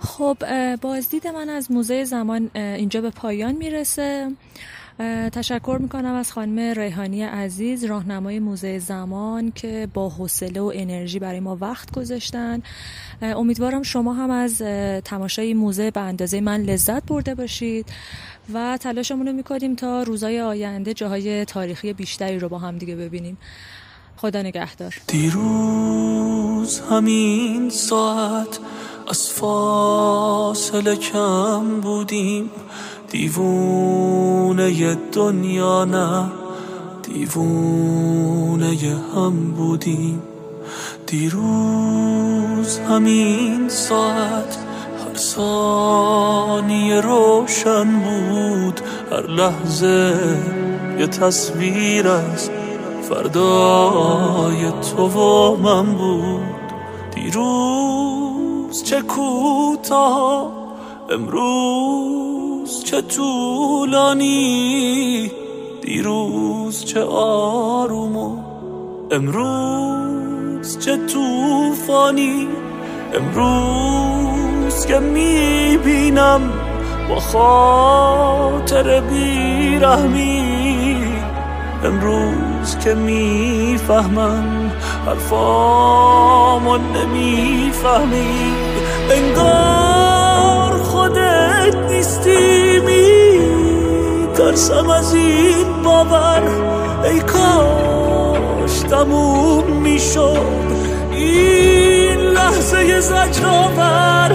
[0.00, 0.36] خب
[0.76, 4.30] بازدید من از موزه زمان اینجا به پایان می‌رسه.
[5.32, 11.40] تشکر می‌کنم از خانم ریحانی عزیز راهنمای موزه زمان که با حوصله و انرژی برای
[11.40, 12.62] ما وقت گذاشتن.
[13.22, 14.58] امیدوارم شما هم از
[15.04, 17.86] تماشای موزه به اندازه من لذت برده باشید
[18.54, 23.38] و تلاشمون رو می‌کنیم تا روزای آینده جاهای تاریخی بیشتری رو با هم دیگه ببینیم.
[24.16, 24.94] خدا نگهدار.
[25.06, 28.58] دیروز همین ساعت
[29.10, 32.50] از فاصله کم بودیم.
[33.12, 36.30] دیوونه دنیا نه
[37.02, 40.22] دیوونه هم بودیم.
[41.06, 44.58] دیروز همین ساعت
[45.04, 48.80] هر ثانیه روشن بود
[49.10, 50.18] هر لحظه
[50.98, 52.50] یه تصویر از
[53.08, 56.42] فردای تو و من بود.
[57.14, 60.52] دیروز چه کوتاه
[61.10, 62.41] امروز
[62.84, 64.50] چه طولانی
[65.82, 68.36] دیروز چه آروم و
[69.10, 72.48] امروز چه توفانی
[73.14, 76.40] امروز که می‌بینم
[77.08, 80.42] با خاطر بیرحمی.
[81.84, 84.72] امروز که می‌فهمم
[85.06, 88.52] حرفامو نمی‌فهمی.
[89.10, 90.11] انگار
[91.62, 93.38] خودت نیستی می
[94.34, 96.42] ترسم از این باور.
[97.04, 100.46] ای کاش تموم می‌شد
[101.10, 104.32] این لحظه زجرآور.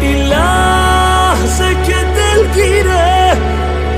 [0.00, 3.36] این لحظه که دلگیره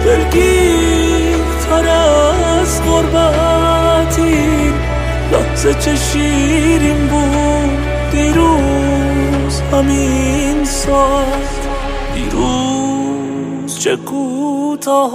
[0.05, 4.73] دلگیرتر از غربتی
[5.33, 7.79] لحظه چه شیرین بود
[8.13, 11.60] دیروز همین ساعت
[12.31, 15.13] دیروز چه کوتاه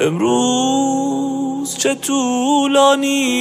[0.00, 3.34] امروز چه طولانی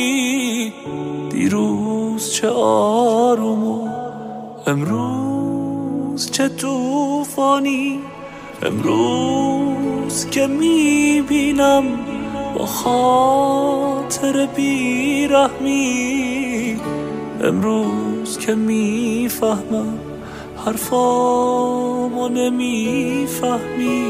[1.29, 3.93] دیروز چه آروم
[4.67, 7.99] امروز چه توفانی
[8.63, 11.83] امروز که می‌بینم
[12.57, 16.01] با خاطر بیرحمی
[17.43, 20.10] امروز که می‌فهمم
[20.65, 24.01] حرفامو نمی‌فهمی.